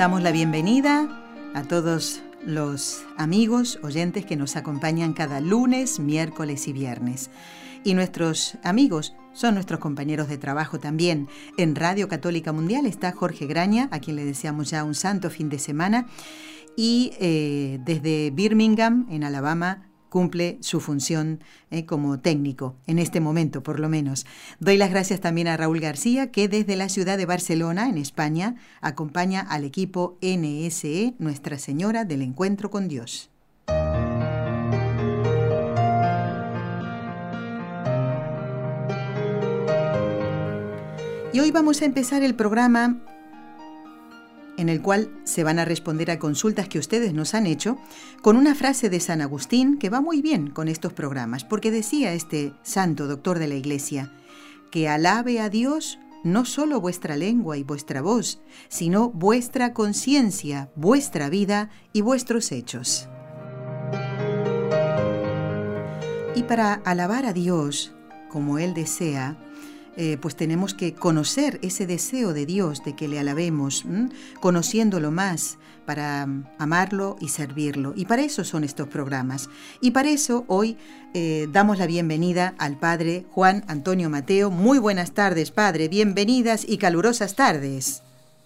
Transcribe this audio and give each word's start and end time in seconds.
Damos 0.00 0.22
la 0.22 0.32
bienvenida 0.32 1.10
a 1.52 1.62
todos 1.64 2.22
los 2.42 3.04
amigos, 3.18 3.78
oyentes 3.82 4.24
que 4.24 4.34
nos 4.34 4.56
acompañan 4.56 5.12
cada 5.12 5.42
lunes, 5.42 6.00
miércoles 6.00 6.68
y 6.68 6.72
viernes. 6.72 7.28
Y 7.84 7.92
nuestros 7.92 8.56
amigos 8.64 9.14
son 9.34 9.56
nuestros 9.56 9.78
compañeros 9.78 10.28
de 10.28 10.38
trabajo 10.38 10.80
también. 10.80 11.28
En 11.58 11.76
Radio 11.76 12.08
Católica 12.08 12.50
Mundial 12.50 12.86
está 12.86 13.12
Jorge 13.12 13.44
Graña, 13.44 13.90
a 13.90 14.00
quien 14.00 14.16
le 14.16 14.24
deseamos 14.24 14.70
ya 14.70 14.84
un 14.84 14.94
santo 14.94 15.28
fin 15.28 15.50
de 15.50 15.58
semana. 15.58 16.06
Y 16.78 17.12
eh, 17.20 17.78
desde 17.84 18.30
Birmingham, 18.30 19.06
en 19.10 19.22
Alabama, 19.22 19.89
cumple 20.10 20.58
su 20.60 20.80
función 20.80 21.42
eh, 21.70 21.86
como 21.86 22.20
técnico, 22.20 22.76
en 22.86 22.98
este 22.98 23.20
momento 23.20 23.62
por 23.62 23.80
lo 23.80 23.88
menos. 23.88 24.26
Doy 24.58 24.76
las 24.76 24.90
gracias 24.90 25.20
también 25.20 25.48
a 25.48 25.56
Raúl 25.56 25.80
García, 25.80 26.30
que 26.30 26.48
desde 26.48 26.76
la 26.76 26.90
ciudad 26.90 27.16
de 27.16 27.24
Barcelona, 27.24 27.88
en 27.88 27.96
España, 27.96 28.56
acompaña 28.82 29.40
al 29.40 29.64
equipo 29.64 30.18
NSE, 30.20 31.14
Nuestra 31.18 31.58
Señora 31.58 32.04
del 32.04 32.20
Encuentro 32.20 32.70
con 32.70 32.88
Dios. 32.88 33.30
Y 41.32 41.38
hoy 41.38 41.52
vamos 41.52 41.80
a 41.80 41.84
empezar 41.84 42.24
el 42.24 42.34
programa 42.34 43.00
en 44.60 44.68
el 44.68 44.82
cual 44.82 45.10
se 45.24 45.42
van 45.42 45.58
a 45.58 45.64
responder 45.64 46.10
a 46.10 46.18
consultas 46.18 46.68
que 46.68 46.78
ustedes 46.78 47.14
nos 47.14 47.32
han 47.32 47.46
hecho 47.46 47.78
con 48.20 48.36
una 48.36 48.54
frase 48.54 48.90
de 48.90 49.00
San 49.00 49.22
Agustín 49.22 49.78
que 49.78 49.88
va 49.88 50.02
muy 50.02 50.20
bien 50.20 50.50
con 50.50 50.68
estos 50.68 50.92
programas, 50.92 51.44
porque 51.44 51.70
decía 51.70 52.12
este 52.12 52.52
santo 52.62 53.06
doctor 53.06 53.38
de 53.38 53.48
la 53.48 53.54
Iglesia, 53.54 54.12
que 54.70 54.86
alabe 54.86 55.40
a 55.40 55.48
Dios 55.48 55.98
no 56.24 56.44
solo 56.44 56.78
vuestra 56.78 57.16
lengua 57.16 57.56
y 57.56 57.62
vuestra 57.62 58.02
voz, 58.02 58.42
sino 58.68 59.08
vuestra 59.08 59.72
conciencia, 59.72 60.70
vuestra 60.76 61.30
vida 61.30 61.70
y 61.94 62.02
vuestros 62.02 62.52
hechos. 62.52 63.08
Y 66.34 66.42
para 66.42 66.74
alabar 66.84 67.24
a 67.24 67.32
Dios 67.32 67.94
como 68.28 68.58
Él 68.58 68.74
desea, 68.74 69.38
eh, 70.02 70.16
pues 70.18 70.34
tenemos 70.34 70.72
que 70.72 70.94
conocer 70.94 71.58
ese 71.60 71.86
deseo 71.86 72.32
de 72.32 72.46
Dios 72.46 72.82
de 72.82 72.96
que 72.96 73.06
le 73.06 73.18
alabemos, 73.18 73.84
conociéndolo 74.40 75.10
más 75.10 75.58
para 75.84 76.24
mm, 76.26 76.46
amarlo 76.58 77.16
y 77.20 77.28
servirlo. 77.28 77.92
Y 77.94 78.06
para 78.06 78.22
eso 78.22 78.42
son 78.42 78.64
estos 78.64 78.88
programas. 78.88 79.50
Y 79.82 79.90
para 79.90 80.08
eso 80.08 80.46
hoy 80.48 80.78
eh, 81.12 81.48
damos 81.52 81.78
la 81.78 81.86
bienvenida 81.86 82.54
al 82.56 82.78
Padre 82.78 83.26
Juan 83.32 83.62
Antonio 83.68 84.08
Mateo. 84.08 84.50
Muy 84.50 84.78
buenas 84.78 85.12
tardes, 85.12 85.50
Padre. 85.50 85.88
Bienvenidas 85.88 86.66
y 86.66 86.78
calurosas 86.78 87.36
tardes 87.36 88.02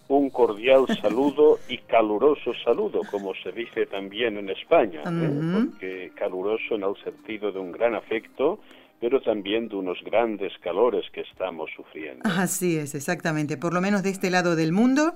un 0.07 0.29
cordial 0.29 0.87
saludo 1.01 1.59
y 1.67 1.79
caluroso 1.79 2.53
saludo, 2.63 3.01
como 3.11 3.33
se 3.43 3.53
dice 3.53 3.87
también 3.87 4.37
en 4.37 4.51
España, 4.51 5.01
¿eh? 5.07 5.41
porque 5.55 6.13
caluroso 6.15 6.75
en 6.75 6.83
el 6.83 6.95
sentido 7.03 7.51
de 7.51 7.59
un 7.59 7.73
gran 7.73 7.95
afecto 7.95 8.61
pero 9.01 9.21
también 9.21 9.69
de 9.69 9.77
unos 9.77 9.99
grandes 10.05 10.53
calores 10.63 11.05
que 11.13 11.21
estamos 11.21 11.71
sufriendo. 11.77 12.23
Así 12.25 12.77
es, 12.77 12.95
exactamente, 12.95 13.57
por 13.57 13.75
lo 13.75 13.81
menos 13.81 14.03
de 14.03 14.11
este 14.11 14.31
lado 14.31 14.57
del 14.57 14.73
mundo. 14.73 15.15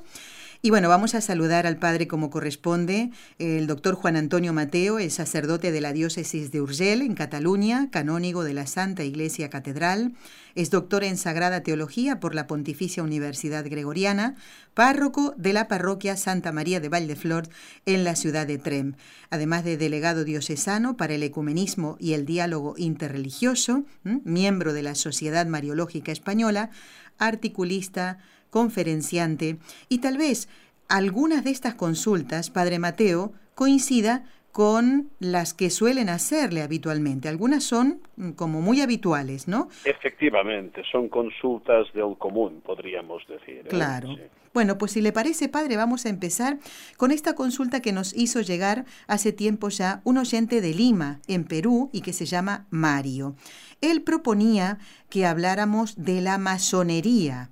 Y 0.60 0.70
bueno, 0.70 0.88
vamos 0.88 1.14
a 1.14 1.20
saludar 1.20 1.69
al 1.69 1.76
padre 1.76 2.08
como 2.08 2.30
corresponde, 2.30 3.12
el 3.38 3.69
doctor 3.69 3.94
Juan 3.94 4.16
Antonio 4.16 4.52
Mateo, 4.52 4.98
el 4.98 5.12
sacerdote 5.12 5.70
de 5.70 5.80
la 5.80 5.92
diócesis 5.92 6.50
de 6.50 6.60
Urgel, 6.60 7.00
en 7.02 7.14
Cataluña, 7.14 7.91
canónigo 7.92 8.42
de 8.42 8.54
la 8.54 8.66
Santa 8.66 9.04
Iglesia 9.04 9.50
Catedral, 9.50 10.14
es 10.56 10.70
doctor 10.70 11.04
en 11.04 11.16
Sagrada 11.16 11.62
Teología 11.62 12.19
por 12.19 12.34
la 12.34 12.48
Pontificia 12.48 13.04
Universidad 13.04 13.64
Gregoriana, 13.64 14.34
párroco 14.74 15.32
de 15.36 15.52
la 15.52 15.69
parroquia 15.69 16.16
Santa 16.16 16.50
María 16.50 16.80
de 16.80 16.88
Valdeflor 16.88 17.48
en 17.86 18.02
la 18.02 18.16
ciudad 18.16 18.44
de 18.44 18.58
Trem, 18.58 18.94
además 19.30 19.62
de 19.62 19.76
delegado 19.76 20.25
diocesano 20.25 20.96
para 20.96 21.14
el 21.14 21.22
ecumenismo 21.22 21.96
y 22.00 22.14
el 22.14 22.26
diálogo 22.26 22.75
interreligioso, 22.76 23.84
miembro 24.02 24.72
de 24.72 24.82
la 24.82 24.96
Sociedad 24.96 25.46
Mariológica 25.46 26.10
Española, 26.10 26.70
articulista, 27.16 28.19
conferenciante 28.50 29.59
y 29.88 29.98
tal 29.98 30.19
vez 30.19 30.48
algunas 30.88 31.44
de 31.44 31.50
estas 31.50 31.75
consultas, 31.75 32.50
Padre 32.50 32.78
Mateo, 32.78 33.32
coincida 33.54 34.25
con 34.53 35.10
las 35.20 35.54
que 35.54 35.70
suelen 35.70 36.09
hacerle 36.09 36.62
habitualmente. 36.62 37.28
Algunas 37.28 37.62
son 37.62 38.00
mm, 38.16 38.31
como 38.32 38.60
muy 38.60 38.81
habituales, 38.81 39.47
¿no? 39.47 39.69
Efectivamente, 39.84 40.82
son 40.91 41.08
consultas 41.08 41.87
del 41.92 42.16
común, 42.19 42.62
podríamos 42.64 43.25
decir. 43.28 43.58
¿eh? 43.58 43.69
Claro. 43.69 44.16
Bueno, 44.54 44.78
pues 44.78 44.92
si 44.92 45.00
le 45.00 45.12
parece, 45.12 45.48
padre, 45.48 45.76
vamos 45.76 46.06
a 46.06 46.08
empezar 46.08 46.58
con 46.97 47.12
esta 47.12 47.34
consulta 47.34 47.81
que 47.81 47.92
nos 47.92 48.12
hizo 48.16 48.41
llegar 48.41 48.87
hace 49.06 49.32
tiempo 49.32 49.69
ya 49.69 50.00
un 50.03 50.19
oyente 50.19 50.60
de 50.60 50.75
Lima, 50.75 51.20
en 51.28 51.44
Perú, 51.44 51.91
y 51.92 52.00
que 52.00 52.12
se 52.12 52.26
llama 52.26 52.66
Mario. 52.70 53.37
Él 53.81 54.03
proponía 54.03 54.78
que 55.09 55.27
habláramos 55.27 55.94
de 55.97 56.21
la 56.21 56.39
masonería. 56.39 57.50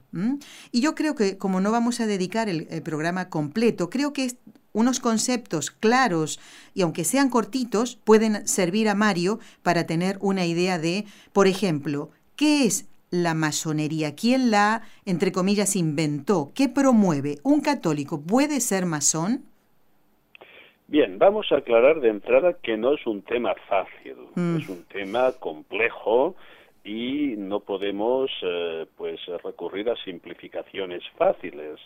Y 0.73 0.81
yo 0.81 0.95
creo 0.95 1.15
que, 1.15 1.39
como 1.39 1.61
no 1.61 1.71
vamos 1.71 2.01
a 2.01 2.07
dedicar 2.07 2.49
el, 2.49 2.67
programa 2.83 3.29
completo, 3.29 3.91
creo 3.91 4.13
que 4.13 4.37
unos 4.73 5.01
conceptos 5.01 5.71
claros 5.71 6.39
y 6.75 6.83
aunque 6.83 7.05
sean 7.05 7.31
cortitos, 7.31 7.97
pueden 7.97 8.47
servir 8.47 8.89
a 8.89 8.95
Mario 8.95 9.39
para 9.63 9.87
tener 9.87 10.19
una 10.21 10.45
idea 10.47 10.79
de, 10.79 11.07
por 11.33 11.47
ejemplo, 11.47 12.11
¿qué 12.35 12.67
es 12.67 12.87
la 13.11 13.35
masonería? 13.35 14.15
¿Quién 14.15 14.51
la, 14.51 14.83
entre 15.05 15.33
comillas, 15.33 15.77
inventó? 15.77 16.53
¿Qué 16.55 16.69
promueve? 16.69 17.39
¿Un 17.43 17.61
católico 17.61 18.21
puede 18.21 18.61
ser 18.61 18.85
masón? 18.85 19.45
Bien, 20.89 21.19
vamos 21.19 21.51
a 21.51 21.57
aclarar 21.57 22.01
de 22.01 22.11
entrada 22.11 22.55
que 22.63 22.77
no 22.77 22.95
es 22.95 23.07
un 23.07 23.23
tema 23.23 23.55
fácil, 23.69 24.17
mm. 24.35 24.59
es 24.59 24.69
un 24.69 24.85
tema 24.85 25.33
complejo 25.33 26.37
y 26.85 27.35
no 27.37 27.59
podemos 27.59 28.31
eh, 28.43 28.87
pues 28.97 29.19
recurrir 29.43 29.91
a 29.91 29.97
simplificaciones 29.97 31.03
fáciles. 31.17 31.81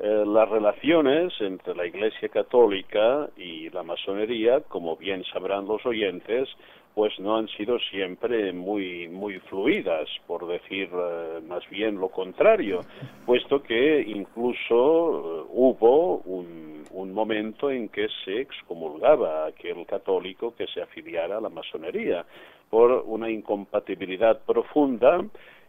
Eh, 0.00 0.24
las 0.26 0.48
relaciones 0.48 1.32
entre 1.40 1.76
la 1.76 1.86
Iglesia 1.86 2.28
Católica 2.28 3.28
y 3.36 3.70
la 3.70 3.84
masonería, 3.84 4.60
como 4.62 4.96
bien 4.96 5.22
sabrán 5.32 5.66
los 5.66 5.86
oyentes, 5.86 6.48
pues 6.94 7.18
no 7.18 7.36
han 7.36 7.48
sido 7.48 7.78
siempre 7.78 8.52
muy 8.52 9.08
muy 9.08 9.38
fluidas, 9.40 10.08
por 10.26 10.46
decir 10.46 10.88
eh, 10.92 11.40
más 11.46 11.68
bien 11.70 11.98
lo 11.98 12.08
contrario, 12.08 12.80
puesto 13.26 13.62
que 13.62 14.02
incluso 14.02 15.46
hubo 15.52 16.18
un, 16.18 16.84
un 16.92 17.12
momento 17.12 17.70
en 17.70 17.88
que 17.88 18.08
se 18.24 18.40
excomulgaba 18.40 19.44
a 19.44 19.48
aquel 19.48 19.86
católico 19.86 20.54
que 20.54 20.66
se 20.66 20.82
afiliara 20.82 21.38
a 21.38 21.40
la 21.40 21.48
masonería 21.48 22.24
por 22.68 23.04
una 23.06 23.30
incompatibilidad 23.30 24.40
profunda 24.44 25.20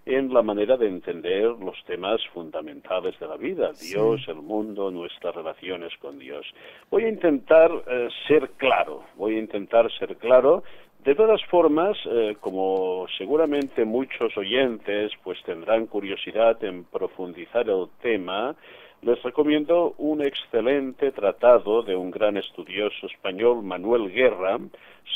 en 0.06 0.34
la 0.34 0.42
manera 0.42 0.78
de 0.78 0.88
entender 0.88 1.44
los 1.44 1.76
temas 1.86 2.20
fundamentales 2.34 3.20
de 3.20 3.28
la 3.28 3.38
vida, 3.38 3.72
Dios, 3.80 4.22
el 4.28 4.42
mundo, 4.42 4.90
nuestras 4.90 5.36
relaciones 5.36 5.94
con 6.00 6.18
Dios. 6.18 6.46
Voy 6.90 7.04
a 7.06 7.10
intentar 7.10 7.72
eh, 7.88 8.10
ser 8.28 8.50
claro, 8.58 9.04
voy 9.16 9.36
a 9.36 9.40
intentar 9.40 9.92
ser 10.00 10.18
claro. 10.18 10.64
De 11.04 11.16
todas 11.16 11.44
formas, 11.46 11.98
eh, 12.06 12.36
como 12.40 13.08
seguramente 13.18 13.86
muchos 13.86 14.38
oyentes 14.38 15.12
pues 15.24 15.42
tendrán 15.44 15.88
curiosidad 15.88 16.64
en 16.64 16.84
profundizar 16.84 17.68
el 17.68 17.88
tema, 18.04 18.56
les 19.02 19.22
recomiendo 19.24 19.96
un 19.98 20.22
excelente 20.22 21.12
tratado 21.12 21.82
de 21.82 21.96
un 21.96 22.12
gran 22.12 22.38
estudioso 22.38 23.08
español, 23.08 23.64
Manuel 23.64 24.12
Guerra, 24.12 24.60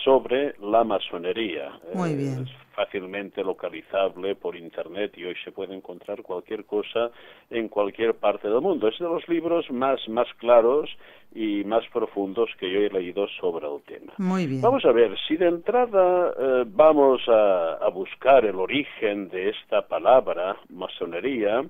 sobre 0.04 0.56
la 0.60 0.84
masonería. 0.84 1.72
Muy 1.94 2.16
bien. 2.16 2.44
Es 2.44 2.52
fácilmente 2.76 3.44
localizable 3.44 4.36
por 4.36 4.56
internet 4.56 5.14
y 5.16 5.26
hoy 5.26 5.36
se 5.44 5.52
puede 5.52 5.76
encontrar 5.76 6.22
cualquier 6.24 6.66
cosa 6.66 7.12
en 7.50 7.70
cualquier 7.70 8.16
parte 8.16 8.50
del 8.50 8.60
mundo. 8.60 8.88
Es 8.88 8.98
de 9.00 9.06
los 9.06 9.28
libros 9.30 9.70
más, 9.72 10.00
más 10.10 10.28
claros 10.40 10.90
y 11.34 11.64
más 11.64 11.84
profundos 11.94 12.50
que 12.60 12.70
yo 12.70 12.80
he 12.80 12.90
leído 12.90 13.28
sobre 13.40 13.68
el 13.68 13.82
tema. 13.84 14.14
Muy 14.18 14.48
bien. 14.48 14.62
Vamos 14.62 14.84
a 14.86 14.92
ver, 14.92 15.16
si 15.28 15.38
de 15.38 15.48
entrada 15.48 16.34
eh, 16.38 16.64
vamos 16.68 17.22
a, 17.28 17.76
a 17.76 17.90
buscar 17.90 18.46
el 18.46 18.56
origen 18.56 19.30
de 19.30 19.50
esta 19.50 19.88
palabra, 19.88 20.58
masonería, 20.70 21.64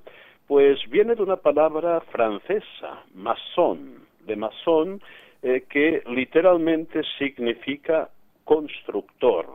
pues 0.48 0.80
viene 0.90 1.16
de 1.16 1.24
una 1.24 1.38
palabra 1.38 2.02
francesa, 2.12 3.04
masón, 3.14 4.06
de 4.26 4.36
masón, 4.36 5.02
eh, 5.42 5.64
que 5.70 6.04
literalmente 6.08 7.02
significa 7.18 8.10
constructor, 8.44 9.48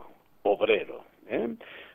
obrero. 0.43 1.03
¿eh? 1.27 1.49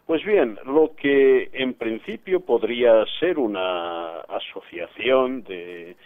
Pues 0.07 0.25
bien, 0.25 0.59
lo 0.65 0.95
que 0.95 1.51
en 1.53 1.75
principio 1.75 2.41
podría 2.41 3.05
ser 3.19 3.39
una 3.39 4.21
asociación 4.21 5.43
de, 5.43 5.97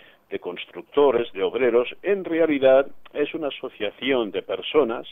constructores, 0.41 1.31
de 1.33 1.43
obreros, 1.43 1.89
en 2.03 2.25
realidad 2.25 2.87
es 3.13 3.35
una 3.35 3.49
asociación 3.49 4.31
de 4.31 4.43
personas 4.43 5.07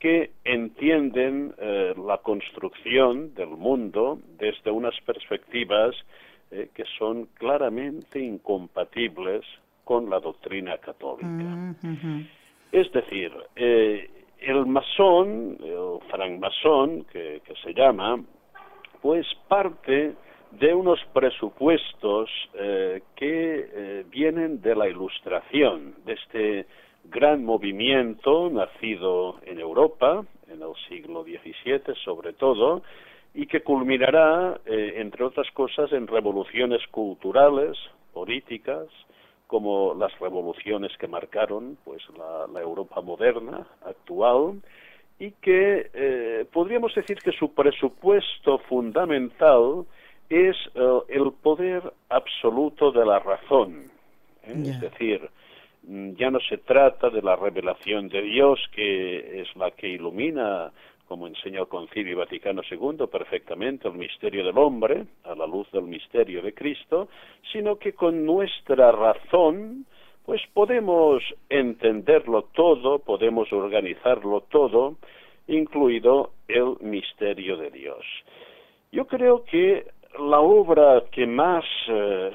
que 0.00 0.32
entienden 0.44 1.54
eh, 1.58 1.94
la 1.96 2.18
construcción 2.18 3.34
del 3.34 3.50
mundo 3.50 4.18
desde 4.38 4.70
unas 4.70 4.98
perspectivas 5.02 5.94
eh, 6.54 6.68
que 6.72 6.84
son 6.98 7.26
claramente 7.34 8.20
incompatibles 8.20 9.44
con 9.84 10.08
la 10.08 10.20
doctrina 10.20 10.78
católica. 10.78 11.26
Mm, 11.26 12.26
es 12.70 12.90
decir, 12.92 13.32
eh, 13.56 14.08
el 14.38 14.66
masón, 14.66 15.58
el 15.60 15.98
francmasón, 16.10 17.04
que, 17.12 17.42
que 17.44 17.54
se 17.62 17.74
llama, 17.74 18.22
pues 19.02 19.26
parte 19.48 20.14
de 20.58 20.74
unos 20.74 21.00
presupuestos 21.12 22.30
eh, 22.54 23.02
que 23.16 23.68
eh, 23.72 24.04
vienen 24.08 24.60
de 24.60 24.74
la 24.74 24.88
ilustración, 24.88 25.94
de 26.04 26.12
este 26.12 26.66
gran 27.04 27.44
movimiento 27.44 28.48
nacido 28.50 29.40
en 29.44 29.58
Europa, 29.58 30.24
en 30.48 30.62
el 30.62 30.74
siglo 30.88 31.24
XVII 31.24 31.94
sobre 32.04 32.32
todo, 32.32 32.82
y 33.34 33.46
que 33.46 33.62
culminará, 33.62 34.60
eh, 34.64 34.94
entre 34.96 35.24
otras 35.24 35.50
cosas, 35.50 35.92
en 35.92 36.06
revoluciones 36.06 36.80
culturales, 36.90 37.76
políticas, 38.12 38.86
como 39.46 39.94
las 39.94 40.18
revoluciones 40.18 40.96
que 40.98 41.08
marcaron 41.08 41.76
pues 41.84 42.02
la, 42.16 42.60
Europa 42.60 43.00
moderna 43.00 43.66
actual 43.84 44.62
y 45.18 45.32
que 45.32 45.90
eh, 45.92 46.46
podríamos 46.52 46.94
decir 46.94 47.18
que 47.18 47.32
su 47.32 47.52
presupuesto 47.54 48.58
fundamental 48.58 49.84
es 50.28 50.56
eh, 50.74 50.98
el 51.08 51.32
poder 51.42 51.92
absoluto 52.08 52.90
de 52.90 53.04
la 53.04 53.18
razón 53.18 53.90
¿eh? 54.44 54.54
es 54.66 54.80
decir 54.80 55.28
mm, 55.82 56.14
ya 56.14 56.30
no 56.30 56.40
se 56.40 56.58
trata 56.58 57.10
de 57.10 57.22
la 57.22 57.36
revelación 57.36 58.08
de 58.08 58.22
Dios 58.22 58.58
que 58.74 59.42
es 59.42 59.54
la 59.56 59.70
que 59.72 59.88
ilumina 59.88 60.72
como 61.08 61.26
enseña 61.26 61.60
el 61.60 61.68
Concilio 61.68 62.18
Vaticano 62.18 62.62
II 62.68 63.06
perfectamente, 63.10 63.88
el 63.88 63.94
misterio 63.94 64.44
del 64.44 64.56
hombre, 64.58 65.04
a 65.24 65.34
la 65.34 65.46
luz 65.46 65.70
del 65.70 65.84
misterio 65.84 66.42
de 66.42 66.54
Cristo, 66.54 67.08
sino 67.52 67.76
que 67.76 67.92
con 67.92 68.24
nuestra 68.24 68.90
razón, 68.92 69.86
pues 70.24 70.40
podemos 70.52 71.22
entenderlo 71.48 72.44
todo, 72.54 73.00
podemos 73.00 73.52
organizarlo 73.52 74.42
todo, 74.50 74.96
incluido 75.46 76.30
el 76.48 76.76
misterio 76.80 77.56
de 77.56 77.70
Dios. 77.70 78.04
Yo 78.90 79.06
creo 79.06 79.44
que 79.44 79.86
la 80.18 80.40
obra 80.40 81.04
que 81.10 81.26
más 81.26 81.64
eh, 81.88 82.30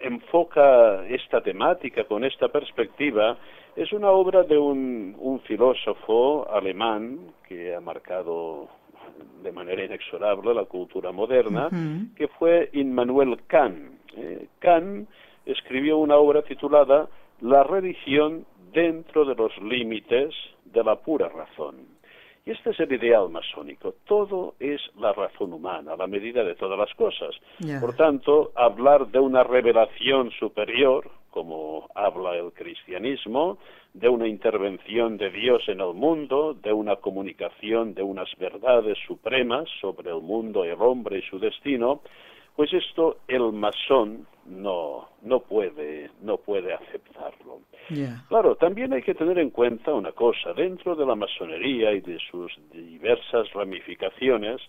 enfoca 0.00 1.06
esta 1.08 1.40
temática 1.40 2.04
con 2.04 2.24
esta 2.24 2.48
perspectiva 2.48 3.38
es 3.76 3.92
una 3.92 4.10
obra 4.10 4.42
de 4.42 4.58
un, 4.58 5.40
filósofo 5.46 6.50
alemán 6.50 7.18
que 7.46 7.74
ha 7.74 7.80
marcado 7.80 8.68
de 9.42 9.52
manera 9.52 9.84
inexorable 9.84 10.54
la 10.54 10.64
cultura 10.64 11.12
moderna, 11.12 11.68
que 12.16 12.26
fue 12.26 12.70
Immanuel 12.72 13.38
Kant. 13.46 13.92
Eh, 14.16 14.48
Kant 14.58 15.08
escribió 15.44 15.98
una 15.98 16.16
obra 16.16 16.42
titulada 16.42 17.08
La 17.42 17.62
religión 17.62 18.46
dentro 18.72 19.24
de 19.24 19.34
los 19.34 19.56
límites 19.58 20.34
de 20.64 20.82
la 20.82 20.96
pura 20.96 21.28
razón. 21.28 21.76
Y 22.44 22.52
este 22.52 22.70
es 22.70 22.80
el 22.80 22.92
ideal 22.92 23.28
masónico. 23.28 23.94
Todo 24.06 24.54
es 24.58 24.80
la 24.98 25.12
razón 25.12 25.52
humana, 25.52 25.96
la 25.96 26.06
medida 26.06 26.44
de 26.44 26.54
todas 26.54 26.78
las 26.78 26.92
cosas. 26.94 27.34
Por 27.80 27.94
tanto, 27.94 28.52
hablar 28.54 29.08
de 29.08 29.18
una 29.18 29.42
revelación 29.44 30.30
superior, 30.30 31.10
como 31.36 31.86
habla 31.94 32.34
el 32.34 32.50
cristianismo, 32.54 33.58
de 33.92 34.08
una 34.08 34.26
intervención 34.26 35.18
de 35.18 35.28
Dios 35.28 35.62
en 35.68 35.82
el 35.82 35.92
mundo, 35.92 36.54
de 36.54 36.72
una 36.72 36.96
comunicación 36.96 37.92
de 37.92 38.02
unas 38.02 38.30
verdades 38.38 38.96
supremas 39.06 39.68
sobre 39.82 40.08
el 40.08 40.22
mundo, 40.22 40.64
el 40.64 40.80
hombre 40.80 41.18
y 41.18 41.22
su 41.28 41.38
destino, 41.38 42.00
pues 42.56 42.72
esto 42.72 43.18
el 43.28 43.52
masón 43.52 44.26
no, 44.46 45.10
no 45.20 45.40
puede, 45.40 46.10
no 46.22 46.38
puede 46.38 46.72
aceptarlo. 46.72 47.60
Claro, 48.28 48.56
también 48.56 48.94
hay 48.94 49.02
que 49.02 49.14
tener 49.14 49.38
en 49.38 49.50
cuenta 49.50 49.92
una 49.92 50.12
cosa, 50.12 50.54
dentro 50.54 50.96
de 50.96 51.04
la 51.04 51.16
masonería 51.16 51.92
y 51.92 52.00
de 52.00 52.18
sus 52.30 52.50
diversas 52.72 53.52
ramificaciones, 53.52 54.62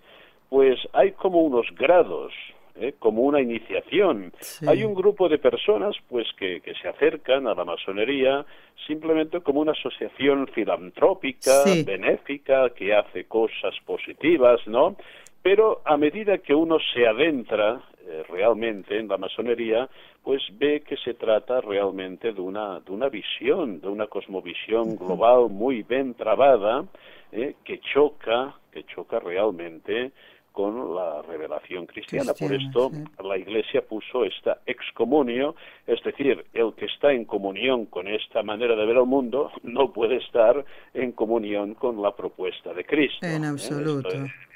pues 0.50 0.78
hay 0.92 1.14
como 1.14 1.40
unos 1.44 1.68
grados 1.76 2.34
¿eh? 2.80 2.96
como 3.00 3.24
una 3.24 3.42
iniciación. 3.42 4.32
Hay 4.68 4.84
un 4.84 4.94
grupo 4.94 5.30
de 5.30 5.38
personas 5.38 5.96
pues 6.10 6.28
que, 6.38 6.62
que, 6.62 6.74
se 6.76 6.88
acercan 6.88 7.48
a 7.48 7.56
la 7.56 7.66
masonería 7.66 8.46
simplemente 8.86 9.42
como 9.42 9.62
una 9.62 9.72
asociación 9.72 10.48
filantrópica, 10.48 11.64
benéfica, 11.86 12.70
que 12.72 12.94
hace 12.94 13.26
cosas 13.26 13.76
positivas, 13.86 14.60
¿no? 14.68 14.96
Pero 15.42 15.82
a 15.86 15.98
medida 15.98 16.40
que 16.40 16.54
uno 16.54 16.78
se 16.94 17.08
adentra 17.08 17.82
eh, 18.06 18.24
realmente 18.30 18.98
en 18.98 19.08
la 19.08 19.18
masonería, 19.18 19.90
pues 20.24 20.42
ve 20.54 20.82
que 20.82 20.98
se 20.98 21.14
trata 21.14 21.62
realmente 21.62 22.32
de 22.32 22.42
una, 22.42 22.80
de 22.80 22.92
una 22.92 23.10
visión, 23.10 23.82
de 23.82 23.88
una 23.88 24.08
cosmovisión 24.08 24.96
global 24.96 25.50
muy 25.50 25.84
bien 25.84 26.14
trabada, 26.14 26.86
¿eh? 27.32 27.56
que 27.64 27.80
choca, 27.80 28.56
que 28.72 28.84
choca 28.86 29.20
realmente 29.20 30.12
con 30.58 30.96
la 30.96 31.22
revelación 31.22 31.86
cristiana. 31.86 32.34
Por 32.34 32.52
esto 32.52 32.90
la 33.24 33.38
Iglesia 33.38 33.84
puso 33.84 34.26
esta 34.26 34.58
excomunio, 34.66 35.56
es 35.86 36.02
decir, 36.02 36.44
el 36.52 36.74
que 36.74 36.86
está 36.86 37.12
en 37.12 37.26
comunión 37.26 37.86
con 37.86 38.08
esta 38.08 38.42
manera 38.42 38.76
de 38.76 38.84
ver 38.88 38.98
el 38.98 39.06
mundo 39.06 39.52
no 39.62 39.94
puede 39.94 40.16
estar 40.16 40.66
en 40.96 41.12
comunión 41.12 41.76
con 41.76 42.02
la 42.02 42.16
propuesta 42.16 42.74
de 42.74 42.86
Cristo. 42.86 43.24
En 43.24 43.44
¿eh? 43.44 43.50
absoluto. 43.50 44.10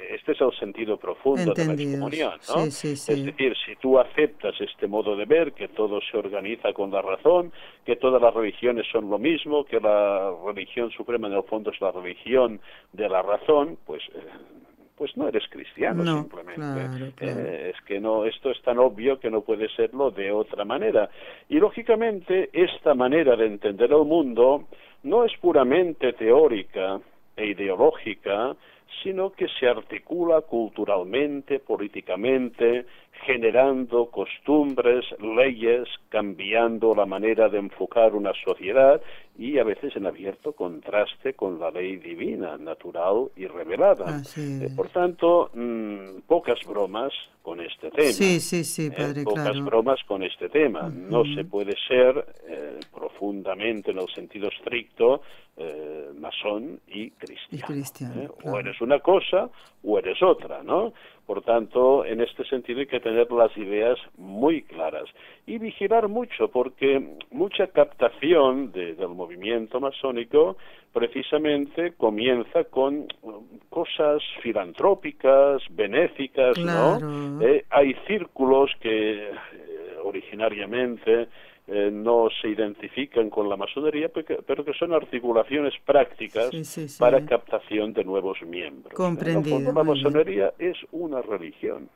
este 0.10 0.32
es 0.32 0.42
el 0.42 0.52
sentido 0.58 0.98
profundo 0.98 1.54
de 1.54 1.66
la 1.66 1.74
excomunión. 1.74 2.34
¿no? 2.50 2.64
es 2.64 2.82
decir, 3.06 3.54
si 3.64 3.76
tú 3.76 4.00
aceptas 4.00 4.60
este 4.60 4.88
modo 4.88 5.16
de 5.16 5.26
ver, 5.26 5.54
que 5.54 5.68
todo 5.68 6.00
se 6.10 6.18
organiza 6.18 6.74
con 6.74 6.90
la 6.90 7.04
razón, 7.04 7.52
que 7.86 7.96
todas 7.96 8.20
las 8.20 8.34
religiones 8.34 8.88
son 8.92 9.08
lo 9.08 9.20
mismo, 9.20 9.66
que 9.66 9.80
la 9.80 10.34
religión 10.48 10.90
suprema 10.90 11.28
en 11.28 11.34
el 11.34 11.44
fondo 11.44 11.70
es 11.70 11.80
la 11.80 11.92
religión 11.92 12.60
de 12.92 13.08
la 13.08 13.22
razón, 13.22 13.78
pues 13.86 14.02
eh, 14.16 14.20
pues 15.02 15.18
no 15.18 15.28
eres 15.28 15.42
cristiano 15.50 16.06
simplemente. 16.06 17.12
Eh, 17.22 17.74
es 17.74 17.86
que 17.88 18.00
no, 18.00 18.24
esto 18.24 18.52
es 18.52 18.62
tan 18.62 18.78
obvio 18.78 19.20
que 19.20 19.32
no 19.32 19.42
puede 19.42 19.68
serlo 19.70 20.12
de 20.12 20.32
otra 20.32 20.64
manera. 20.64 21.10
Y 21.50 21.56
lógicamente 21.56 22.52
esta 22.54 22.94
manera 22.94 23.36
de 23.36 23.48
entender 23.48 23.92
el 23.92 24.06
mundo 24.06 24.68
no 25.02 25.26
es 25.26 25.36
puramente 25.40 26.14
teórica 26.14 27.00
e 27.36 27.48
ideológica, 27.48 28.56
sino 29.02 29.32
que 29.32 29.48
se 29.60 29.68
articula 29.68 30.42
culturalmente, 30.42 31.58
políticamente, 31.58 32.86
generando 33.26 34.08
costumbres, 34.08 35.06
leyes, 35.20 35.88
cambiando 36.10 36.96
la 36.96 37.06
manera 37.06 37.50
de 37.50 37.60
enfocar 37.60 38.16
una 38.16 38.32
sociedad 38.44 39.02
y 39.38 39.60
a 39.60 39.64
veces 39.64 39.96
en 39.96 40.06
abierto 40.06 40.54
contraste 40.54 41.34
con 41.34 41.60
la 41.60 41.72
ley 41.72 41.98
divina, 41.98 42.58
natural 42.58 43.30
y 43.36 43.48
revelada. 43.48 44.22
Eh, 44.38 44.70
por 44.76 44.90
tanto, 44.90 45.50
mm, 45.54 46.22
pocas 46.28 46.60
bromas 46.68 47.14
con 47.42 47.60
este 47.60 47.90
tema. 47.92 48.12
Sí, 48.12 48.40
sí, 48.40 48.64
sí, 48.64 48.88
eh, 48.88 48.92
padre, 48.92 49.24
Pocas 49.24 49.60
bromas 49.64 50.00
con 50.06 50.24
este 50.24 50.50
tema. 50.50 50.90
No 50.90 51.24
se 51.36 51.44
puede 51.44 51.76
ser 51.88 52.26
eh, 52.48 52.80
profundamente, 52.94 53.92
en 53.92 54.00
el 54.00 54.08
sentido 54.14 54.50
estricto, 54.50 55.22
masón 56.20 56.80
y 56.88 57.12
cristiano. 57.12 58.34
O 58.44 58.58
eres 58.58 58.82
una 58.82 59.00
cosa 59.00 59.50
o 59.84 60.00
eres 60.00 60.22
otra, 60.24 60.64
¿no? 60.64 60.94
Por 61.32 61.44
tanto, 61.44 62.04
en 62.04 62.20
este 62.20 62.44
sentido 62.44 62.82
hay 62.82 62.88
que 62.88 63.00
tener 63.00 63.32
las 63.32 63.56
ideas 63.56 63.98
muy 64.18 64.64
claras 64.64 65.06
y 65.48 65.60
vigilar 65.60 66.10
mucho, 66.10 66.50
porque 66.50 67.16
mucha 67.32 67.68
captación 67.68 68.74
del 68.74 68.98
movimiento 69.08 69.80
masónico 69.80 70.58
precisamente 70.92 71.94
comienza 71.94 72.66
con 72.66 73.08
cosas 73.70 74.22
filantrópicas, 74.44 75.62
benéficas, 75.70 76.58
¿no? 76.58 77.00
Eh, 77.42 77.64
hay 77.70 77.94
círculos 78.08 78.70
que 78.82 79.30
eh, 79.30 79.34
originariamente 80.04 81.30
eh, 81.68 81.90
no 81.92 82.28
se 82.42 82.50
identifican 82.50 83.30
con 83.30 83.48
la 83.48 83.56
masonería, 83.56 84.10
pero 84.10 84.66
que 84.66 84.74
son 84.74 84.94
articulaciones 84.94 85.74
prácticas 85.86 86.50
para 87.00 87.26
captación 87.26 87.94
de 87.94 88.04
nuevos 88.04 88.42
miembros. 88.42 88.94
Comprendido. 88.94 89.72
la 89.72 89.84
masonería 89.84 90.54
es 90.58 90.78
una 90.92 91.22
religión. 91.22 91.90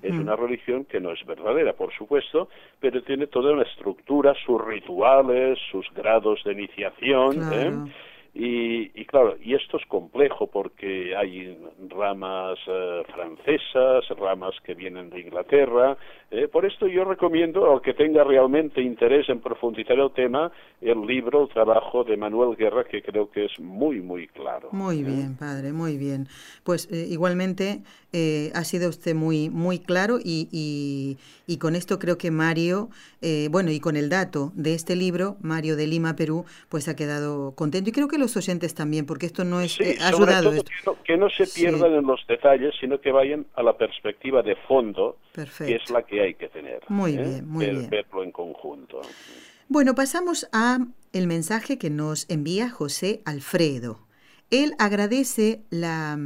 Es 0.00 0.12
una 0.12 0.36
religión 0.36 0.84
que 0.84 1.00
no 1.00 1.10
es 1.10 1.26
verdadera, 1.26 1.72
por 1.72 1.92
supuesto, 1.92 2.48
pero 2.78 3.02
tiene 3.02 3.26
toda 3.26 3.52
una 3.52 3.64
estructura, 3.64 4.32
sus 4.46 4.64
rituales, 4.64 5.58
sus 5.72 5.86
grados 5.92 6.40
de 6.44 6.52
iniciación. 6.52 7.52
¿eh? 7.52 7.92
Y, 8.34 8.88
claro, 9.04 9.36
y 9.42 9.54
esto 9.54 9.76
es 9.76 9.84
complejo 9.86 10.46
porque 10.46 11.14
hay 11.14 11.58
ramas 11.90 12.58
eh, 12.66 13.02
francesas, 13.14 14.08
ramas 14.18 14.54
que 14.64 14.74
vienen 14.74 15.10
de 15.10 15.20
Inglaterra. 15.20 15.98
Eh, 16.30 16.48
por 16.48 16.64
esto 16.64 16.86
yo 16.86 17.04
recomiendo 17.04 17.70
al 17.70 17.82
que 17.82 17.92
tenga 17.92 18.24
realmente 18.24 18.80
interés 18.80 19.28
en 19.28 19.40
profundizar 19.40 19.98
el 19.98 20.10
tema, 20.12 20.50
el 20.80 21.02
libro, 21.06 21.42
el 21.42 21.50
trabajo 21.50 22.04
de 22.04 22.16
Manuel 22.16 22.56
Guerra, 22.56 22.84
que 22.84 23.02
creo 23.02 23.30
que 23.30 23.44
es 23.44 23.60
muy, 23.60 24.00
muy 24.00 24.28
claro. 24.28 24.70
Muy 24.72 25.00
¿eh? 25.00 25.04
bien, 25.04 25.36
padre, 25.36 25.74
muy 25.74 25.98
bien. 25.98 26.26
Pues 26.64 26.88
igualmente 26.90 27.82
ha 28.54 28.64
sido 28.64 28.88
usted 28.88 29.14
muy, 29.14 29.50
muy 29.50 29.78
claro 29.78 30.18
y, 30.22 30.48
y, 30.52 31.18
y 31.46 31.58
con 31.58 31.74
esto 31.74 31.98
creo 31.98 32.16
que 32.16 32.30
Mario, 32.30 32.88
bueno, 33.50 33.70
y 33.70 33.80
con 33.80 33.96
el 33.96 34.08
dato 34.08 34.52
de 34.54 34.74
este 34.74 34.96
libro, 34.96 35.36
Mario 35.42 35.76
de 35.76 35.86
Lima, 35.86 36.16
Perú, 36.16 36.46
pues 36.70 36.88
ha 36.88 36.96
quedado 36.96 37.52
contento. 37.54 37.90
Y 37.90 37.92
creo 37.92 38.08
que 38.08 38.21
los 38.22 38.36
oyentes 38.36 38.74
también, 38.74 39.04
porque 39.04 39.26
esto 39.26 39.44
no 39.44 39.60
es 39.60 39.80
eh, 39.80 39.98
ayudado. 40.00 40.52
Que, 41.04 41.16
no, 41.16 41.28
se 41.28 41.46
pierdan 41.46 41.92
en 41.92 42.06
los 42.06 42.24
detalles, 42.26 42.74
sino 42.80 43.00
que 43.00 43.12
vayan 43.12 43.46
a 43.54 43.62
la 43.62 43.76
perspectiva 43.76 44.42
de 44.42 44.56
fondo, 44.56 45.18
que 45.34 45.76
es 45.76 45.90
la 45.90 46.02
que 46.02 46.22
hay 46.22 46.34
que 46.34 46.48
tener. 46.48 46.80
Muy 46.88 47.14
¿eh? 47.14 47.22
bien, 47.22 47.48
muy 47.48 47.66
bien. 47.66 47.90
Verlo 47.90 48.22
en 48.22 48.32
conjunto. 48.32 49.02
Bueno, 49.68 49.94
pasamos 49.94 50.48
a 50.52 50.78
el 51.12 51.26
mensaje 51.26 51.78
que 51.78 51.90
nos 51.90 52.28
envía 52.30 52.70
José 52.70 53.22
Alfredo. 53.24 54.06
Él 54.50 54.74
agradece 54.78 55.62
la 55.70 56.18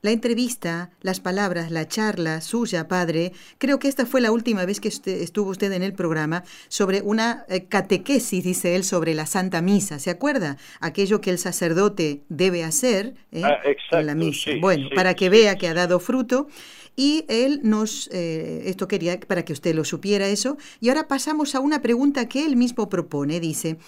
la 0.00 0.12
entrevista, 0.12 0.90
las 1.00 1.20
palabras, 1.20 1.70
la 1.70 1.88
charla 1.88 2.40
suya, 2.40 2.86
padre, 2.86 3.32
creo 3.58 3.78
que 3.78 3.88
esta 3.88 4.06
fue 4.06 4.20
la 4.20 4.30
última 4.30 4.64
vez 4.64 4.80
que 4.80 4.88
estuvo 4.88 5.50
usted 5.50 5.72
en 5.72 5.82
el 5.82 5.92
programa 5.92 6.44
sobre 6.68 7.02
una 7.02 7.44
eh, 7.48 7.64
catequesis, 7.64 8.44
dice 8.44 8.76
él, 8.76 8.84
sobre 8.84 9.14
la 9.14 9.26
Santa 9.26 9.60
Misa. 9.60 9.98
¿Se 9.98 10.10
acuerda? 10.10 10.56
Aquello 10.80 11.20
que 11.20 11.30
el 11.30 11.38
sacerdote 11.38 12.22
debe 12.28 12.62
hacer 12.62 13.14
eh, 13.32 13.42
ah, 13.44 13.58
en 13.92 14.06
la 14.06 14.14
misa. 14.14 14.52
bueno, 14.60 14.88
para 14.94 15.14
que 15.14 15.28
vea 15.30 15.56
que 15.56 15.68
ha 15.68 15.74
dado 15.74 15.98
fruto. 15.98 16.48
Y 16.94 17.24
él 17.28 17.60
nos, 17.62 18.08
eh, 18.12 18.62
esto 18.66 18.88
quería 18.88 19.20
para 19.20 19.44
que 19.44 19.52
usted 19.52 19.72
lo 19.72 19.84
supiera 19.84 20.26
eso. 20.26 20.58
Y 20.80 20.88
ahora 20.88 21.06
pasamos 21.06 21.54
a 21.54 21.60
una 21.60 21.80
pregunta 21.80 22.28
que 22.28 22.44
él 22.44 22.56
mismo 22.56 22.88
propone. 22.88 23.38
Dice, 23.38 23.78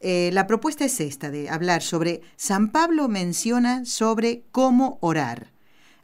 la 0.00 0.46
propuesta 0.46 0.84
es 0.84 1.00
esta, 1.00 1.30
de 1.30 1.48
hablar 1.50 1.82
sobre, 1.82 2.20
San 2.36 2.70
Pablo 2.70 3.08
menciona 3.08 3.84
sobre 3.84 4.44
cómo 4.52 4.98
orar 5.00 5.50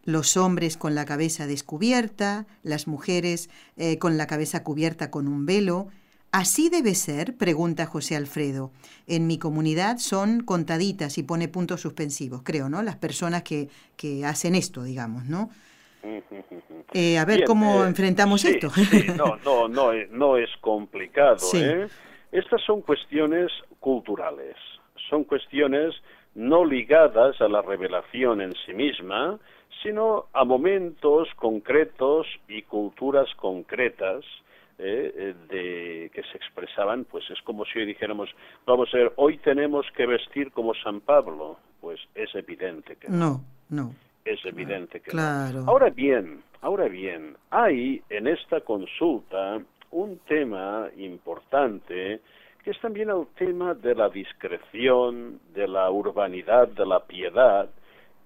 los 0.06 0.36
hombres 0.36 0.76
con 0.78 0.94
la 0.94 1.04
cabeza 1.04 1.46
descubierta, 1.46 2.46
las 2.62 2.86
mujeres 2.86 3.50
eh, 3.76 3.98
con 3.98 4.16
la 4.16 4.26
cabeza 4.26 4.64
cubierta 4.64 5.10
con 5.10 5.28
un 5.28 5.44
velo. 5.44 5.88
¿Así 6.32 6.68
debe 6.70 6.94
ser? 6.94 7.36
pregunta 7.36 7.86
José 7.86 8.16
Alfredo. 8.16 8.70
En 9.06 9.26
mi 9.26 9.38
comunidad 9.38 9.98
son 9.98 10.40
contaditas 10.40 11.18
y 11.18 11.22
pone 11.22 11.48
puntos 11.48 11.80
suspensivos, 11.80 12.42
creo, 12.42 12.68
¿no? 12.68 12.82
Las 12.82 12.96
personas 12.96 13.42
que, 13.42 13.68
que 13.96 14.24
hacen 14.24 14.54
esto, 14.54 14.82
digamos, 14.82 15.26
¿no? 15.26 15.50
Eh, 16.92 17.18
a 17.18 17.24
ver 17.24 17.44
cómo 17.44 17.84
eh, 17.84 17.88
enfrentamos 17.88 18.44
esto. 18.44 18.68
no, 19.16 19.36
no, 19.44 19.68
no, 19.68 19.92
no 20.12 20.36
es 20.36 20.48
complicado. 20.60 21.36
Estas 22.32 22.62
son 22.62 22.80
cuestiones 22.80 23.50
culturales, 23.80 24.56
son 25.10 25.24
cuestiones 25.24 25.94
no 26.36 26.64
ligadas 26.64 27.40
a 27.40 27.48
la 27.48 27.60
revelación 27.60 28.40
en 28.40 28.54
sí 28.64 28.72
misma, 28.72 29.38
sino 29.86 30.26
a 30.32 30.44
momentos 30.44 31.28
concretos 31.36 32.26
y 32.48 32.62
culturas 32.62 33.32
concretas 33.36 34.24
eh, 34.78 35.12
eh, 35.16 35.34
de, 35.48 36.10
que 36.12 36.22
se 36.24 36.36
expresaban, 36.36 37.04
pues 37.04 37.24
es 37.30 37.40
como 37.42 37.64
si 37.64 37.78
hoy 37.78 37.86
dijéramos, 37.86 38.28
vamos 38.66 38.92
a 38.92 38.96
ver, 38.96 39.12
hoy 39.14 39.38
tenemos 39.38 39.86
que 39.96 40.06
vestir 40.06 40.50
como 40.50 40.74
San 40.74 41.00
Pablo, 41.00 41.58
pues 41.80 42.00
es 42.16 42.34
evidente 42.34 42.96
que 42.96 43.08
no. 43.08 43.42
No, 43.68 43.92
Es 44.24 44.44
evidente 44.44 45.00
que 45.00 45.12
claro. 45.12 45.62
no. 45.62 45.70
Ahora 45.70 45.90
bien, 45.90 46.42
ahora 46.62 46.88
bien, 46.88 47.36
hay 47.50 48.02
en 48.10 48.26
esta 48.26 48.60
consulta 48.62 49.60
un 49.92 50.18
tema 50.26 50.88
importante 50.96 52.20
que 52.64 52.72
es 52.72 52.80
también 52.80 53.10
el 53.10 53.26
tema 53.38 53.74
de 53.74 53.94
la 53.94 54.08
discreción, 54.08 55.38
de 55.54 55.68
la 55.68 55.88
urbanidad, 55.92 56.66
de 56.66 56.84
la 56.84 56.98
piedad, 57.04 57.68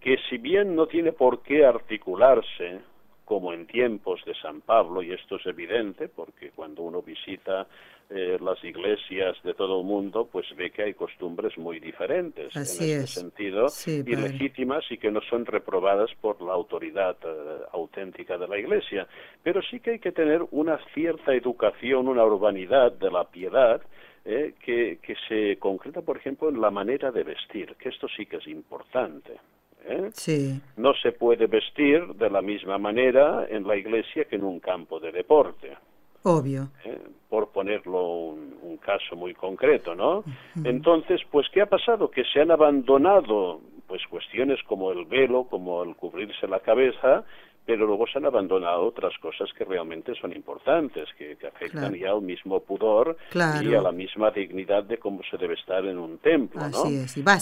que 0.00 0.16
si 0.28 0.38
bien 0.38 0.75
no 0.75 0.87
tiene 0.87 1.12
por 1.12 1.42
qué 1.42 1.64
articularse 1.64 2.80
como 3.25 3.52
en 3.52 3.66
tiempos 3.66 4.21
de 4.25 4.35
San 4.35 4.61
Pablo, 4.61 5.02
y 5.02 5.12
esto 5.12 5.37
es 5.37 5.47
evidente 5.47 6.09
porque 6.09 6.50
cuando 6.50 6.83
uno 6.83 7.00
visita 7.00 7.66
eh, 8.12 8.38
las 8.40 8.62
iglesias 8.64 9.37
de 9.45 9.54
todo 9.54 9.83
el 9.83 9.87
mundo, 9.87 10.28
pues 10.33 10.45
ve 10.57 10.73
que 10.73 10.83
hay 10.83 10.95
costumbres 10.95 11.57
muy 11.57 11.78
diferentes 11.78 12.57
en 12.57 12.62
ese 12.62 13.07
sentido, 13.07 13.66
y 13.87 14.16
legítimas 14.16 14.83
y 14.90 14.99
que 14.99 15.12
no 15.12 15.21
son 15.30 15.47
reprobadas 15.47 16.11
por 16.21 16.42
la 16.42 16.52
autoridad 16.54 17.16
eh, 17.23 17.61
auténtica 17.73 18.37
de 18.37 18.49
la 18.49 18.59
iglesia. 18.59 19.07
Pero 19.45 19.62
sí 19.62 19.78
que 19.78 19.92
hay 19.92 19.99
que 20.00 20.11
tener 20.11 20.45
una 20.50 20.80
cierta 20.92 21.33
educación, 21.33 22.09
una 22.09 22.25
urbanidad 22.25 22.90
de 22.90 23.12
la 23.12 23.23
piedad, 23.30 23.80
eh, 24.25 24.54
que, 24.59 24.99
que 25.00 25.14
se 25.28 25.57
concreta, 25.61 26.02
por 26.02 26.16
ejemplo, 26.16 26.49
en 26.49 26.61
la 26.61 26.73
manera 26.73 27.12
de 27.12 27.23
vestir, 27.23 27.76
que 27.76 27.90
esto 27.90 28.09
sí 28.09 28.26
que 28.26 28.38
es 28.38 28.47
importante. 28.49 29.38
¿Eh? 29.87 30.11
Sí. 30.13 30.61
No 30.77 30.95
se 30.95 31.13
puede 31.13 31.47
vestir 31.47 32.07
de 32.15 32.31
la 32.31 32.43
misma 32.43 32.79
manera 32.79 33.47
en 33.49 33.67
la 33.67 33.77
iglesia 33.77 34.25
que 34.25 34.37
en 34.37 34.45
un 34.45 34.61
campo 34.61 35.01
de 35.01 35.13
deporte. 35.13 35.77
Obvio. 36.23 36.69
¿Eh? 36.85 36.99
Por 37.29 37.49
ponerlo 37.49 38.07
un, 38.07 38.57
un, 38.63 38.77
caso 38.77 39.17
muy 39.17 39.33
concreto, 39.33 39.95
¿no? 39.95 40.23
Entonces, 40.65 41.21
pues, 41.31 41.49
¿qué 41.51 41.63
ha 41.63 41.67
pasado? 41.67 42.11
Que 42.11 42.25
se 42.25 42.41
han 42.41 42.51
abandonado 42.51 43.61
pues 43.87 44.07
cuestiones 44.09 44.63
como 44.69 44.93
el 44.93 45.05
velo, 45.07 45.45
como 45.51 45.83
el 45.83 45.97
cubrirse 45.97 46.47
la 46.47 46.61
cabeza, 46.61 47.25
pero 47.71 47.87
luego 47.87 48.05
se 48.09 48.19
han 48.19 48.27
abandonado 48.27 48.85
otras 48.85 49.17
cosas 49.19 49.49
que 49.57 49.65
realmente 49.65 50.12
son 50.21 50.33
importantes, 50.33 51.09
que, 51.17 51.37
afectan 51.47 51.95
ya 51.95 52.11
al 52.11 52.21
mismo 52.21 52.59
pudor 52.59 53.17
y 53.33 53.75
a 53.75 53.81
la 53.81 53.93
misma 53.93 54.33
dignidad 54.33 54.83
de 54.83 54.99
cómo 54.99 55.21
se 55.31 55.37
debe 55.37 55.55
estar 55.55 55.87
en 55.87 55.97
un 55.97 56.19
templo. 56.19 56.61
¿no? 56.69 56.85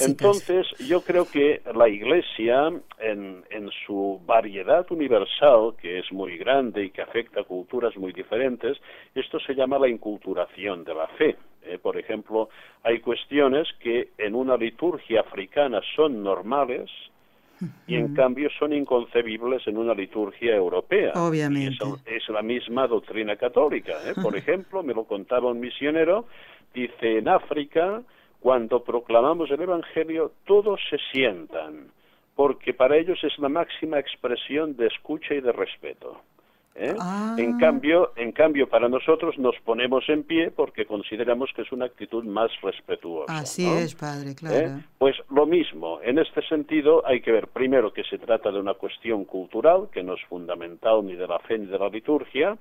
Entonces, 0.01 0.67
yo 0.87 1.01
creo 1.01 1.27
que 1.31 1.63
la 1.75 1.89
Iglesia, 1.89 2.71
en, 2.99 3.43
en 3.49 3.71
su 3.87 4.21
variedad 4.27 4.85
universal, 4.91 5.73
que 5.81 6.01
es 6.01 6.13
muy 6.13 6.37
grande 6.37 6.85
y 6.85 6.91
que 6.91 7.01
afecta 7.01 7.41
a 7.41 7.45
culturas 7.45 7.97
muy 7.97 8.13
diferentes, 8.13 8.77
esto 9.15 9.41
se 9.41 9.55
llama 9.55 9.79
la 9.79 9.89
inculturación 9.89 10.85
de 10.85 10.95
la 10.95 11.07
fe. 11.07 11.39
¿eh? 11.63 11.79
por 11.79 11.97
ejemplo, 11.97 12.51
hay 12.83 13.01
cuestiones 13.01 13.67
que 13.81 14.11
en 14.19 14.35
una 14.35 14.59
liturgia 14.59 15.21
africana 15.21 15.81
son 15.97 16.23
normales, 16.23 16.91
y 17.87 17.97
en 17.97 18.15
cambio 18.15 18.49
son 18.59 18.73
inconcebibles 18.73 19.67
en 19.67 19.77
una 19.77 19.95
liturgia 19.95 20.55
europea. 20.55 21.13
Obviamente. 21.15 21.85
Es, 22.07 22.29
la 22.29 22.43
misma 22.43 22.87
doctrina 22.87 23.37
católica. 23.37 23.95
¿eh? 24.05 24.15
Por 24.21 24.37
ejemplo, 24.37 24.83
me 24.83 24.95
lo 24.95 25.05
contaba 25.05 25.51
un 25.51 25.61
misionero, 25.61 26.27
dice, 26.75 27.19
en 27.19 27.29
África, 27.29 28.03
cuando 28.41 28.85
proclamamos 28.85 29.51
el 29.51 29.63
Evangelio, 29.63 30.33
todos 30.47 30.81
se 30.91 30.99
sientan, 31.13 31.89
porque 32.37 32.73
para 32.75 32.97
ellos 32.97 33.19
es 33.25 33.37
la 33.39 33.49
máxima 33.49 33.99
expresión 33.99 34.77
de 34.77 34.87
escucha 34.87 35.35
y 35.35 35.41
de 35.41 35.53
respeto. 35.53 36.21
¿Eh? 36.79 36.95
Ah. 36.99 37.35
En 37.39 37.59
cambio, 37.59 38.13
en 38.17 38.33
cambio 38.33 38.69
para 38.69 38.89
nosotros 38.89 39.37
nos 39.39 39.57
ponemos 39.65 40.09
en 40.09 40.23
pie 40.23 40.51
porque 40.51 40.87
consideramos 40.87 41.51
que 41.55 41.63
es 41.63 41.73
una 41.73 41.87
actitud 41.87 42.25
más 42.25 42.51
respetuosa. 42.63 43.39
Así 43.39 43.67
es, 43.67 43.95
padre, 43.95 44.35
claro. 44.35 44.57
¿Eh? 44.57 44.83
Pues 44.99 45.17
lo 45.31 45.47
mismo. 45.47 46.01
En 46.03 46.19
este 46.19 46.43
sentido 46.43 47.07
hay 47.07 47.21
que 47.21 47.33
ver 47.33 47.49
primero 47.49 47.93
que 47.93 48.05
se 48.05 48.19
trata 48.19 48.51
de 48.51 48.61
una 48.61 48.75
cuestión 48.75 49.25
cultural 49.25 49.89
que 49.93 50.03
no 50.03 50.15
es 50.15 50.25
fundamental 50.29 51.05
ni 51.05 51.15
de 51.15 51.27
la 51.27 51.39
fe 51.41 51.59
ni 51.59 51.67
de 51.67 51.79
la 51.79 51.89
liturgia 51.89 52.57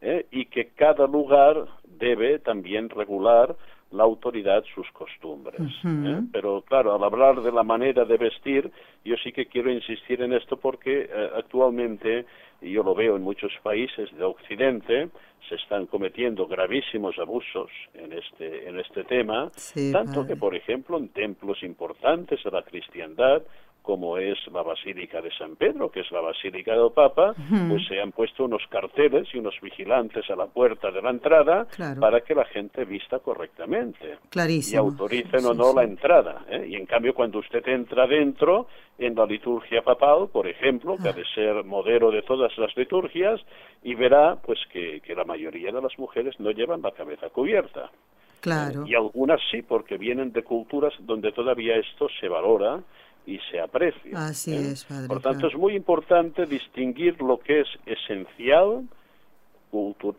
¿eh? 0.00 0.26
y 0.30 0.46
que 0.46 0.68
cada 0.74 1.06
lugar 1.06 1.66
debe 1.98 2.38
también 2.38 2.88
regular 2.88 3.56
la 3.92 4.02
autoridad 4.02 4.64
sus 4.74 4.90
costumbres. 4.90 5.60
¿eh? 5.84 6.20
Pero 6.32 6.62
claro, 6.62 6.94
al 6.94 7.04
hablar 7.04 7.40
de 7.40 7.52
la 7.52 7.62
manera 7.62 8.04
de 8.04 8.16
vestir, 8.16 8.70
yo 9.04 9.16
sí 9.22 9.32
que 9.32 9.46
quiero 9.46 9.70
insistir 9.70 10.20
en 10.22 10.32
esto 10.32 10.56
porque 10.56 11.02
eh, 11.02 11.30
actualmente, 11.36 12.26
y 12.60 12.72
yo 12.72 12.82
lo 12.82 12.94
veo 12.94 13.16
en 13.16 13.22
muchos 13.22 13.52
países 13.62 14.14
de 14.16 14.24
Occidente, 14.24 15.08
se 15.48 15.54
están 15.54 15.86
cometiendo 15.86 16.46
gravísimos 16.46 17.18
abusos 17.18 17.70
en 17.94 18.12
este, 18.12 18.68
en 18.68 18.80
este 18.80 19.04
tema, 19.04 19.50
tanto 19.92 20.26
que, 20.26 20.36
por 20.36 20.54
ejemplo, 20.54 20.98
en 20.98 21.08
templos 21.10 21.62
importantes 21.62 22.42
de 22.42 22.50
la 22.50 22.62
cristiandad, 22.62 23.42
como 23.86 24.18
es 24.18 24.36
la 24.52 24.62
Basílica 24.62 25.22
de 25.22 25.30
San 25.30 25.54
Pedro, 25.54 25.92
que 25.92 26.00
es 26.00 26.10
la 26.10 26.20
Basílica 26.20 26.72
del 26.72 26.90
Papa, 26.92 27.36
pues 27.68 27.86
se 27.86 28.00
han 28.00 28.10
puesto 28.10 28.44
unos 28.44 28.66
carteles 28.68 29.28
y 29.32 29.38
unos 29.38 29.54
vigilantes 29.62 30.28
a 30.28 30.34
la 30.34 30.46
puerta 30.46 30.90
de 30.90 31.00
la 31.00 31.10
entrada 31.10 31.68
para 32.00 32.22
que 32.22 32.34
la 32.34 32.44
gente 32.46 32.84
vista 32.84 33.20
correctamente. 33.20 34.18
Clarísimo. 34.28 34.82
Y 34.82 34.84
autoricen 34.84 35.46
o 35.46 35.54
no 35.54 35.72
la 35.72 35.84
entrada. 35.84 36.44
¿eh? 36.50 36.66
Y 36.68 36.74
en 36.74 36.84
cambio, 36.86 37.14
cuando 37.14 37.38
usted 37.38 37.64
entra 37.68 38.08
dentro, 38.08 38.66
en 38.98 39.14
la 39.14 39.24
liturgia 39.24 39.82
papal, 39.82 40.30
por 40.32 40.48
ejemplo, 40.48 40.96
que 41.00 41.08
ha 41.08 41.12
de 41.12 41.22
ah. 41.22 41.34
ser 41.36 41.64
modelo 41.64 42.10
de 42.10 42.22
todas 42.22 42.58
las 42.58 42.76
liturgias, 42.76 43.40
y 43.84 43.94
verá 43.94 44.36
pues 44.44 44.58
que, 44.72 45.00
que 45.00 45.14
la 45.14 45.24
mayoría 45.24 45.70
de 45.70 45.80
las 45.80 45.96
mujeres 45.96 46.34
no 46.40 46.50
llevan 46.50 46.82
la 46.82 46.90
cabeza 46.90 47.28
cubierta. 47.28 47.92
Claro. 48.40 48.84
Y 48.84 48.96
algunas 48.96 49.40
sí, 49.50 49.62
porque 49.62 49.96
vienen 49.96 50.32
de 50.32 50.42
culturas 50.42 50.92
donde 51.00 51.30
todavía 51.30 51.76
esto 51.76 52.08
se 52.20 52.28
valora 52.28 52.80
y 53.26 53.38
se 53.50 53.60
aprecia. 53.60 54.26
Así 54.26 54.54
¿eh? 54.54 54.70
es, 54.72 54.84
padre. 54.84 55.08
Por 55.08 55.20
tanto, 55.20 55.48
es 55.48 55.56
muy 55.56 55.74
importante 55.74 56.46
distinguir 56.46 57.20
lo 57.20 57.38
que 57.38 57.60
es 57.60 57.68
esencial 57.84 58.84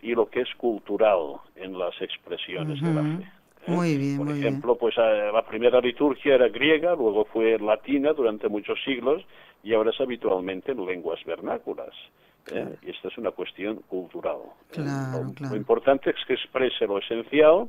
y 0.01 0.13
lo 0.13 0.29
que 0.29 0.41
es 0.41 0.49
cultural 0.57 1.37
en 1.55 1.79
las 1.79 1.99
expresiones 1.99 2.79
de 2.79 2.93
la 2.93 3.01
fe. 3.01 3.23
¿eh? 3.23 3.71
Muy 3.71 3.97
bien, 3.97 4.17
Por 4.17 4.31
ejemplo, 4.31 4.75
pues 4.77 4.95
eh, 4.97 5.31
la 5.33 5.43
primera 5.45 5.81
liturgia 5.81 6.35
era 6.35 6.47
griega, 6.47 6.95
luego 6.95 7.25
fue 7.25 7.57
latina 7.57 8.13
durante 8.13 8.47
muchos 8.49 8.77
siglos 8.85 9.25
y 9.63 9.73
ahora 9.73 9.89
es 9.89 9.99
habitualmente 9.99 10.73
en 10.73 10.85
lenguas 10.85 11.19
vernáculas. 11.25 11.93
Y 12.49 12.91
esta 12.91 13.09
es 13.09 13.17
una 13.17 13.31
cuestión 13.31 13.81
cultural. 13.89 14.37
Claro, 14.71 15.33
lo, 15.37 15.55
importante 15.57 16.11
es 16.11 16.15
que 16.25 16.33
exprese 16.35 16.87
lo 16.87 16.99
esencial 16.99 17.67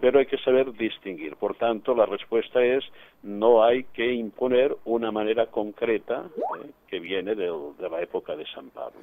pero 0.00 0.18
hay 0.18 0.26
que 0.26 0.38
saber 0.38 0.72
distinguir. 0.72 1.36
Por 1.36 1.56
tanto, 1.56 1.94
la 1.94 2.06
respuesta 2.06 2.62
es 2.62 2.84
no 3.22 3.62
hay 3.62 3.84
que 3.84 4.14
imponer 4.14 4.76
una 4.84 5.12
manera 5.12 5.46
concreta 5.46 6.24
eh, 6.62 6.70
que 6.88 7.00
viene 7.00 7.34
de, 7.34 7.48
la 7.90 8.02
época 8.02 8.34
de 8.34 8.44
San 8.52 8.70
Pablo. 8.70 8.98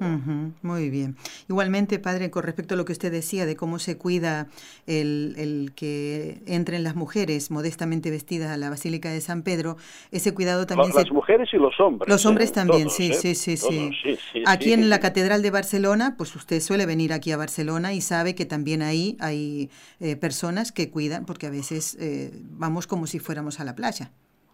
muy 0.60 0.90
bien. 0.90 1.16
Igualmente, 1.48 1.98
padre, 1.98 2.30
con 2.30 2.42
respecto 2.42 2.74
a 2.74 2.76
lo 2.76 2.84
que 2.84 2.92
usted 2.92 3.12
decía 3.12 3.46
de 3.46 3.56
cómo 3.56 3.78
se 3.78 3.96
cuida 3.96 4.48
el, 4.86 5.34
el, 5.38 5.72
que 5.74 6.42
entren 6.46 6.82
las 6.82 6.96
mujeres 6.96 7.50
modestamente 7.50 8.10
vestidas 8.10 8.50
a 8.50 8.56
la 8.56 8.70
Basílica 8.70 9.10
de 9.10 9.20
San 9.20 9.42
Pedro, 9.42 9.76
ese 10.10 10.34
cuidado 10.34 10.66
también... 10.66 10.92
Las 10.94 11.12
mujeres 11.12 11.48
y 11.52 11.56
los 11.56 11.78
hombres. 11.80 12.10
Los 12.10 12.26
hombres 12.26 12.50
¿eh? 12.50 12.54
también, 12.54 12.90
sí, 12.90 13.14
sí, 13.14 13.34
sí, 13.34 13.56
sí, 13.56 13.90
Aquí 14.46 14.72
en 14.72 14.90
la 14.90 14.98
Catedral 14.98 15.42
de 15.42 15.50
Barcelona, 15.50 16.14
pues 16.18 16.34
usted 16.34 16.60
suele 16.60 16.86
venir 16.86 17.12
aquí 17.12 17.30
a 17.30 17.36
Barcelona 17.36 17.94
y 17.94 18.00
sabe 18.00 18.34
que 18.34 18.46
también 18.46 18.82
ahí 18.82 19.16
hay 19.20 19.70
eh, 20.00 20.16
personas 20.16 20.72
que 20.72 20.90
cuidan, 20.90 21.24
porque 21.24 21.46
a 21.46 21.50
veces 21.50 21.96
vamos 22.50 22.86
como 22.86 23.06
si 23.06 23.18
fuéramos 23.18 23.60
a 23.60 23.64
la 23.64 23.74
playa. 23.74 24.07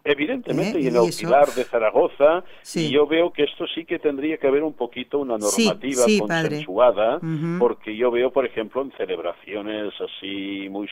Evidentemente, 0.06 0.78
¿Eh? 0.78 0.82
y 0.82 0.87
en 0.88 0.96
el 0.96 1.11
Pilar 1.18 1.49
de 1.49 1.64
Zaragoza, 1.64 2.44
y 2.75 2.90
yo 2.90 3.06
veo 3.06 3.32
que 3.32 3.44
esto 3.44 3.66
sí 3.75 3.87
que 3.87 3.99
tendría 3.99 4.37
que 4.37 4.46
haber 4.46 4.62
un 4.62 4.75
poquito 4.75 5.18
una 5.18 5.38
normativa 5.38 6.04
consensuada, 6.20 7.20
porque 7.58 7.96
yo 7.96 8.11
veo, 8.11 8.30
por 8.30 8.44
ejemplo, 8.44 8.82
en 8.82 8.92
celebraciones 8.92 9.94
así 9.99 10.68
muy 10.68 10.88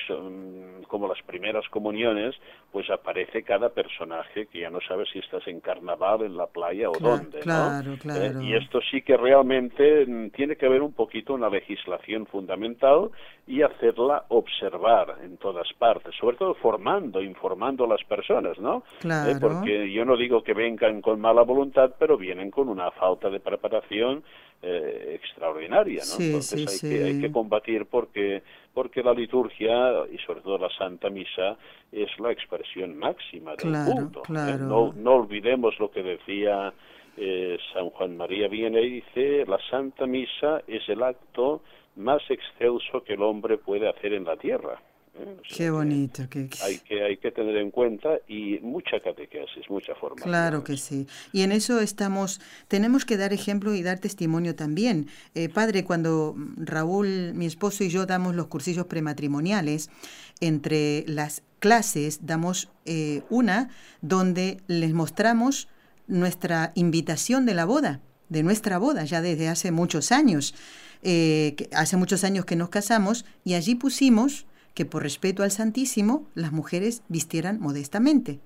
como 0.89 1.09
las 1.09 1.23
primeras 1.27 1.69
comuniones, 1.69 2.35
pues 2.71 2.89
aparece 2.91 3.43
cada 3.43 3.69
personaje 3.69 4.47
que 4.47 4.61
ya 4.61 4.71
no 4.71 4.79
sabes 4.87 5.09
si 5.13 5.19
estás 5.19 5.47
en 5.47 5.61
carnaval, 5.61 6.23
en 6.23 6.37
la 6.37 6.47
playa 6.47 6.89
o 6.89 6.99
dónde, 6.99 7.41
claro, 7.41 7.91
¿no? 7.91 7.99
Claro. 7.99 8.41
Eh, 8.41 8.45
y 8.45 8.55
esto 8.55 8.81
sí 8.91 9.03
que 9.03 9.17
realmente 9.17 10.07
mm, 10.07 10.31
tiene 10.31 10.57
que 10.57 10.67
haber 10.67 10.81
un 10.81 10.93
poquito 10.93 11.35
una 11.35 11.51
legislación 11.51 12.27
fundamental 12.27 13.11
y 13.47 13.63
hacerla 13.63 14.25
observar 14.29 15.17
en 15.25 15.37
todas 15.37 15.67
partes, 15.77 16.15
sobre 16.15 16.37
todo 16.37 16.55
formando, 16.55 17.21
informando 17.21 17.85
a 17.85 17.89
las 17.89 18.05
personas, 18.05 18.59
¿no? 18.59 18.85
Eh, 19.05 19.35
porque 19.41 19.93
yo 19.93 20.05
no 20.05 20.17
digo 20.17 20.45
que 20.45 20.55
vengan 20.55 21.03
con 21.03 21.21
mala 21.21 21.43
voluntad, 21.43 21.93
pero 21.99 22.17
vienen 22.17 22.51
con 22.53 22.69
una 22.69 22.93
falta 22.93 23.31
de 23.31 23.41
preparación 23.41 24.23
eh, 24.63 25.19
extraordinaria, 25.21 26.03
¿no? 26.07 26.25
Entonces 26.25 26.83
hay, 26.83 26.91
Que, 26.91 27.05
hay 27.05 27.21
que 27.21 27.33
combatir 27.33 27.87
porque 27.87 28.43
porque 28.73 29.03
la 29.03 29.13
liturgia 29.13 30.07
y 30.11 30.19
sobre 30.19 30.41
todo 30.41 30.57
la 30.57 30.71
Santa 30.71 31.11
Misa 31.11 31.57
es 31.91 32.09
la 32.19 32.33
expresión 32.33 32.97
máxima 32.97 33.55
del 33.57 33.75
culto. 33.85 34.23
¿eh? 34.31 34.57
No, 34.59 34.93
no 34.95 35.15
olvidemos 35.17 35.79
lo 35.79 35.91
que 35.91 36.03
decía 36.03 36.73
San 37.73 37.91
Juan 37.91 38.17
María 38.17 38.49
viene 38.49 38.83
y 38.83 38.91
dice 39.01 39.45
la 39.47 39.59
Santa 39.71 40.07
Misa 40.07 40.63
es 40.67 40.89
el 40.89 41.03
acto 41.03 41.63
más 41.97 42.23
excelso 42.31 43.05
que 43.05 43.15
el 43.15 43.23
hombre 43.23 43.59
puede 43.59 43.89
hacer 43.89 44.13
en 44.15 44.25
la 44.25 44.37
tierra. 44.37 44.81
¿eh? 45.19 45.37
Qué 45.57 45.71
bonito. 45.71 46.29
Que, 46.29 46.49
Hay, 46.63 46.79
que, 46.79 47.03
hay 47.03 47.17
que 47.19 47.31
tener 47.31 47.57
en 47.57 47.71
cuenta 47.71 48.19
y 48.29 48.59
mucha 48.61 49.01
catequesis, 49.01 49.69
mucha 49.69 49.95
formación. 49.95 50.29
Claro 50.29 50.65
que 50.65 50.77
sí. 50.77 51.07
Y 51.33 51.43
en 51.43 51.53
eso 51.53 51.81
estamos, 51.81 52.41
tenemos 52.69 53.05
que 53.05 53.17
dar 53.17 53.33
ejemplo 53.33 53.75
y 53.75 53.83
dar 53.83 53.99
testimonio 53.99 54.55
también. 54.55 55.09
Eh, 55.35 55.49
padre, 55.49 55.85
cuando 55.85 56.35
Raúl, 56.57 57.33
mi 57.35 57.47
esposo 57.47 57.85
y 57.85 57.91
yo 57.91 58.07
damos 58.07 58.35
los 58.35 58.47
cursillos 58.47 58.87
prematrimoniales, 58.87 59.91
entre 60.41 61.05
las 61.07 61.43
clases 61.59 62.27
damos 62.27 62.71
eh, 62.87 63.23
una 63.31 63.71
donde 64.01 64.59
les 64.67 64.93
mostramos 64.95 65.69
nuestra 66.13 66.73
invitación 66.75 67.47
de 67.47 67.55
la 67.55 67.65
boda, 67.65 68.01
de 68.29 68.43
nuestra 68.43 68.79
boda, 68.79 69.05
ya 69.05 69.21
desde 69.21 69.49
hace 69.49 69.71
muchos 69.71 70.13
años. 70.13 70.55
hace 71.73 71.97
muchos 71.97 72.23
años 72.23 72.45
que 72.45 72.55
nos 72.55 72.69
casamos 72.69 73.25
y 73.45 73.55
allí 73.55 73.75
pusimos 73.75 74.47
que 74.75 74.85
por 74.85 75.03
respeto 75.03 75.43
al 75.43 75.51
Santísimo 75.51 76.27
las 76.35 76.53
mujeres 76.53 77.03
vistieran 77.09 77.59
modestamente. 77.61 78.41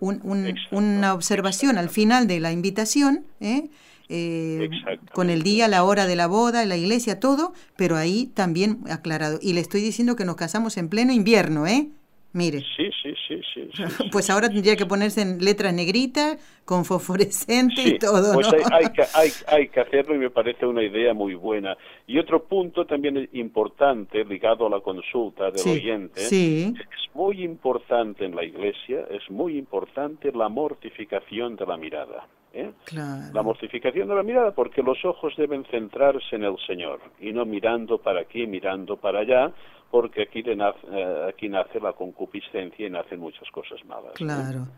una 0.00 1.12
observación 1.12 1.76
al 1.76 1.90
final 1.90 2.26
de 2.26 2.40
la 2.40 2.52
invitación, 2.52 3.24
¿eh? 3.40 3.68
Eh, 4.12 4.68
con 5.12 5.30
el 5.30 5.44
día, 5.44 5.68
la 5.68 5.84
hora 5.84 6.04
de 6.04 6.16
la 6.16 6.26
boda, 6.26 6.64
la 6.66 6.76
iglesia, 6.76 7.20
todo, 7.20 7.52
pero 7.76 7.96
ahí 7.96 8.26
también 8.34 8.80
aclarado. 8.90 9.38
Y 9.40 9.52
le 9.52 9.60
estoy 9.60 9.82
diciendo 9.82 10.16
que 10.16 10.24
nos 10.24 10.34
casamos 10.34 10.76
en 10.78 10.88
pleno 10.88 11.12
invierno, 11.12 11.68
¿eh? 11.68 11.90
Mire. 12.32 12.60
Sí, 12.76 12.88
sí, 13.02 13.12
sí, 13.26 13.40
sí. 13.52 13.68
pues 14.12 14.30
ahora 14.30 14.48
tendría 14.48 14.76
que 14.76 14.86
ponerse 14.86 15.22
en 15.22 15.38
letras 15.44 15.74
negritas, 15.74 16.38
con 16.64 16.84
fosforescente 16.84 17.82
y 17.82 17.98
todo. 17.98 18.34
Pues 18.34 18.52
hay, 18.52 18.92
que, 18.92 19.02
hay, 19.14 19.30
hay, 19.48 19.68
que 19.68 19.80
hacerlo 19.80 20.14
y 20.14 20.18
me 20.18 20.30
parece 20.30 20.64
una 20.64 20.82
idea 20.82 21.12
muy 21.12 21.34
buena. 21.34 21.76
Y 22.06 22.18
otro 22.18 22.44
punto 22.44 22.86
también 22.86 23.28
importante 23.32 24.24
ligado 24.24 24.66
a 24.66 24.70
la 24.70 24.80
consulta 24.80 25.50
del 25.50 25.68
oyente, 25.68 26.20
sí. 26.20 26.72
es 26.78 27.14
muy 27.14 27.42
importante 27.42 28.24
en 28.24 28.36
la 28.36 28.44
iglesia, 28.44 29.06
es 29.10 29.28
muy 29.28 29.58
importante 29.58 30.30
la 30.32 30.48
mortificación 30.48 31.56
de 31.56 31.66
la 31.66 31.76
mirada. 31.76 32.28
¿eh? 32.52 32.70
La 32.92 33.42
mortificación 33.42 34.08
de 34.08 34.14
la 34.14 34.22
mirada, 34.22 34.52
porque 34.52 34.82
los 34.82 35.04
ojos 35.04 35.34
deben 35.36 35.64
centrarse 35.64 36.36
en 36.36 36.44
el 36.44 36.56
Señor 36.66 37.00
y 37.20 37.32
no 37.32 37.44
mirando 37.44 37.98
para 37.98 38.20
aquí, 38.20 38.46
mirando 38.46 38.96
para 38.96 39.20
allá, 39.20 39.52
porque 39.90 40.22
aquí, 40.22 40.42
nace, 40.42 40.78
eh, 40.92 41.26
aquí 41.28 41.48
nace 41.48 41.80
la 41.80 41.92
concupiscencia 41.92 42.86
y 42.86 42.90
nacen 42.90 43.18
muchas 43.18 43.48
cosas 43.50 43.84
malas. 43.84 44.12
Claro. 44.14 44.68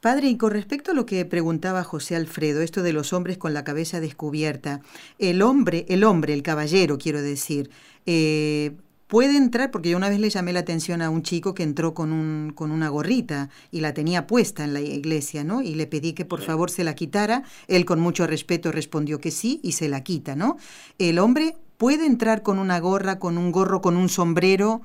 Padre, 0.00 0.28
y 0.28 0.36
con 0.36 0.50
respecto 0.50 0.90
a 0.90 0.94
lo 0.94 1.06
que 1.06 1.24
preguntaba 1.24 1.82
José 1.82 2.14
Alfredo, 2.16 2.60
esto 2.60 2.82
de 2.82 2.92
los 2.92 3.12
hombres 3.12 3.38
con 3.38 3.54
la 3.54 3.64
cabeza 3.64 4.00
descubierta, 4.00 4.80
el 5.18 5.40
hombre, 5.42 5.86
el 5.88 6.04
hombre, 6.04 6.34
el 6.34 6.42
caballero, 6.42 6.98
quiero 6.98 7.22
decir, 7.22 7.70
eh, 8.04 8.72
puede 9.06 9.36
entrar, 9.36 9.70
porque 9.70 9.90
yo 9.90 9.96
una 9.96 10.10
vez 10.10 10.20
le 10.20 10.28
llamé 10.28 10.52
la 10.52 10.60
atención 10.60 11.00
a 11.00 11.10
un 11.10 11.22
chico 11.22 11.54
que 11.54 11.62
entró 11.62 11.94
con, 11.94 12.12
un, 12.12 12.52
con 12.54 12.70
una 12.70 12.88
gorrita 12.90 13.48
y 13.70 13.80
la 13.80 13.94
tenía 13.94 14.26
puesta 14.26 14.62
en 14.64 14.74
la 14.74 14.80
iglesia, 14.80 15.42
¿no? 15.42 15.62
Y 15.62 15.74
le 15.74 15.86
pedí 15.86 16.12
que 16.12 16.24
por 16.24 16.42
favor 16.42 16.70
se 16.70 16.84
la 16.84 16.94
quitara. 16.94 17.42
Él 17.66 17.84
con 17.86 17.98
mucho 17.98 18.26
respeto 18.26 18.70
respondió 18.72 19.20
que 19.20 19.30
sí 19.30 19.58
y 19.64 19.72
se 19.72 19.88
la 19.88 20.04
quita, 20.04 20.36
¿no? 20.36 20.58
El 20.98 21.18
hombre 21.18 21.56
puede 21.80 22.04
entrar 22.04 22.42
con 22.42 22.58
una 22.58 22.78
gorra, 22.78 23.18
con 23.18 23.38
un 23.38 23.50
gorro, 23.50 23.80
con 23.80 23.96
un 23.96 24.10
sombrero. 24.10 24.82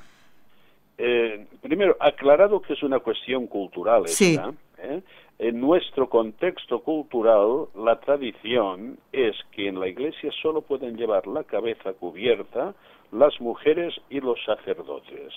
Eh, 0.97 1.45
primero, 1.61 1.97
aclarado 1.99 2.61
que 2.61 2.71
es 2.71 2.83
una 2.83 2.99
cuestión 2.99 3.47
cultural 3.47 4.07
sí. 4.07 4.39
¿eh? 4.77 5.01
En 5.37 5.59
nuestro 5.59 6.07
contexto 6.07 6.79
cultural, 6.79 7.67
la 7.75 7.99
tradición 7.99 8.97
es 9.11 9.35
que 9.51 9.67
en 9.67 9.77
la 9.77 9.89
iglesia 9.89 10.31
solo 10.41 10.61
pueden 10.61 10.95
llevar 10.95 11.27
la 11.27 11.43
cabeza 11.43 11.91
cubierta 11.91 12.73
las 13.11 13.41
mujeres 13.41 13.93
y 14.09 14.21
los 14.21 14.37
sacerdotes. 14.45 15.33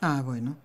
Ah, 0.00 0.22
bueno. 0.24 0.56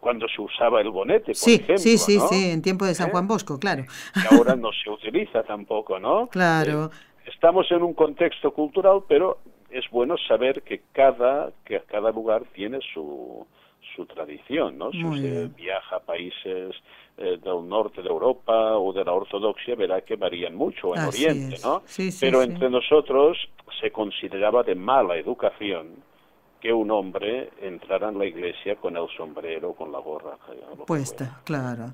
Cuando 0.00 0.28
se 0.28 0.40
usaba 0.40 0.80
el 0.80 0.90
bonete, 0.90 1.32
por 1.32 1.34
sí, 1.34 1.54
ejemplo. 1.54 1.78
Sí, 1.78 1.98
sí, 1.98 2.20
sí, 2.30 2.50
en 2.50 2.62
tiempo 2.62 2.84
de 2.84 2.94
San 2.94 3.08
¿Eh? 3.08 3.10
Juan 3.10 3.26
Bosco, 3.26 3.58
claro. 3.58 3.84
Que 4.14 4.36
ahora 4.36 4.54
no 4.54 4.70
se 4.72 4.88
utiliza 4.88 5.42
tampoco, 5.42 5.98
¿no? 5.98 6.28
Claro. 6.30 6.86
Eh, 6.86 7.07
estamos 7.28 7.70
en 7.70 7.82
un 7.82 7.94
contexto 7.94 8.52
cultural, 8.52 9.00
pero 9.08 9.38
es 9.70 9.88
bueno 9.90 10.16
saber 10.16 10.62
que 10.62 10.82
cada, 10.92 11.52
que 11.64 11.80
cada 11.80 12.10
lugar 12.10 12.44
tiene 12.54 12.78
su, 12.92 13.46
su 13.94 14.06
tradición, 14.06 14.78
¿no? 14.78 14.90
Si 14.92 15.04
usted 15.04 15.50
viaja 15.56 15.96
a 15.96 16.00
países 16.00 16.74
eh, 17.16 17.38
del 17.42 17.68
norte 17.68 18.02
de 18.02 18.08
Europa 18.08 18.76
o 18.76 18.92
de 18.92 19.04
la 19.04 19.12
ortodoxia, 19.12 19.74
verá 19.74 20.00
que 20.00 20.16
varían 20.16 20.54
mucho 20.54 20.94
en 20.94 21.02
Oriente, 21.02 21.56
¿no? 21.62 21.82
Pero 22.20 22.42
entre 22.42 22.70
nosotros 22.70 23.36
se 23.80 23.90
consideraba 23.90 24.62
de 24.62 24.74
mala 24.74 25.16
educación 25.16 26.02
que 26.60 26.72
un 26.72 26.90
hombre 26.90 27.50
entrara 27.60 28.08
en 28.08 28.18
la 28.18 28.26
iglesia 28.26 28.76
con 28.76 28.96
el 28.96 29.06
sombrero, 29.16 29.74
con 29.74 29.92
la 29.92 29.98
gorra. 29.98 30.36
Puesta, 30.86 31.40
claro. 31.44 31.92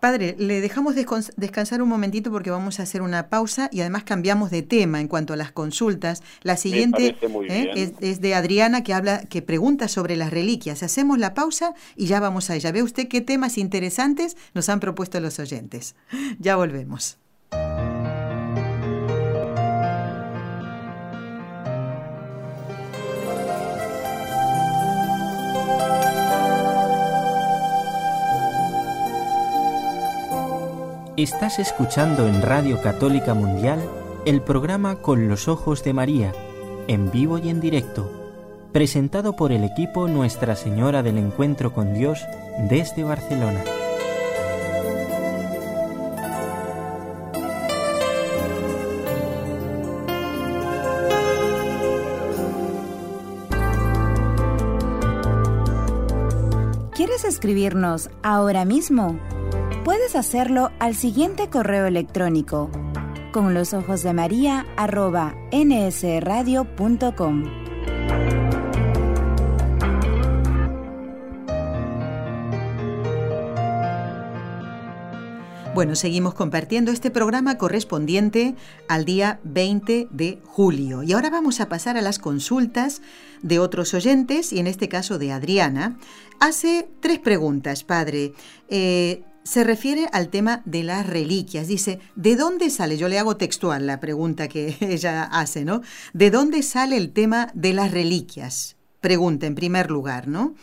Padre, 0.00 0.36
le 0.38 0.60
dejamos 0.60 0.94
descansar 0.94 1.80
un 1.80 1.88
momentito 1.88 2.30
porque 2.30 2.50
vamos 2.50 2.78
a 2.78 2.82
hacer 2.82 3.00
una 3.00 3.28
pausa 3.28 3.70
y 3.72 3.80
además 3.80 4.04
cambiamos 4.04 4.50
de 4.50 4.60
tema 4.62 5.00
en 5.00 5.08
cuanto 5.08 5.32
a 5.32 5.36
las 5.36 5.50
consultas. 5.50 6.22
La 6.42 6.58
siguiente 6.58 7.16
¿eh? 7.48 7.94
es, 8.00 8.20
de 8.20 8.34
Adriana 8.34 8.84
que 8.84 8.92
habla, 8.92 9.24
que 9.24 9.40
pregunta 9.40 9.88
sobre 9.88 10.16
las 10.16 10.30
reliquias. 10.30 10.82
Hacemos 10.82 11.18
la 11.18 11.32
pausa 11.32 11.74
y 11.96 12.06
ya 12.06 12.20
vamos 12.20 12.50
a 12.50 12.56
ella. 12.56 12.70
Ve 12.70 12.82
usted 12.82 13.08
qué 13.08 13.22
temas 13.22 13.56
interesantes 13.56 14.36
nos 14.52 14.68
han 14.68 14.80
propuesto 14.80 15.20
los 15.20 15.38
oyentes. 15.38 15.94
Ya 16.38 16.56
volvemos. 16.56 17.18
Estás 31.16 31.60
escuchando 31.60 32.26
en 32.26 32.42
Radio 32.42 32.82
Católica 32.82 33.34
Mundial 33.34 33.80
el 34.26 34.42
programa 34.42 34.96
Con 34.96 35.28
los 35.28 35.46
Ojos 35.46 35.84
de 35.84 35.92
María, 35.92 36.32
en 36.88 37.12
vivo 37.12 37.38
y 37.38 37.50
en 37.50 37.60
directo, 37.60 38.10
presentado 38.72 39.36
por 39.36 39.52
el 39.52 39.62
equipo 39.62 40.08
Nuestra 40.08 40.56
Señora 40.56 41.04
del 41.04 41.18
Encuentro 41.18 41.72
con 41.72 41.94
Dios 41.94 42.18
desde 42.68 43.04
Barcelona. 43.04 43.62
¿Quieres 56.92 57.22
escribirnos 57.22 58.10
ahora 58.24 58.64
mismo? 58.64 59.16
Puedes 59.84 60.16
hacerlo 60.16 60.72
al 60.78 60.94
siguiente 60.94 61.50
correo 61.50 61.84
electrónico 61.84 62.70
con 63.32 63.52
los 63.52 63.74
ojos 63.74 64.02
de 64.02 64.14
María 64.14 64.64
arroba 64.78 65.34
nsradio.com. 65.52 67.44
Bueno, 75.74 75.96
seguimos 75.96 76.32
compartiendo 76.32 76.90
este 76.90 77.10
programa 77.10 77.58
correspondiente 77.58 78.54
al 78.88 79.04
día 79.04 79.40
20 79.42 80.08
de 80.10 80.38
julio. 80.44 81.02
Y 81.02 81.12
ahora 81.12 81.28
vamos 81.28 81.60
a 81.60 81.68
pasar 81.68 81.98
a 81.98 82.00
las 82.00 82.18
consultas 82.18 83.02
de 83.42 83.58
otros 83.58 83.92
oyentes, 83.92 84.52
y 84.54 84.60
en 84.60 84.66
este 84.66 84.88
caso 84.88 85.18
de 85.18 85.32
Adriana. 85.32 85.98
Hace 86.40 86.88
tres 87.00 87.18
preguntas, 87.18 87.84
padre. 87.84 88.32
Eh, 88.68 89.24
se 89.44 89.62
refiere 89.62 90.08
al 90.12 90.28
tema 90.28 90.62
de 90.64 90.82
las 90.82 91.06
reliquias. 91.06 91.68
Dice, 91.68 92.00
¿de 92.16 92.34
dónde 92.34 92.70
sale? 92.70 92.96
Yo 92.96 93.08
le 93.08 93.18
hago 93.18 93.36
textual 93.36 93.86
la 93.86 94.00
pregunta 94.00 94.48
que 94.48 94.76
ella 94.80 95.24
hace, 95.24 95.64
¿no? 95.64 95.82
¿De 96.12 96.30
dónde 96.30 96.62
sale 96.62 96.96
el 96.96 97.12
tema 97.12 97.50
de 97.54 97.74
las 97.74 97.90
reliquias? 97.90 98.76
Pregunta 99.00 99.46
en 99.46 99.54
primer 99.54 99.90
lugar, 99.90 100.28
¿no? 100.28 100.54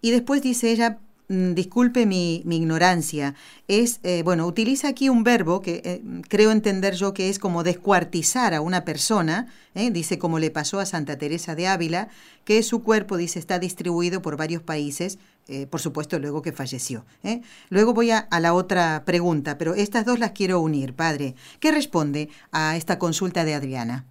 Y 0.00 0.10
después 0.10 0.42
dice 0.42 0.72
ella, 0.72 0.98
Mm, 1.32 1.54
disculpe 1.54 2.04
mi, 2.04 2.42
ignorancia, 2.44 3.34
es, 3.66 4.00
eh, 4.02 4.22
bueno, 4.22 4.46
utiliza 4.46 4.88
aquí 4.88 5.08
un 5.08 5.24
verbo 5.24 5.62
que 5.62 5.80
eh, 5.82 6.02
creo 6.28 6.50
entender 6.50 6.94
yo 6.94 7.14
que 7.14 7.30
es 7.30 7.38
como 7.38 7.62
descuartizar 7.62 8.52
a 8.52 8.60
una 8.60 8.84
persona, 8.84 9.46
¿eh? 9.74 9.90
dice 9.90 10.18
como 10.18 10.38
le 10.38 10.50
pasó 10.50 10.78
a 10.78 10.84
Santa 10.84 11.16
Teresa 11.16 11.54
de 11.54 11.68
Ávila, 11.68 12.08
que 12.44 12.62
su 12.62 12.82
cuerpo, 12.82 13.16
dice, 13.16 13.38
está 13.38 13.58
distribuido 13.58 14.20
por 14.20 14.36
varios 14.36 14.62
países, 14.62 15.18
por 15.70 15.80
supuesto 15.80 16.18
luego 16.18 16.42
que 16.42 16.52
falleció. 16.52 17.04
Luego 17.70 17.94
voy 17.94 18.10
a, 18.10 18.18
a 18.30 18.40
la 18.40 18.54
otra 18.54 19.02
pregunta, 19.04 19.58
pero 19.58 19.74
estas 19.74 20.06
dos 20.06 20.18
las 20.18 20.32
quiero 20.32 20.60
unir, 20.60 20.94
padre. 20.94 21.34
¿Qué 21.60 21.72
responde 21.72 22.28
a 22.52 22.76
esta 22.76 22.98
consulta 22.98 23.44
de 23.44 23.54
Adriana? 23.54 24.04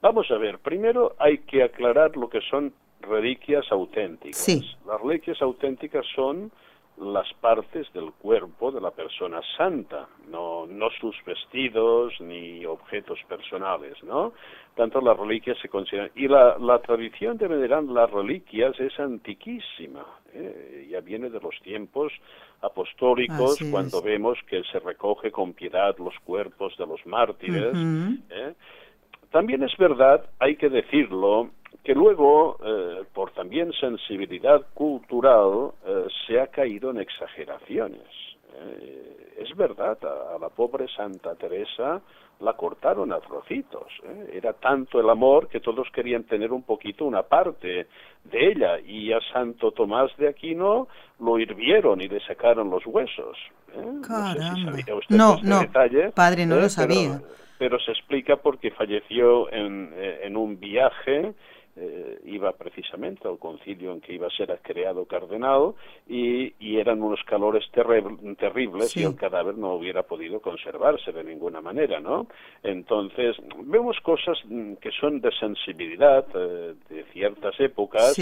Vamos 0.00 0.30
a 0.30 0.36
ver, 0.36 0.58
primero 0.58 1.16
hay 1.18 1.38
que 1.38 1.64
aclarar 1.64 2.16
lo 2.16 2.28
que 2.28 2.40
son 2.50 2.72
reliquias 3.00 3.64
auténticas. 3.70 4.46
Las 4.86 5.00
reliquias 5.00 5.40
auténticas 5.42 6.04
son 6.14 6.52
las 6.98 7.26
partes 7.40 7.92
del 7.92 8.12
cuerpo 8.12 8.72
de 8.72 8.80
la 8.80 8.90
persona 8.90 9.40
santa, 9.56 10.08
no, 10.28 10.66
no 10.66 10.88
sus 11.00 11.14
vestidos 11.24 12.14
ni 12.20 12.64
objetos 12.64 13.18
personales, 13.28 14.02
¿no? 14.02 14.32
Tanto 14.76 15.00
las 15.00 15.16
reliquias 15.16 15.56
se 15.62 15.70
consideran. 15.70 16.10
Y 16.14 16.28
la, 16.28 16.58
la 16.58 16.78
tradición 16.80 17.38
de 17.38 17.48
venerar 17.48 17.82
las 17.84 18.10
reliquias 18.10 18.78
es 18.78 19.00
antiquísima, 19.00 20.04
¿eh? 20.34 20.86
ya 20.90 21.00
viene 21.00 21.30
de 21.30 21.40
los 21.40 21.58
tiempos 21.62 22.12
apostólicos, 22.60 23.58
cuando 23.70 24.02
vemos 24.02 24.38
que 24.46 24.62
se 24.70 24.78
recoge 24.78 25.30
con 25.32 25.54
piedad 25.54 25.96
los 25.98 26.14
cuerpos 26.24 26.76
de 26.76 26.86
los 26.86 27.04
mártires. 27.06 27.74
¿eh? 28.28 28.52
También 29.30 29.62
es 29.62 29.74
verdad, 29.78 30.28
hay 30.38 30.56
que 30.56 30.68
decirlo, 30.68 31.50
que 31.82 31.94
luego, 31.94 32.58
eh, 32.62 33.04
por 33.14 33.30
también 33.32 33.72
sensibilidad 33.72 34.60
cultural, 34.74 35.72
se 36.26 36.38
ha 36.38 36.48
caído 36.48 36.90
en 36.90 37.00
exageraciones. 37.00 38.35
Eh, 38.58 39.34
es 39.38 39.56
verdad, 39.56 39.98
a, 40.02 40.38
la 40.38 40.48
pobre 40.48 40.86
Santa 40.88 41.34
Teresa 41.34 42.00
la 42.40 42.52
cortaron 42.52 43.12
a 43.12 43.20
trocitos. 43.20 43.86
Era 44.30 44.52
tanto 44.52 45.00
el 45.00 45.08
amor 45.08 45.48
que 45.48 45.60
todos 45.60 45.88
querían 45.90 46.24
tener 46.24 46.52
un 46.52 46.62
poquito 46.62 47.04
una 47.04 47.22
parte 47.22 47.86
de 48.24 48.48
ella. 48.48 48.78
Y 48.80 49.12
a 49.12 49.20
Santo 49.32 49.72
Tomás 49.72 50.14
de 50.18 50.28
Aquino 50.28 50.88
lo 51.20 51.38
hirvieron 51.38 52.00
y 52.00 52.08
le 52.08 52.20
sacaron 52.26 52.68
los 52.68 52.84
huesos. 52.86 53.38
No, 55.08 55.38
no, 55.42 55.62
padre, 56.14 56.46
no 56.46 56.56
lo 56.56 56.68
sabía. 56.68 57.20
Pero, 57.58 57.78
se 57.80 57.92
explica 57.92 58.36
porque 58.36 58.70
falleció 58.70 59.50
en, 59.50 59.94
en 59.96 60.36
un 60.36 60.60
viaje 60.60 61.34
eh, 61.78 62.18
iba 62.24 62.52
precisamente 62.52 63.28
al 63.28 63.38
concilio 63.38 63.92
en 63.92 64.00
que 64.00 64.14
iba 64.14 64.26
a 64.28 64.30
ser 64.30 64.58
creado 64.62 65.04
cardenal 65.04 65.74
y, 66.08 66.54
eran 66.76 67.02
unos 67.02 67.22
calores 67.24 67.64
terribles 67.72 68.94
y 68.96 69.02
el 69.02 69.16
cadáver 69.16 69.56
no 69.56 69.74
hubiera 69.74 70.02
podido 70.02 70.40
conservarse 70.40 71.10
de 71.10 71.24
ninguna 71.24 71.62
manera, 71.62 72.00
¿no? 72.00 72.26
Entonces, 72.62 73.36
vemos 73.64 73.98
cosas 74.02 74.38
mm, 74.44 74.74
que 74.74 74.90
son 74.90 75.20
de 75.20 75.30
sensibilidad 75.32 76.26
eh, 76.34 76.74
de 76.90 77.04
ciertas 77.12 77.58
épocas, 77.60 78.14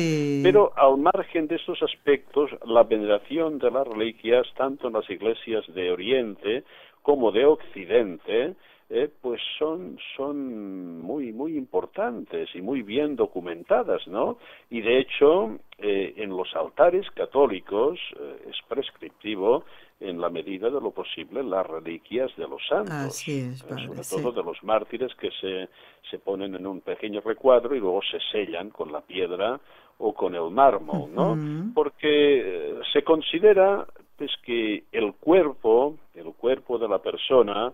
pero 0.42 0.72
al 0.76 0.98
margen 0.98 1.48
de 1.48 1.56
estos 1.56 1.82
aspectos, 1.82 2.50
la 2.64 2.84
veneración 2.84 3.58
de 3.58 3.70
las 3.70 3.86
reliquias, 3.86 4.46
tanto 4.56 4.86
en 4.86 4.94
las 4.94 5.08
iglesias 5.10 5.64
de 5.74 5.90
Oriente 5.90 6.64
como 7.02 7.32
de 7.32 7.44
Occidente, 7.44 8.54
eh, 8.90 9.10
pues 9.22 9.40
son, 9.58 9.98
son 10.14 11.00
muy, 11.00 11.32
muy 11.32 11.56
importantes 11.56 12.50
y 12.54 12.60
muy 12.60 12.82
bien 12.82 13.16
documentadas, 13.16 14.06
¿no? 14.06 14.36
Y 14.68 14.82
de 14.82 15.00
hecho, 15.00 15.58
eh, 15.78 16.12
en 16.18 16.28
los 16.30 16.54
altares 16.54 17.10
católicos 17.12 17.98
eh, 18.20 18.50
es 18.50 18.56
prescriptivo 18.68 19.64
en 20.00 20.20
la 20.20 20.28
medida 20.28 20.68
de 20.68 20.80
lo 20.82 20.90
posible 20.90 21.42
las 21.42 21.66
reliquias 21.66 22.30
de 22.36 22.46
los 22.46 22.60
santos, 22.68 23.16
sobre 23.16 24.02
todo 24.22 24.32
de 24.32 24.42
los 24.42 24.62
mártires 24.62 25.14
que 25.14 25.30
se, 25.40 25.68
se 26.10 26.18
ponen 26.18 26.54
en 26.54 26.66
un 26.66 26.82
pequeño 26.82 27.22
recuadro 27.22 27.74
y 27.74 27.80
luego 27.80 28.00
se 28.02 28.18
sellan 28.32 28.68
con 28.68 28.92
la 28.92 29.00
piedra 29.00 29.58
o 29.96 30.12
con 30.12 30.34
el 30.34 30.50
mármol, 30.50 31.10
¿no? 31.14 31.38
Porque 31.72 32.80
se 32.92 33.02
considera 33.02 33.86
pues 34.18 34.30
que 34.44 34.84
el 34.92 35.14
cuerpo, 35.14 35.96
el 36.14 36.34
cuerpo 36.34 36.78
de 36.78 36.88
la 36.88 36.98
persona 36.98 37.72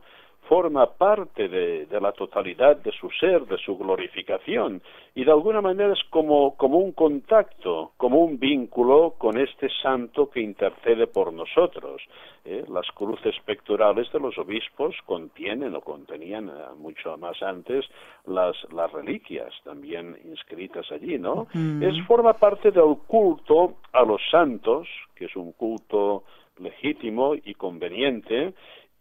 forma 0.51 0.85
parte 0.87 1.49
de, 1.49 1.87
la 2.01 2.11
totalidad 2.11 2.77
de 2.79 2.91
su 2.91 3.09
ser, 3.21 3.47
de 3.47 3.57
su 3.59 3.79
glorificación, 3.79 4.83
y 5.15 5.23
de 5.25 5.31
alguna 5.31 5.61
manera 5.61 5.93
es 5.93 6.03
como, 6.11 6.57
como 6.57 6.79
un 6.79 6.91
contacto, 6.91 7.93
como 7.97 8.19
un 8.19 8.37
vínculo 8.41 9.15
con 9.17 9.39
este 9.39 9.69
santo 9.81 10.29
que 10.29 10.41
intercede 10.41 11.07
por 11.07 11.33
nosotros. 11.33 12.03
¿eh? 12.45 12.65
Las 12.69 12.91
cruces 12.97 13.37
pectorales 13.45 14.11
de 14.13 14.19
los 14.19 14.37
obispos 14.39 14.97
contienen 15.07 15.77
o 15.77 15.83
contenían 15.83 16.49
eh, 16.49 16.53
mucho 16.77 17.17
más 17.17 17.41
antes 17.45 17.85
las, 18.27 18.57
las 18.73 18.91
reliquias 18.91 19.55
también 19.63 20.17
inscritas 20.25 20.91
allí, 20.91 21.17
¿no? 21.17 21.47
Es 21.81 21.95
forma 22.09 22.33
parte 22.33 22.73
del 22.73 22.97
culto 23.07 23.77
a 23.93 24.03
los 24.03 24.21
santos, 24.33 24.89
que 25.15 25.27
es 25.27 25.37
un 25.37 25.53
culto 25.53 26.25
legítimo 26.59 27.35
y 27.35 27.55
conveniente, 27.55 28.53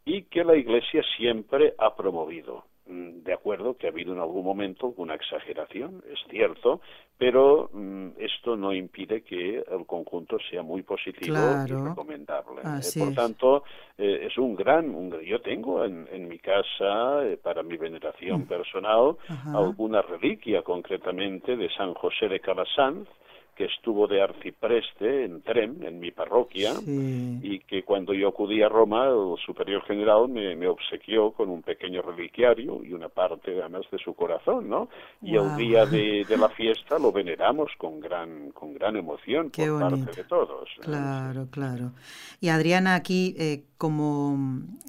y 0.09 0.23
que 0.23 0.43
la 0.43 0.55
Iglesia 0.55 1.03
siempre 1.17 1.75
ha 1.77 1.95
promovido. 1.95 2.63
Mm, 2.87 3.21
de 3.21 3.33
acuerdo 3.33 3.77
que 3.77 3.85
ha 3.85 3.91
habido 3.91 4.13
en 4.13 4.19
algún 4.19 4.43
momento 4.43 4.91
una 4.97 5.13
exageración, 5.13 6.01
es 6.11 6.17
cierto, 6.31 6.81
pero 7.19 7.69
mm, 7.71 8.13
esto 8.17 8.55
no 8.55 8.73
impide 8.73 9.21
que 9.21 9.57
el 9.59 9.85
conjunto 9.85 10.37
sea 10.49 10.63
muy 10.63 10.81
positivo 10.81 11.37
y 11.67 11.71
recomendable. 11.71 12.61
Eh, 12.61 12.99
por 12.99 13.13
tanto, 13.13 13.63
eh, 13.95 14.25
es 14.25 14.35
un 14.39 14.55
gran, 14.55 15.11
yo 15.21 15.39
tengo 15.41 15.85
en, 15.85 16.27
mi 16.27 16.39
casa, 16.39 17.23
eh, 17.27 17.37
para 17.37 17.61
mi 17.61 17.77
veneración 17.77 18.41
mm. 18.41 18.47
personal, 18.47 19.15
alguna 19.53 20.01
reliquia 20.01 20.63
concretamente 20.63 21.55
de 21.55 21.69
San 21.69 21.93
José 21.93 22.27
de 22.27 22.39
Calasanz, 22.39 23.07
que 23.59 23.65
estuvo 23.65 24.07
de 24.07 24.21
arcipreste 24.21 25.25
en 25.25 25.41
Trem, 25.41 25.83
en 25.83 25.99
mi 25.99 26.11
parroquia, 26.11 26.71
y 26.87 27.59
que 27.59 27.83
cuando 27.83 28.13
yo 28.13 28.29
acudí 28.29 28.61
a 28.61 28.69
Roma, 28.69 29.07
el 29.07 29.35
superior 29.45 29.83
general 29.83 30.29
me, 30.29 30.65
obsequió 30.65 31.31
con 31.31 31.49
un 31.49 31.61
pequeño 31.61 32.01
reliquiario 32.01 32.81
y 32.85 32.93
una 32.93 33.09
parte 33.09 33.59
además 33.59 33.81
de 33.91 33.97
su 33.97 34.13
corazón, 34.13 34.69
¿no? 34.69 34.87
Y 35.21 35.35
el 35.35 35.57
día 35.57 35.85
de, 35.85 36.25
la 36.39 36.47
fiesta 36.47 36.97
lo 36.97 37.11
veneramos 37.11 37.69
con 37.77 37.99
gran, 37.99 38.51
con 38.51 38.73
gran 38.73 38.95
emoción 38.95 39.49
por 39.49 39.77
parte 39.77 40.21
de 40.21 40.23
todos. 40.23 40.69
Claro, 40.79 41.49
claro. 41.51 41.91
Y 42.39 42.47
Adriana 42.47 42.95
aquí, 42.95 43.35
eh, 43.37 43.65
como 43.79 44.37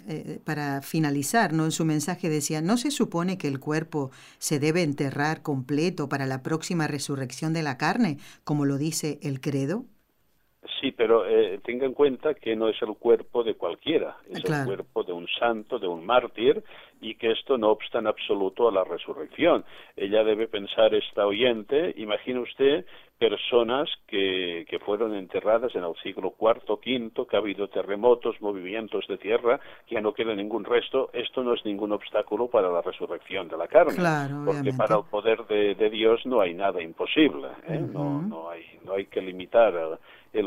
eh, 0.08 0.40
para 0.44 0.82
finalizar, 0.82 1.52
¿no? 1.52 1.64
En 1.64 1.70
su 1.70 1.84
mensaje 1.84 2.28
decía, 2.28 2.60
¿no 2.60 2.76
se 2.76 2.90
supone 2.90 3.38
que 3.38 3.46
el 3.46 3.60
cuerpo 3.60 4.10
se 4.38 4.58
debe 4.58 4.82
enterrar 4.82 5.42
completo 5.42 6.08
para 6.08 6.26
la 6.26 6.42
próxima 6.42 6.88
resurrección 6.88 7.54
de 7.54 7.62
la 7.62 7.78
carne, 7.78 8.18
como 8.42 8.64
lo 8.66 8.78
dice 8.78 9.20
el 9.22 9.40
credo? 9.40 9.84
Sí, 10.80 10.90
pero 10.90 11.24
eh, 11.24 11.60
tenga 11.64 11.86
en 11.86 11.94
cuenta 11.94 12.34
que 12.34 12.56
no 12.56 12.68
es 12.68 12.82
el 12.82 12.94
cuerpo 12.96 13.44
de 13.44 13.54
cualquiera, 13.54 14.16
es 14.28 14.44
el 14.44 14.66
cuerpo 14.66 15.04
de 15.04 15.12
un 15.12 15.28
santo, 15.38 15.78
de 15.78 15.86
un 15.86 16.04
mártir, 16.04 16.64
y 17.00 17.14
que 17.14 17.30
esto 17.30 17.58
no 17.58 17.70
obsta 17.70 18.00
en 18.00 18.08
absoluto 18.08 18.68
a 18.68 18.72
la 18.72 18.82
resurrección. 18.82 19.64
Ella 19.94 20.24
debe 20.24 20.48
pensar, 20.48 20.94
esta 20.94 21.26
oyente, 21.26 21.94
imagine 21.96 22.40
usted 22.40 22.84
personas 23.20 23.86
que, 24.06 24.64
que 24.66 24.78
fueron 24.78 25.14
enterradas 25.14 25.74
en 25.74 25.84
el 25.84 25.94
siglo 26.02 26.34
IV, 26.40 26.62
V, 26.66 27.26
que 27.28 27.36
ha 27.36 27.38
habido 27.38 27.68
terremotos, 27.68 28.40
movimientos 28.40 29.06
de 29.08 29.18
tierra, 29.18 29.60
que 29.86 29.96
ya 29.96 30.00
no 30.00 30.14
queda 30.14 30.34
ningún 30.34 30.64
resto. 30.64 31.10
Esto 31.12 31.44
no 31.44 31.52
es 31.52 31.62
ningún 31.66 31.92
obstáculo 31.92 32.48
para 32.48 32.70
la 32.70 32.80
resurrección 32.80 33.46
de 33.48 33.58
la 33.58 33.68
carne, 33.68 34.02
porque 34.46 34.72
para 34.72 34.96
el 34.96 35.04
poder 35.04 35.46
de, 35.46 35.90
Dios 35.90 36.24
no 36.24 36.40
hay 36.40 36.54
nada 36.54 36.82
imposible. 36.82 37.48
¿eh? 37.68 37.78
no, 37.78 38.22
no, 38.22 38.48
hay, 38.48 38.64
no 38.86 38.94
hay 38.94 39.04
que 39.04 39.20
limitar 39.20 39.74
el 39.74 39.98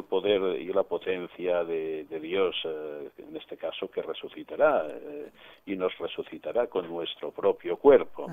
poder 0.03 0.61
y 0.61 0.71
la 0.71 0.83
potencia 0.83 1.63
de, 1.63 2.05
Dios, 2.21 2.55
eh, 2.65 3.09
en 3.17 3.35
este 3.35 3.57
caso, 3.57 3.89
que 3.89 4.01
resucitará 4.01 4.85
eh, 4.87 5.29
y 5.65 5.75
nos 5.75 5.97
resucitará 5.97 6.67
con 6.67 6.87
nuestro 6.87 7.31
propio 7.31 7.77
cuerpo. 7.77 8.27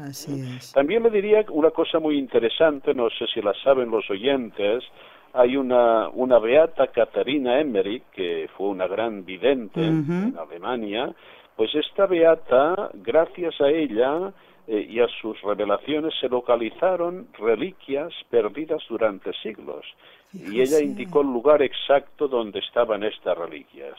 También 0.73 1.03
le 1.03 1.11
diría 1.11 1.45
una 1.51 1.71
cosa 1.71 1.99
muy 1.99 2.19
interesante, 2.19 2.95
no 2.95 3.11
sé 3.11 3.27
si 3.33 3.43
la 3.43 3.55
saben 3.65 3.91
los 3.91 4.09
oyentes, 4.11 4.85
hay 5.33 5.57
una, 5.57 6.09
una 6.09 6.39
beata 6.39 6.89
Catarina 6.89 7.61
Emmerich, 7.61 8.05
que 8.13 8.49
fue 8.57 8.69
una 8.69 8.87
gran 8.87 9.25
vidente 9.25 9.81
en 9.81 10.37
Alemania, 10.39 11.13
pues 11.57 11.75
esta 11.75 12.07
beata, 12.07 12.91
gracias 12.95 13.61
a 13.61 13.69
ella, 13.69 14.33
eh, 14.67 14.87
y 14.89 15.01
a 15.01 15.09
sus 15.21 15.41
revelaciones 15.43 16.15
se 16.21 16.29
localizaron 16.29 17.27
reliquias 17.39 18.13
perdidas 18.31 18.81
durante 18.89 19.33
siglos. 19.43 19.85
Y 20.33 20.61
ella 20.61 20.81
indicó 20.81 21.23
el 21.23 21.29
lugar 21.29 21.62
exacto 21.62 22.29
donde 22.29 22.61
estaban 22.61 23.03
estas 23.03 23.37
reliquias. 23.37 23.97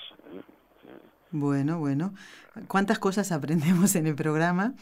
Bueno, 1.32 1.80
bueno. 1.80 2.14
¿Cuántas 2.68 3.00
cosas 3.00 3.32
aprendemos 3.32 3.96
en 3.96 4.08
el 4.08 4.16
programa? 4.16 4.74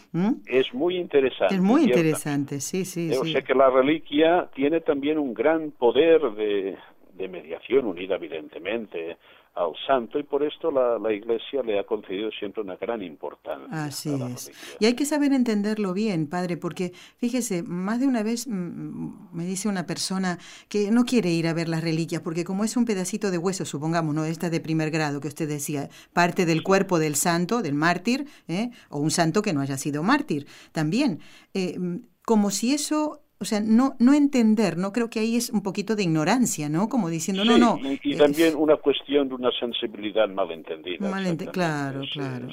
Es 0.47 0.73
muy 0.73 0.97
interesante. 0.97 1.55
Es 1.55 1.61
muy 1.61 1.83
interesante, 1.83 2.59
sí, 2.59 2.85
sí. 2.85 3.11
O 3.13 3.23
sea 3.23 3.41
que 3.41 3.53
la 3.53 3.69
reliquia 3.69 4.49
tiene 4.53 4.81
también 4.81 5.19
un 5.19 5.33
gran 5.33 5.71
poder 5.71 6.21
de, 6.31 6.77
de 7.13 7.27
mediación, 7.27 7.85
unida 7.85 8.15
evidentemente 8.15 9.17
al 9.59 9.73
santo 9.85 10.17
y 10.17 10.23
por 10.23 10.41
esto 10.41 10.71
la, 10.71 10.97
la, 10.97 11.11
Iglesia 11.11 11.61
le 11.63 11.77
ha 11.77 11.83
concedido 11.83 12.31
siempre 12.31 12.61
una 12.61 12.77
gran 12.77 13.03
importancia. 13.03 13.67
Así 13.83 14.09
es. 14.09 14.51
Y 14.79 14.85
hay 14.85 14.95
que 14.95 15.03
saber 15.03 15.33
entenderlo 15.33 15.93
bien, 15.93 16.29
padre, 16.29 16.55
porque 16.55 16.93
fíjese, 17.17 17.61
más 17.63 17.99
de 17.99 18.07
una 18.07 18.23
vez 18.23 18.47
mm, 18.47 18.53
mm, 18.53 19.29
me 19.33 19.43
dice 19.45 19.67
una 19.67 19.85
persona 19.85 20.39
que 20.69 20.91
no 20.91 21.03
quiere 21.03 21.31
ir 21.31 21.45
a 21.45 21.53
ver 21.53 21.67
las 21.67 21.83
reliquias, 21.83 22.21
porque 22.21 22.45
como 22.45 22.63
es 22.63 22.77
un 22.77 22.85
pedacito 22.85 23.31
de 23.31 23.37
hueso, 23.37 23.65
supongamos, 23.65 24.15
no 24.15 24.23
esta 24.23 24.49
de 24.49 24.61
primer 24.61 24.91
grado 24.91 25.19
que 25.19 25.27
usted 25.27 25.49
decía, 25.49 25.89
parte 26.13 26.45
del 26.45 26.63
cuerpo 26.63 26.97
del 26.97 27.15
santo, 27.15 27.61
del 27.61 27.73
mártir, 27.73 28.27
¿eh? 28.47 28.69
o 28.89 28.99
un 28.99 29.11
santo 29.11 29.41
que 29.41 29.51
no 29.51 29.59
haya 29.59 29.77
sido 29.77 30.03
mártir, 30.03 30.47
también, 30.71 31.19
eh, 31.53 31.77
mm, 31.77 31.97
como 32.23 32.49
si 32.49 32.73
eso 32.73 33.23
o 33.41 33.45
sea, 33.45 33.61
no, 33.61 33.95
no 33.99 34.13
entender, 34.13 34.77
¿no? 34.77 34.91
Creo 34.91 35.09
que 35.09 35.21
ahí 35.21 35.37
es 35.37 35.49
un 35.49 35.63
poquito 35.63 35.95
de 35.95 36.03
ignorancia, 36.03 36.67
¿no? 36.67 36.89
Como 36.89 37.09
diciendo, 37.09 37.45
no, 37.45 37.57
no. 37.57 37.79
Y, 38.03 38.17
también 38.17 38.55
una 38.57 38.75
cuestión 38.75 39.29
de 39.29 39.35
una 39.35 39.51
sensibilidad 39.57 40.27
malentendida. 40.27 41.09
claro, 41.51 42.01
claro. 42.11 42.47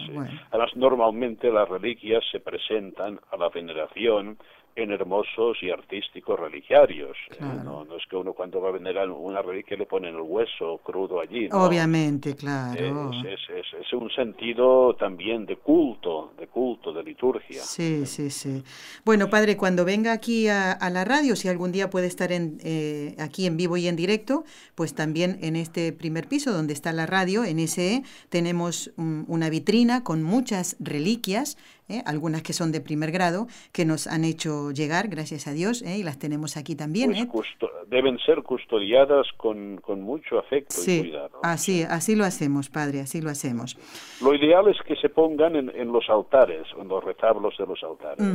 Además, 0.50 0.70
normalmente 0.76 1.50
las 1.50 1.68
reliquias 1.68 2.22
se 2.30 2.38
presentan 2.38 3.18
a 3.32 3.36
la 3.36 3.48
veneración 3.48 4.38
en 4.76 4.92
hermosos 4.92 5.56
y 5.62 5.70
artísticos 5.70 6.38
religiarios. 6.38 7.16
¿eh? 7.32 7.36
No, 7.64 7.84
no, 7.84 7.96
es 7.96 8.04
que 8.08 8.16
uno 8.16 8.34
cuando 8.34 8.60
va 8.60 8.68
a 8.68 8.72
venerar 8.72 9.10
una 9.10 9.40
reliquia 9.40 9.76
le 9.76 9.86
ponen 9.86 10.14
el 10.14 10.20
hueso 10.20 10.78
crudo 10.84 11.20
allí. 11.20 11.48
Obviamente, 11.50 12.36
claro. 12.36 13.10
Es, 13.24 13.40
es, 13.48 13.66
es, 13.80 13.92
un 13.94 14.10
sentido 14.10 14.94
también 14.94 15.46
de 15.46 15.56
culto, 15.56 16.32
de 16.38 16.46
culto, 16.48 16.92
de 16.92 17.02
liturgia. 17.02 17.62
Sí, 17.62 18.04
sí, 18.04 18.30
sí. 18.30 18.62
Bueno, 19.04 19.30
padre, 19.30 19.56
cuando 19.56 19.86
venga 19.86 20.12
aquí 20.12 20.48
a, 20.48 20.76
la 20.90 21.04
radio, 21.04 21.36
si 21.36 21.48
algún 21.48 21.72
día 21.72 21.88
puede 21.88 22.06
estar 22.06 22.30
en, 22.30 22.58
eh, 22.62 23.16
aquí 23.18 23.46
en 23.46 23.56
vivo 23.56 23.78
y 23.78 23.88
en 23.88 23.96
directo, 23.96 24.44
pues 24.74 24.94
también 24.94 25.38
en 25.40 25.56
este 25.56 25.94
primer 25.94 26.28
piso 26.28 26.52
donde 26.52 26.74
está 26.74 26.92
la 26.92 27.06
radio, 27.06 27.44
en 27.44 27.66
SE, 27.66 28.02
tenemos 28.28 28.92
una 28.96 29.48
vitrina 29.48 30.04
con 30.04 30.22
muchas 30.22 30.76
reliquias 30.80 31.56
¿eh? 31.88 32.02
algunas 32.06 32.42
que 32.42 32.52
son 32.52 32.72
de 32.72 32.80
primer 32.80 33.10
grado, 33.10 33.46
que 33.72 33.84
nos 33.84 34.06
han 34.06 34.24
hecho 34.24 34.70
llegar, 34.70 35.08
gracias 35.08 35.46
a 35.46 35.52
Dios, 35.52 35.82
¿eh? 35.82 35.98
y 35.98 36.02
las 36.02 36.18
tenemos 36.18 36.56
aquí 36.56 36.74
también. 36.74 37.10
Pues 37.30 37.48
¿eh? 37.60 37.66
deben 37.88 38.18
ser 38.18 38.42
custodiadas 38.42 39.26
con, 39.36 39.80
mucho 40.00 40.38
afecto 40.38 40.76
y 40.86 41.00
cuidado. 41.00 41.40
Así, 41.42 41.82
así 41.82 42.14
lo 42.14 42.24
hacemos, 42.24 42.68
Padre, 42.68 43.00
así 43.00 43.20
lo 43.20 43.30
hacemos. 43.30 43.76
Lo 44.20 44.34
ideal 44.34 44.68
es 44.68 44.76
que 44.86 44.96
se 44.96 45.08
pongan 45.08 45.56
en, 45.56 45.92
los 45.92 46.08
altares, 46.08 46.66
en 46.78 46.88
los 46.88 47.02
retablos 47.02 47.54
de 47.58 47.66
los 47.66 47.82
altares. 47.82 48.26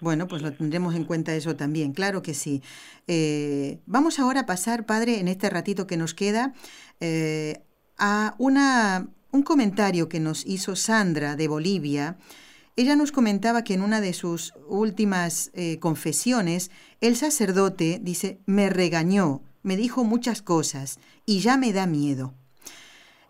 Bueno, 0.00 0.26
pues 0.26 0.42
lo 0.42 0.52
tendremos 0.52 0.94
en 0.94 1.04
cuenta 1.04 1.34
eso 1.34 1.56
también, 1.56 1.92
claro 1.92 2.22
que 2.22 2.34
sí. 2.34 2.62
vamos 3.86 4.18
ahora 4.18 4.40
a 4.40 4.46
pasar, 4.46 4.86
Padre, 4.86 5.20
en 5.20 5.28
este 5.28 5.50
ratito 5.50 5.86
que 5.86 5.96
nos 5.96 6.14
queda, 6.14 6.54
a 7.98 8.34
una, 8.38 9.08
un 9.30 9.42
comentario 9.42 10.08
que 10.08 10.20
nos 10.20 10.46
hizo 10.46 10.74
Sandra 10.74 11.36
de 11.36 11.48
Bolivia 11.48 12.16
ella 12.76 12.96
nos 12.96 13.12
comentaba 13.12 13.64
que 13.64 13.74
en 13.74 13.82
una 13.82 14.00
de 14.00 14.12
sus 14.12 14.54
últimas 14.68 15.52
eh, 15.54 15.78
confesiones, 15.80 16.70
el 17.00 17.16
sacerdote, 17.16 17.98
dice, 18.00 18.38
me 18.46 18.70
regañó, 18.70 19.40
me 19.62 19.76
dijo 19.76 20.04
muchas 20.04 20.42
cosas 20.42 21.00
y 21.26 21.40
ya 21.40 21.56
me 21.56 21.72
da 21.72 21.86
miedo. 21.86 22.32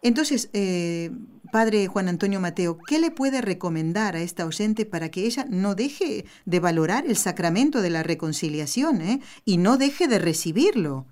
Entonces, 0.03 0.51
eh, 0.55 1.11
padre 1.53 1.87
Juan 1.87 2.09
Antonio 2.09 2.41
Mateo, 2.41 2.79
¿qué 2.87 2.99
le 2.99 3.11
puede 3.11 3.43
recomendar 3.43 4.17
a 4.17 4.21
esta 4.21 4.45
ausente 4.45 4.87
para 4.87 5.11
que 5.11 5.27
ella 5.27 5.45
no 5.49 5.75
deje 5.75 6.25
de 6.47 6.61
valorar 6.61 7.05
el 7.07 7.17
sacramento 7.17 7.83
de 7.83 7.91
la 7.91 8.03
reconciliación 8.03 9.01
eh, 9.01 9.21
y 9.45 9.59
no 9.59 9.77
deje 9.77 10.09
de 10.09 10.19
recibirlo? 10.19 11.05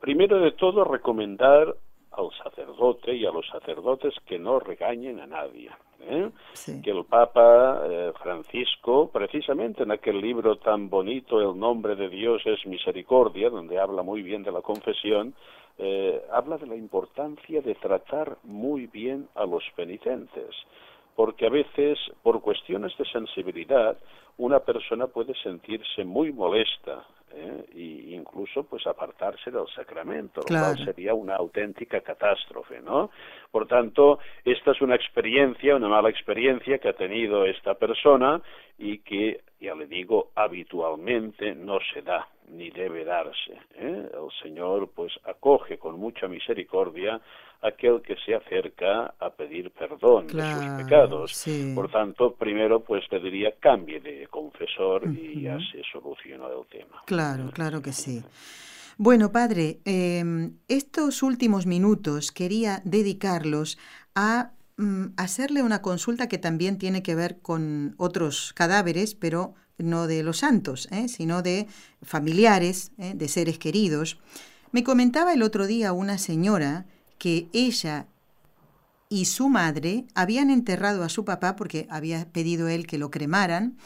Primero 0.00 0.38
de 0.40 0.52
todo, 0.52 0.84
recomendar 0.84 1.76
al 2.12 2.28
sacerdote 2.42 3.14
y 3.14 3.26
a 3.26 3.30
los 3.30 3.46
sacerdotes 3.48 4.14
que 4.26 4.38
no 4.38 4.58
regañen 4.58 5.20
a 5.20 5.26
nadie. 5.26 5.70
¿Eh? 6.08 6.30
que 6.82 6.90
el 6.90 7.04
Papa 7.04 7.82
eh, 7.84 8.12
Francisco, 8.22 9.10
precisamente 9.12 9.82
en 9.82 9.90
aquel 9.90 10.20
libro 10.20 10.56
tan 10.56 10.88
bonito, 10.88 11.40
El 11.40 11.58
nombre 11.58 11.96
de 11.96 12.08
Dios 12.08 12.42
es 12.44 12.64
misericordia, 12.66 13.50
donde 13.50 13.78
habla 13.78 14.02
muy 14.02 14.22
bien 14.22 14.42
de 14.42 14.52
la 14.52 14.62
confesión, 14.62 15.34
eh, 15.78 16.22
habla 16.32 16.56
de 16.56 16.66
la 16.66 16.76
importancia 16.76 17.60
de 17.60 17.74
tratar 17.74 18.38
muy 18.44 18.86
bien 18.86 19.28
a 19.34 19.44
los 19.44 19.62
penitentes, 19.74 20.54
porque 21.14 21.46
a 21.46 21.50
veces, 21.50 21.98
por 22.22 22.40
cuestiones 22.40 22.96
de 22.96 23.04
sensibilidad, 23.06 23.96
una 24.38 24.60
persona 24.60 25.06
puede 25.06 25.34
sentirse 25.42 26.04
muy 26.04 26.32
molesta 26.32 27.04
¿eh? 27.36 27.64
e 27.74 28.14
incluso 28.14 28.64
pues 28.64 28.86
apartarse 28.86 29.50
del 29.50 29.66
sacramento, 29.74 30.40
lo 30.40 30.46
cual 30.46 30.78
sería 30.84 31.14
una 31.14 31.36
auténtica 31.36 32.00
catástrofe, 32.00 32.80
¿no? 32.80 33.10
Por 33.50 33.66
tanto, 33.66 34.18
esta 34.44 34.72
es 34.72 34.80
una 34.80 34.94
experiencia, 34.94 35.76
una 35.76 35.88
mala 35.88 36.10
experiencia 36.10 36.78
que 36.78 36.88
ha 36.88 36.94
tenido 36.94 37.44
esta 37.44 37.74
persona 37.74 38.40
y 38.78 38.98
que, 38.98 39.42
ya 39.60 39.74
le 39.74 39.86
digo, 39.86 40.30
habitualmente 40.34 41.54
no 41.54 41.78
se 41.92 42.02
da 42.02 42.28
ni 42.50 42.70
debe 42.70 43.04
darse. 43.04 43.52
¿eh? 43.74 44.08
El 44.12 44.30
Señor 44.42 44.90
pues 44.94 45.12
acoge 45.24 45.78
con 45.78 45.98
mucha 45.98 46.28
misericordia 46.28 47.20
aquel 47.62 48.02
que 48.02 48.16
se 48.24 48.34
acerca 48.34 49.14
a 49.18 49.30
pedir 49.30 49.70
perdón 49.70 50.26
de 50.28 50.42
sus 50.42 50.84
pecados. 50.84 51.44
Por 51.74 51.90
tanto, 51.90 52.34
primero 52.34 52.80
pues 52.80 53.04
le 53.10 53.20
diría 53.20 53.52
cambie 53.58 54.00
de 54.00 54.26
confesor 54.28 55.04
y 55.08 55.42
ya 55.42 55.58
se 55.72 55.82
solucionó 55.90 56.48
el 56.48 56.66
tema. 56.68 57.02
Claro, 57.06 57.50
claro 57.52 57.82
que 57.82 57.92
sí. 57.92 58.22
Bueno, 58.98 59.30
padre, 59.30 59.80
em, 59.84 60.58
estos 60.68 61.22
últimos 61.22 61.66
minutos 61.66 62.32
quería 62.32 62.80
dedicarlos 62.84 63.78
a 64.14 64.52
hacerle 65.16 65.62
una 65.62 65.80
consulta 65.80 66.28
que 66.28 66.38
también 66.38 66.78
tiene 66.78 67.02
que 67.02 67.14
ver 67.14 67.38
con 67.38 67.94
otros 67.96 68.52
cadáveres, 68.54 69.14
pero 69.14 69.54
no 69.78 70.06
de 70.06 70.22
los 70.22 70.38
santos, 70.38 70.88
¿eh? 70.90 71.08
sino 71.08 71.42
de 71.42 71.66
familiares, 72.02 72.92
¿eh? 72.98 73.14
de 73.14 73.28
seres 73.28 73.58
queridos. 73.58 74.18
Me 74.72 74.84
comentaba 74.84 75.32
el 75.32 75.42
otro 75.42 75.66
día 75.66 75.92
una 75.92 76.18
señora 76.18 76.86
que 77.18 77.48
ella 77.52 78.06
y 79.08 79.26
su 79.26 79.48
madre 79.48 80.04
habían 80.14 80.50
enterrado 80.50 81.04
a 81.04 81.08
su 81.08 81.24
papá 81.24 81.56
porque 81.56 81.86
había 81.90 82.26
pedido 82.30 82.68
él 82.68 82.86
que 82.86 82.98
lo 82.98 83.10
cremaran 83.10 83.76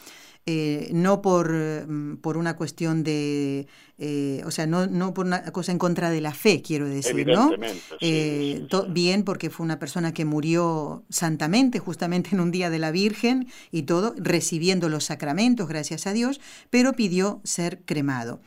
eh, 0.47 0.89
no 0.91 1.21
por, 1.21 1.53
mm, 1.53 2.17
por, 2.17 2.35
una 2.35 2.55
cuestión 2.55 3.03
de, 3.03 3.67
eh, 3.99 4.41
o 4.43 4.49
sea, 4.49 4.65
no, 4.65 4.87
no, 4.87 5.13
por 5.13 5.27
una 5.27 5.43
cosa 5.51 5.71
en 5.71 5.77
contra 5.77 6.09
de 6.09 6.19
la 6.19 6.33
fe, 6.33 6.63
quiero 6.63 6.87
decir, 6.87 7.27
¿no? 7.27 7.51
Eh, 7.99 8.67
bien, 8.89 9.23
porque 9.23 9.51
fue 9.51 9.63
una 9.63 9.77
persona 9.77 10.15
que 10.15 10.25
murió 10.25 11.03
santamente, 11.09 11.77
justamente 11.77 12.31
en 12.33 12.39
un 12.39 12.49
día 12.49 12.71
de 12.71 12.79
la 12.79 12.89
Virgen 12.89 13.49
y 13.71 13.83
todo, 13.83 14.15
recibiendo 14.17 14.89
los 14.89 15.03
sacramentos, 15.03 15.67
gracias 15.67 16.07
a 16.07 16.13
Dios, 16.13 16.41
pero 16.71 16.93
pidió 16.93 17.39
ser 17.43 17.81
cremado. 17.85 18.41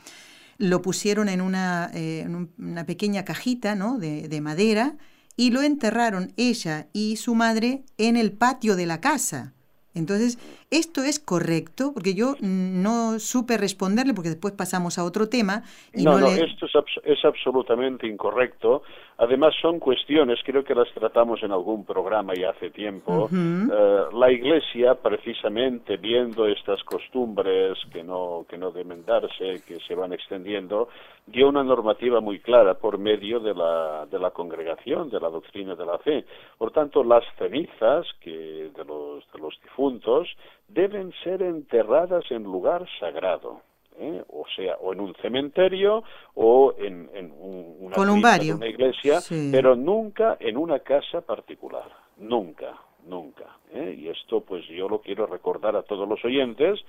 Lo 0.57 0.81
pusieron 0.81 1.29
en 1.29 1.39
una, 1.39 1.89
en 1.93 2.49
una 2.57 2.85
pequeña 2.85 3.23
cajita 3.23 3.75
¿no? 3.75 3.99
de, 3.99 4.27
de 4.27 4.41
madera 4.41 4.97
y 5.37 5.51
lo 5.51 5.61
enterraron 5.61 6.33
ella 6.35 6.87
y 6.91 7.15
su 7.15 7.35
madre 7.35 7.83
en 7.97 8.17
el 8.17 8.33
patio 8.33 8.75
de 8.75 8.85
la 8.85 8.99
casa. 8.99 9.53
Entonces, 9.95 10.37
¿esto 10.77 11.01
es 11.03 11.19
correcto? 11.19 11.91
Porque 11.93 12.13
yo 12.13 12.35
no 12.41 13.19
supe 13.19 13.57
responderle 13.57 14.13
porque 14.13 14.29
después 14.29 14.53
pasamos 14.53 14.97
a 14.97 15.03
otro 15.03 15.29
tema. 15.29 15.63
Y 15.93 16.03
no, 16.03 16.19
no, 16.19 16.27
esto 16.27 16.67
es, 17.03 17.25
absolutamente 17.25 18.07
incorrecto. 18.07 18.83
Además, 19.17 19.53
son 19.61 19.79
cuestiones, 19.79 20.39
creo 20.43 20.63
que 20.63 20.75
las 20.75 20.91
tratamos 20.93 21.41
en 21.43 21.51
algún 21.51 21.85
programa 21.85 22.33
ya 22.35 22.49
hace 22.49 22.69
tiempo. 22.69 23.29
Eh, 23.31 24.01
la 24.13 24.31
Iglesia, 24.31 24.95
precisamente 24.95 25.97
viendo 25.97 26.45
estas 26.47 26.83
costumbres 26.83 27.77
que 27.93 28.03
no, 28.03 28.45
que 28.49 28.57
no 28.57 28.71
deben 28.71 29.05
darse, 29.05 29.61
que 29.65 29.79
se 29.87 29.95
van 29.95 30.11
extendiendo, 30.11 30.89
dio 31.27 31.47
una 31.47 31.63
normativa 31.63 32.19
muy 32.19 32.39
clara 32.39 32.75
por 32.75 32.97
medio 32.97 33.39
de 33.39 33.53
la, 33.53 34.05
de 34.05 34.19
la 34.19 34.31
congregación, 34.31 35.09
de 35.09 35.19
la 35.19 35.29
doctrina 35.29 35.75
de 35.75 35.85
la 35.85 35.97
fe. 35.99 36.25
Por 36.57 36.71
tanto, 36.71 37.03
las 37.03 37.23
cenizas 37.37 38.05
que 38.19 38.69
de 38.75 38.85
los, 38.85 39.23
de 39.31 39.39
los 39.39 39.57
difuntos 39.63 40.27
deben 40.67 41.13
ser 41.23 41.41
enterradas 41.41 42.23
en 42.31 42.43
lugar 42.43 42.85
sagrado. 42.99 43.61
¿eh? 43.99 44.23
o 44.29 44.45
sea, 44.55 44.75
o 44.81 44.93
en 44.93 44.99
un 44.99 45.15
cementerio 45.15 46.03
o 46.33 46.73
en, 46.77 47.09
una, 47.39 48.67
iglesia, 48.67 49.19
pero 49.51 49.75
nunca 49.75 50.37
en 50.39 50.57
una 50.57 50.79
casa 50.79 51.21
particular, 51.21 51.89
nunca, 52.17 52.77
nunca. 53.05 53.57
¿eh? 53.73 53.95
Y 53.97 54.09
esto, 54.09 54.41
pues 54.41 54.67
yo 54.67 54.89
lo 54.89 54.99
quiero 54.99 55.27
recordar 55.27 55.75
a 55.75 55.83
todos 55.83 56.07
los 56.07 56.23
oyentes 56.25 56.79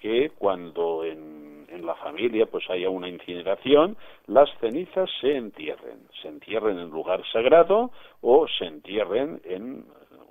que 0.00 0.30
cuando 0.38 1.04
en, 1.04 1.66
en 1.70 1.84
la 1.84 1.94
familia 1.96 2.46
pues 2.46 2.68
haya 2.70 2.88
una 2.88 3.08
incineración, 3.08 3.96
las 4.26 4.48
cenizas 4.60 5.10
se 5.20 5.36
entierren, 5.36 6.08
se 6.22 6.28
entierren 6.28 6.78
en 6.78 6.90
lugar 6.90 7.22
sagrado 7.32 7.90
o 8.20 8.46
se 8.46 8.66
entierren 8.66 9.40
en 9.44 9.84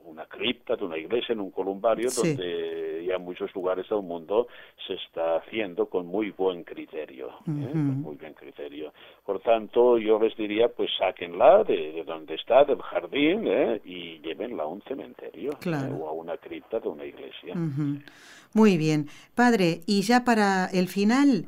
una 0.08 0.26
cripta 0.26 0.76
de 0.76 0.86
una 0.86 0.98
iglesia, 0.98 1.34
en 1.34 1.42
un 1.42 1.52
columbario, 1.52 2.10
donde 2.16 3.06
ya 3.08 3.16
en 3.16 3.22
muchos 3.22 3.54
lugares 3.54 3.88
del 3.90 4.02
mundo 4.02 4.48
se 4.86 4.94
está 4.94 5.38
haciendo 5.38 5.88
con 5.88 6.08
muy 6.08 6.32
buen 6.32 6.64
criterio, 6.64 7.30
¿eh? 7.48 7.74
muy 7.74 8.16
buen 8.16 8.34
criterio. 8.34 8.94
Por 9.26 9.42
tanto, 9.42 9.98
yo 9.98 10.20
les 10.20 10.36
diría, 10.36 10.70
pues 10.70 10.90
sáquenla 10.98 11.64
de, 11.64 12.04
donde 12.06 12.36
está, 12.36 12.64
del 12.64 12.82
jardín, 12.82 13.48
¿eh? 13.48 13.82
y 13.86 14.20
llévenla 14.20 14.64
a 14.64 14.68
un 14.68 14.82
cementerio 14.84 15.52
¿eh? 15.52 15.94
o 16.00 16.08
a 16.08 16.12
una 16.14 16.38
cripta 16.38 16.80
de 16.80 16.88
una 16.88 17.06
iglesia. 17.06 17.54
Muy 18.54 18.78
bien. 18.78 19.08
Padre, 19.36 19.82
y 19.86 20.02
ya 20.02 20.24
para 20.24 20.68
el 20.68 20.88
final, 20.88 21.46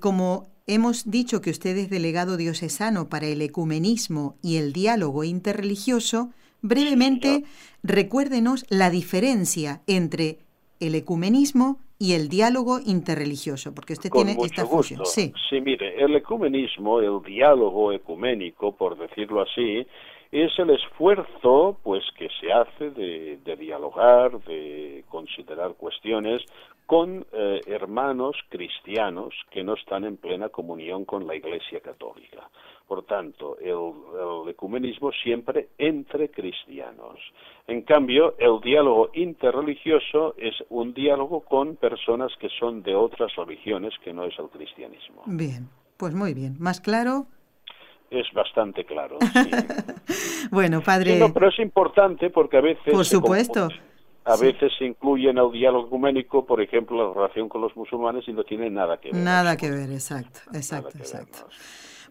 como 0.00 0.48
Hemos 0.72 1.10
dicho 1.10 1.40
que 1.40 1.50
usted 1.50 1.76
es 1.76 1.90
delegado 1.90 2.36
diocesano 2.36 3.08
para 3.08 3.26
el 3.26 3.42
ecumenismo 3.42 4.36
y 4.40 4.58
el 4.58 4.72
diálogo 4.72 5.24
interreligioso. 5.24 6.30
Brevemente, 6.62 7.44
recuérdenos 7.82 8.66
la 8.68 8.90
diferencia 8.90 9.80
entre 9.86 10.38
el 10.80 10.94
ecumenismo 10.94 11.78
y 11.98 12.14
el 12.14 12.28
diálogo 12.28 12.78
interreligioso, 12.84 13.74
porque 13.74 13.92
usted 13.92 14.10
tiene 14.10 14.32
esta 14.42 14.64
función. 14.64 15.04
Sí. 15.04 15.32
sí, 15.50 15.60
mire, 15.60 16.02
el 16.02 16.16
ecumenismo, 16.16 17.00
el 17.00 17.22
diálogo 17.22 17.92
ecuménico, 17.92 18.74
por 18.74 18.96
decirlo 18.96 19.42
así, 19.42 19.86
es 20.32 20.58
el 20.58 20.70
esfuerzo 20.70 21.78
pues 21.82 22.04
que 22.16 22.28
se 22.40 22.52
hace 22.52 22.90
de, 22.90 23.56
dialogar, 23.56 24.40
de 24.44 25.04
considerar 25.08 25.74
cuestiones 25.74 26.42
con 26.86 27.26
eh, 27.32 27.60
hermanos 27.66 28.36
cristianos 28.48 29.34
que 29.50 29.62
no 29.62 29.74
están 29.74 30.04
en 30.04 30.16
plena 30.16 30.48
comunión 30.48 31.04
con 31.04 31.26
la 31.26 31.34
Iglesia 31.34 31.80
Católica. 31.80 32.48
Por 32.90 33.04
tanto, 33.04 33.56
el, 33.60 34.50
ecumenismo 34.50 35.12
siempre 35.12 35.68
entre 35.78 36.28
cristianos. 36.28 37.20
En 37.68 37.82
cambio, 37.82 38.34
el 38.36 38.60
diálogo 38.60 39.10
interreligioso 39.14 40.34
es 40.36 40.54
un 40.70 40.92
diálogo 40.92 41.42
con 41.42 41.76
personas 41.76 42.32
que 42.40 42.48
son 42.58 42.82
de 42.82 42.96
otras 42.96 43.30
religiones 43.36 43.94
que 44.02 44.12
no 44.12 44.24
es 44.24 44.36
el 44.40 44.48
cristianismo. 44.48 45.22
Bien, 45.26 45.68
pues 45.96 46.16
muy 46.16 46.34
bien. 46.34 46.56
¿Más 46.58 46.80
claro? 46.80 47.26
Es 48.10 48.26
bastante 48.34 48.84
claro. 48.84 49.18
bueno, 50.50 50.80
padre. 50.80 51.20
pero 51.32 51.48
es 51.48 51.60
importante 51.60 52.28
porque 52.30 52.56
a 52.56 52.60
veces. 52.60 52.92
Por 52.92 53.04
supuesto. 53.04 53.68
A 54.24 54.36
veces 54.36 54.72
se 54.76 54.84
incluye 54.84 55.30
en 55.30 55.38
el 55.38 55.52
diálogo 55.52 55.86
ecuménico, 55.86 56.44
por 56.44 56.60
ejemplo, 56.60 57.08
la 57.08 57.14
relación 57.14 57.48
con 57.48 57.60
los 57.60 57.74
musulmanes 57.76 58.26
y 58.26 58.32
no 58.32 58.42
tiene 58.42 58.68
nada 58.68 58.98
que 58.98 59.12
ver. 59.12 59.22
Nada 59.22 59.56
que 59.56 59.70
ver, 59.70 59.92
exacto, 59.92 60.40
exacto, 60.52 60.98
exacto. 60.98 61.46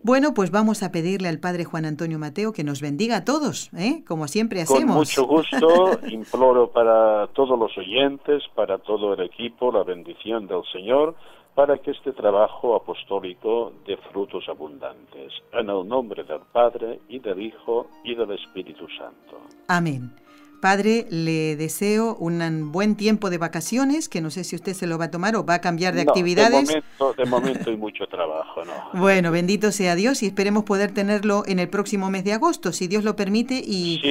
Bueno, 0.02 0.34
pues 0.34 0.50
vamos 0.50 0.82
a 0.82 0.92
pedirle 0.92 1.28
al 1.28 1.40
Padre 1.40 1.66
Juan 1.66 1.86
Antonio 1.86 2.20
Mateo 2.20 2.54
que 2.54 2.64
nos 2.64 2.82
bendiga 2.82 3.18
a 3.18 3.26
todos, 3.26 3.70
¿eh? 3.78 4.04
como 4.08 4.28
siempre 4.28 4.62
hacemos. 4.62 4.82
Con 4.82 4.96
mucho 4.96 5.26
gusto, 5.26 6.00
imploro 6.08 6.72
para 6.72 7.28
todos 7.34 7.60
los 7.60 7.78
oyentes, 7.78 8.44
para 8.56 8.78
todo 8.78 9.14
el 9.14 9.22
equipo, 9.22 9.72
la 9.72 9.84
bendición 9.84 10.48
del 10.48 10.62
Señor, 10.72 11.16
para 11.54 11.78
que 11.80 11.92
este 11.92 12.14
trabajo 12.14 12.76
apostólico 12.76 13.74
dé 13.86 13.98
frutos 14.12 14.46
abundantes. 14.48 15.34
En 15.52 15.70
el 15.70 15.86
nombre 15.86 16.24
del 16.24 16.42
Padre, 16.54 17.02
y 17.10 17.20
del 17.20 17.42
Hijo, 17.42 17.88
y 18.06 18.16
del 18.16 18.32
Espíritu 18.32 18.88
Santo. 18.98 19.42
Amén. 19.68 20.12
Padre, 20.60 21.06
le 21.10 21.56
deseo 21.56 22.16
un 22.16 22.72
buen 22.72 22.96
tiempo 22.96 23.30
de 23.30 23.38
vacaciones, 23.38 24.10
que 24.10 24.22
no 24.22 24.30
sé 24.30 24.44
si 24.44 24.56
usted 24.56 24.74
se 24.74 24.88
lo 24.88 24.98
va 24.98 25.06
a 25.06 25.12
tomar 25.12 25.36
o 25.36 25.46
va 25.46 25.56
a 25.56 25.62
cambiar 25.62 25.94
de 25.96 26.02
actividades. 26.02 26.68
De 26.68 26.82
momento, 26.82 27.14
de 27.14 27.26
momento 27.30 27.70
hay 27.70 27.78
mucho 27.78 28.08
trabajo, 28.08 28.64
¿no? 28.66 29.00
Bueno, 29.00 29.32
bendito 29.32 29.72
sea 29.72 29.96
Dios 29.96 30.24
y 30.24 30.28
esperemos 30.28 30.64
poder 30.64 30.94
tenerlo 30.94 31.44
en 31.46 31.60
el 31.60 31.70
próximo 31.70 32.10
mes 32.10 32.24
de 32.24 32.34
agosto, 32.34 32.72
si 32.72 32.88
Dios 32.88 33.04
lo 33.04 33.16
permite 33.16 33.62
y, 33.66 34.02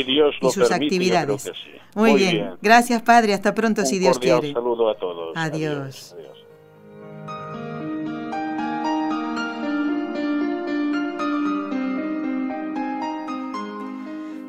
sus 0.50 0.70
actividades. 0.70 1.50
Muy, 1.94 2.14
bien. 2.14 2.50
gracias 2.62 3.02
Padre, 3.02 3.34
hasta 3.34 3.54
pronto 3.54 3.84
si 3.84 3.98
Dios 3.98 4.18
quiere. 4.18 4.48
Un 4.48 4.54
saludo 4.54 4.90
a 4.90 4.96
todos. 4.96 5.36
Adiós. 5.36 6.14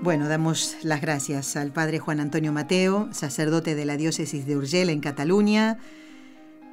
Bueno, 0.02 0.30
damos 0.30 0.78
las 0.82 1.02
gracias 1.02 1.58
al 1.58 1.74
Padre 1.74 2.00
Juan 2.00 2.22
Antonio 2.22 2.54
Mateo, 2.54 3.10
sacerdote 3.12 3.76
de 3.76 3.84
la 3.84 3.98
diócesis 3.98 4.46
de 4.46 4.56
Urgel 4.56 4.90
en 4.90 5.02
Cataluña, 5.02 5.78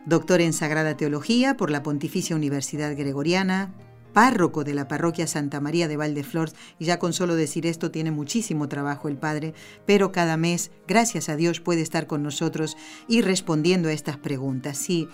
doctor 0.05 0.41
en 0.41 0.53
Sagrada 0.53 0.97
Teología 0.97 1.57
por 1.57 1.73
la 1.73 1.83
Pontificia 1.83 2.37
Universidad 2.37 2.97
Gregoriana, 2.97 3.75
párroco 4.13 4.63
de 4.63 4.75
la 4.75 4.87
parroquia 4.87 5.27
Santa 5.27 5.61
María 5.61 5.89
de 5.89 5.97
Valdeflores, 5.97 6.55
y 6.79 6.85
ya 6.85 7.01
con 7.01 7.13
solo 7.13 7.35
decir 7.35 7.67
esto 7.67 7.91
tiene 7.91 8.13
muchísimo 8.13 8.69
trabajo 8.69 9.09
el 9.09 9.17
Padre, 9.17 9.55
pero 9.87 10.13
cada 10.13 10.37
mes, 10.37 10.71
gracias 10.87 11.29
a 11.29 11.35
Dios, 11.35 11.59
puede 11.59 11.83
estar 11.83 12.07
con 12.07 12.23
nosotros 12.23 12.77
y 13.09 13.23
respondiendo 13.23 13.89
a 13.89 13.93
estas 13.93 14.19
preguntas. 14.19 14.79
Si 14.79 15.09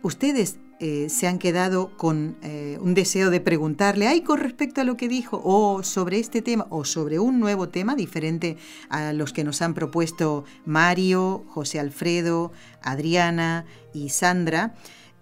ustedes 0.00 0.58
eh, 0.80 1.08
se 1.08 1.26
han 1.26 1.38
quedado 1.40 1.96
con 1.96 2.36
eh, 2.42 2.78
un 2.80 2.94
deseo 2.94 3.30
de 3.30 3.40
preguntarle, 3.40 4.06
ay, 4.06 4.20
con 4.20 4.38
respecto 4.38 4.80
a 4.80 4.84
lo 4.84 4.96
que 4.96 5.08
dijo, 5.08 5.40
o 5.44 5.82
sobre 5.82 6.20
este 6.20 6.40
tema, 6.40 6.68
o 6.70 6.84
sobre 6.84 7.18
un 7.18 7.40
nuevo 7.40 7.68
tema 7.68 7.96
diferente 7.96 8.56
a 8.88 9.12
los 9.12 9.32
que 9.32 9.42
nos 9.42 9.60
han 9.60 9.74
propuesto 9.74 10.44
Mario, 10.64 11.44
José 11.48 11.80
Alfredo, 11.80 12.52
Adriana 12.80 13.64
y 13.92 14.10
Sandra, 14.10 14.76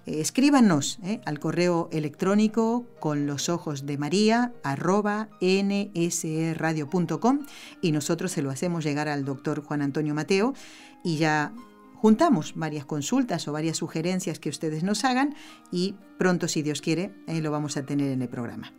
eh, 0.05 0.21
escríbanos 0.21 0.99
al 1.25 1.40
correo 1.40 1.88
electrónico 1.90 2.85
con 3.01 3.27
los 3.27 3.49
ojos 3.49 3.87
de 3.87 3.97
María 3.97 4.53
arroba 4.62 5.29
y 5.40 5.62
nosotros 7.92 8.31
se 8.31 8.42
lo 8.42 8.50
hacemos 8.50 8.85
llegar 8.85 9.09
al 9.09 9.25
doctor 9.25 9.63
Juan 9.63 9.81
Antonio 9.81 10.15
Mateo 10.15 10.52
y 11.02 11.17
ya 11.17 11.54
juntamos 11.97 12.55
varias 12.55 12.85
consultas 12.85 13.47
o 13.49 13.53
varias 13.53 13.79
sugerencias 13.79 14.38
que 14.38 14.49
ustedes 14.49 14.83
nos 14.83 15.05
hagan 15.05 15.35
y 15.71 15.94
pronto, 16.19 16.49
si 16.49 16.63
Dios 16.63 16.81
quiere, 16.81 17.13
eh, 17.27 17.40
lo 17.40 17.51
vamos 17.51 17.77
a 17.77 17.85
tener 17.85 18.13
en 18.13 18.23
el 18.23 18.29
programa. 18.29 18.73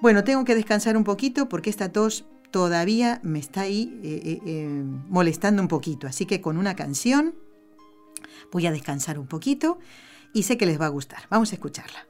Bueno, 0.00 0.24
tengo 0.24 0.44
que 0.44 0.54
descansar 0.54 0.96
un 0.96 1.04
poquito 1.04 1.48
porque 1.48 1.70
esta 1.70 1.92
tos 1.92 2.24
todavía 2.50 3.20
me 3.22 3.38
está 3.38 3.62
ahí 3.62 3.98
eh, 4.02 4.40
eh, 4.44 4.84
molestando 5.08 5.62
un 5.62 5.68
poquito, 5.68 6.06
así 6.06 6.26
que 6.26 6.40
con 6.40 6.58
una 6.58 6.76
canción 6.76 7.34
Voy 8.50 8.66
a 8.66 8.72
descansar 8.72 9.18
un 9.18 9.26
poquito 9.26 9.78
y 10.32 10.44
sé 10.44 10.56
que 10.56 10.66
les 10.66 10.80
va 10.80 10.86
a 10.86 10.90
gustar. 10.90 11.22
Vamos 11.30 11.52
a 11.52 11.56
escucharla. 11.56 12.06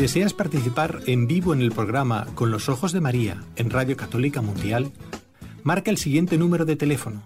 Deseas 0.00 0.32
participar 0.32 1.00
en 1.04 1.26
vivo 1.26 1.52
en 1.52 1.60
el 1.60 1.72
programa 1.72 2.26
Con 2.34 2.50
los 2.50 2.70
Ojos 2.70 2.92
de 2.92 3.02
María 3.02 3.44
en 3.56 3.68
Radio 3.68 3.98
Católica 3.98 4.40
Mundial, 4.40 4.92
marca 5.62 5.90
el 5.90 5.98
siguiente 5.98 6.38
número 6.38 6.64
de 6.64 6.76
teléfono 6.76 7.22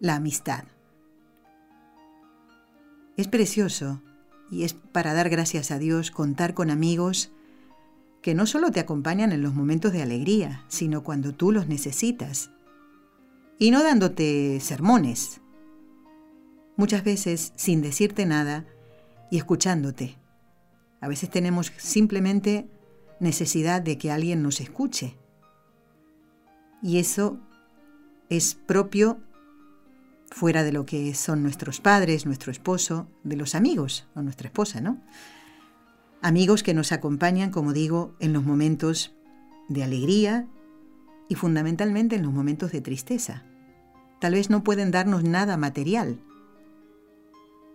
la 0.00 0.16
amistad. 0.16 0.64
Es 3.16 3.28
precioso 3.28 4.02
y 4.50 4.64
es 4.64 4.74
para 4.74 5.14
dar 5.14 5.28
gracias 5.28 5.70
a 5.70 5.78
Dios 5.78 6.10
contar 6.10 6.54
con 6.54 6.70
amigos 6.70 7.30
que 8.22 8.34
no 8.34 8.46
solo 8.46 8.70
te 8.70 8.80
acompañan 8.80 9.32
en 9.32 9.42
los 9.42 9.54
momentos 9.54 9.92
de 9.92 10.02
alegría, 10.02 10.64
sino 10.68 11.02
cuando 11.04 11.34
tú 11.34 11.52
los 11.52 11.68
necesitas. 11.68 12.50
Y 13.58 13.70
no 13.70 13.82
dándote 13.82 14.60
sermones, 14.60 15.40
muchas 16.76 17.04
veces 17.04 17.52
sin 17.56 17.82
decirte 17.82 18.26
nada 18.26 18.66
y 19.30 19.38
escuchándote. 19.38 20.16
A 21.00 21.08
veces 21.08 21.30
tenemos 21.30 21.72
simplemente 21.76 22.68
necesidad 23.20 23.82
de 23.82 23.98
que 23.98 24.10
alguien 24.10 24.42
nos 24.42 24.60
escuche. 24.60 25.16
Y 26.82 26.98
eso 26.98 27.38
es 28.28 28.54
propio 28.54 29.20
fuera 30.30 30.62
de 30.62 30.72
lo 30.72 30.86
que 30.86 31.14
son 31.14 31.42
nuestros 31.42 31.80
padres, 31.80 32.26
nuestro 32.26 32.52
esposo, 32.52 33.08
de 33.24 33.36
los 33.36 33.54
amigos 33.54 34.06
o 34.14 34.22
nuestra 34.22 34.48
esposa, 34.48 34.80
¿no? 34.80 35.00
Amigos 36.20 36.62
que 36.62 36.74
nos 36.74 36.92
acompañan, 36.92 37.50
como 37.50 37.72
digo, 37.72 38.14
en 38.20 38.32
los 38.32 38.44
momentos 38.44 39.14
de 39.68 39.84
alegría 39.84 40.48
y 41.28 41.34
fundamentalmente 41.34 42.16
en 42.16 42.22
los 42.22 42.32
momentos 42.32 42.72
de 42.72 42.80
tristeza. 42.80 43.44
Tal 44.20 44.32
vez 44.32 44.50
no 44.50 44.64
pueden 44.64 44.90
darnos 44.90 45.22
nada 45.22 45.56
material, 45.56 46.18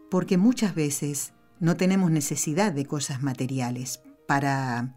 porque 0.09 0.37
muchas 0.37 0.75
veces 0.75 1.33
no 1.59 1.77
tenemos 1.77 2.11
necesidad 2.11 2.73
de 2.73 2.85
cosas 2.85 3.23
materiales 3.23 4.01
para 4.27 4.93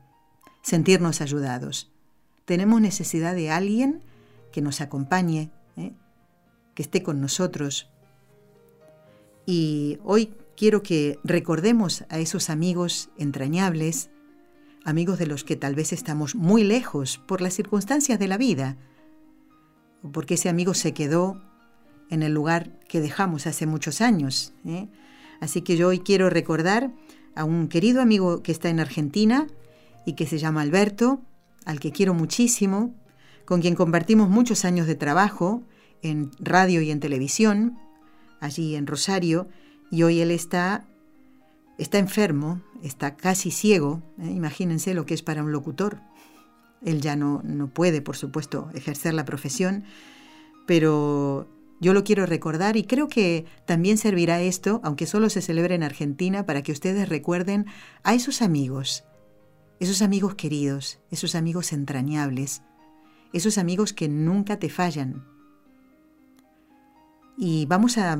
sentirnos 0.62 1.20
ayudados. 1.20 1.92
Tenemos 2.44 2.80
necesidad 2.80 3.34
de 3.34 3.50
alguien 3.50 4.02
que 4.52 4.62
nos 4.62 4.80
acompañe, 4.80 5.50
¿eh? 5.76 5.92
Que 6.76 6.82
esté 6.82 7.02
con 7.02 7.20
nosotros. 7.20 7.88
Y 9.46 9.98
hoy 10.04 10.34
quiero 10.56 10.82
que 10.82 11.18
recordemos 11.24 12.04
a 12.10 12.18
esos 12.18 12.50
amigos 12.50 13.08
entrañables, 13.16 14.10
amigos 14.84 15.18
de 15.18 15.26
los 15.26 15.42
que 15.42 15.56
tal 15.56 15.74
vez 15.74 15.92
estamos 15.92 16.36
muy 16.36 16.62
lejos 16.62 17.18
por 17.26 17.40
las 17.40 17.54
circunstancias 17.54 18.18
de 18.18 18.28
la 18.28 18.36
vida, 18.36 18.76
porque 20.12 20.34
ese 20.34 20.48
amigo 20.48 20.74
se 20.74 20.92
quedó 20.92 21.42
en 22.10 22.22
el 22.22 22.32
lugar 22.32 22.78
que 22.88 23.00
dejamos 23.00 23.46
hace 23.46 23.66
muchos 23.66 24.00
años. 24.00 24.52
¿eh? 24.66 24.88
Así 25.40 25.62
que 25.62 25.76
yo 25.76 25.88
hoy 25.88 26.00
quiero 26.00 26.28
recordar 26.28 26.92
a 27.34 27.44
un 27.44 27.68
querido 27.68 28.02
amigo 28.02 28.42
que 28.42 28.52
está 28.52 28.68
en 28.68 28.80
Argentina 28.80 29.46
y 30.04 30.12
que 30.12 30.26
se 30.26 30.38
llama 30.38 30.60
Alberto, 30.60 31.22
al 31.64 31.80
que 31.80 31.90
quiero 31.90 32.12
muchísimo, 32.12 32.94
con 33.46 33.62
quien 33.62 33.74
compartimos 33.74 34.28
muchos 34.28 34.66
años 34.66 34.86
de 34.86 34.94
trabajo 34.94 35.62
en 36.06 36.30
radio 36.38 36.80
y 36.80 36.90
en 36.90 37.00
televisión, 37.00 37.78
allí 38.40 38.74
en 38.76 38.86
Rosario, 38.86 39.48
y 39.90 40.02
hoy 40.02 40.20
él 40.20 40.30
está, 40.30 40.86
está 41.78 41.98
enfermo, 41.98 42.62
está 42.82 43.16
casi 43.16 43.50
ciego, 43.50 44.02
¿eh? 44.18 44.30
imagínense 44.30 44.94
lo 44.94 45.06
que 45.06 45.14
es 45.14 45.22
para 45.22 45.42
un 45.42 45.52
locutor. 45.52 46.00
Él 46.84 47.00
ya 47.00 47.16
no, 47.16 47.42
no 47.44 47.68
puede, 47.68 48.02
por 48.02 48.16
supuesto, 48.16 48.70
ejercer 48.74 49.14
la 49.14 49.24
profesión, 49.24 49.84
pero 50.66 51.48
yo 51.80 51.92
lo 51.92 52.04
quiero 52.04 52.26
recordar 52.26 52.76
y 52.76 52.84
creo 52.84 53.08
que 53.08 53.44
también 53.66 53.98
servirá 53.98 54.40
esto, 54.40 54.80
aunque 54.82 55.06
solo 55.06 55.30
se 55.30 55.42
celebre 55.42 55.74
en 55.74 55.82
Argentina, 55.82 56.46
para 56.46 56.62
que 56.62 56.72
ustedes 56.72 57.08
recuerden 57.08 57.66
a 58.02 58.14
esos 58.14 58.40
amigos, 58.42 59.04
esos 59.78 60.00
amigos 60.00 60.34
queridos, 60.34 61.00
esos 61.10 61.34
amigos 61.34 61.72
entrañables, 61.72 62.62
esos 63.32 63.58
amigos 63.58 63.92
que 63.92 64.08
nunca 64.08 64.58
te 64.58 64.70
fallan. 64.70 65.35
Y 67.36 67.66
vamos 67.66 67.98
a 67.98 68.18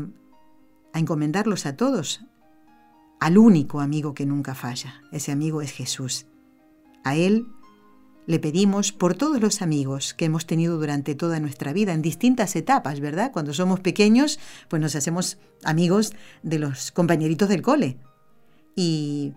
encomendarlos 0.95 1.67
a 1.67 1.77
todos 1.77 2.25
al 3.21 3.39
único 3.39 3.81
amigo 3.81 4.15
que 4.15 4.27
nunca 4.27 4.55
falla. 4.55 5.03
Ese 5.13 5.33
amigo 5.33 5.63
es 5.63 5.73
Jesús. 5.73 6.27
A 7.05 7.17
Él 7.17 7.47
le 8.27 8.41
pedimos 8.41 8.93
por 8.93 9.15
todos 9.15 9.41
los 9.41 9.63
amigos 9.63 10.13
que 10.13 10.25
hemos 10.25 10.47
tenido 10.47 10.79
durante 10.79 11.15
toda 11.15 11.41
nuestra 11.41 11.73
vida, 11.73 11.93
en 11.93 12.03
distintas 12.03 12.57
etapas, 12.57 13.01
¿verdad? 13.01 13.31
Cuando 13.33 13.55
somos 13.55 13.81
pequeños, 13.81 14.41
pues 14.69 14.83
nos 14.83 14.97
hacemos 14.97 15.39
amigos 15.65 16.13
de 16.43 16.59
los 16.59 16.91
compañeritos 16.91 17.49
del 17.49 17.63
cole. 17.63 17.99
Y 18.75 19.35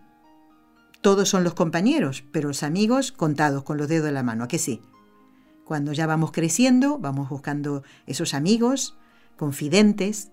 todos 1.01 1.29
son 1.29 1.43
los 1.43 1.53
compañeros, 1.53 2.25
pero 2.31 2.49
los 2.49 2.63
amigos 2.63 3.11
contados 3.11 3.63
con 3.63 3.77
los 3.77 3.87
dedos 3.87 4.05
de 4.05 4.11
la 4.11 4.23
mano, 4.23 4.43
¿a 4.43 4.47
qué 4.47 4.57
sí? 4.57 4.81
Cuando 5.63 5.93
ya 5.93 6.07
vamos 6.07 6.31
creciendo, 6.31 6.97
vamos 6.97 7.29
buscando 7.29 7.83
esos 8.07 8.33
amigos 8.33 8.97
confidentes, 9.39 10.31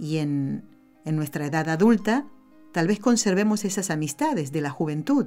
y 0.00 0.18
en, 0.18 0.64
nuestra 1.04 1.46
edad 1.46 1.68
adulta, 1.68 2.26
tal 2.72 2.86
vez 2.86 2.98
conservemos 3.00 3.64
esas 3.64 3.90
amistades 3.90 4.52
de 4.52 4.60
la 4.60 4.70
juventud 4.70 5.26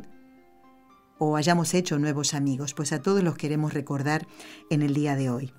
o 1.17 1.35
hayamos 1.35 1.73
hecho 1.73 1.99
nuevos 1.99 2.33
amigos, 2.33 2.73
pues 2.73 2.93
a 2.93 3.01
todos 3.01 3.23
los 3.23 3.35
queremos 3.35 3.73
recordar 3.73 4.27
en 4.69 4.81
el 4.81 4.93
día 4.93 5.15
de 5.15 5.29
hoy. 5.29 5.51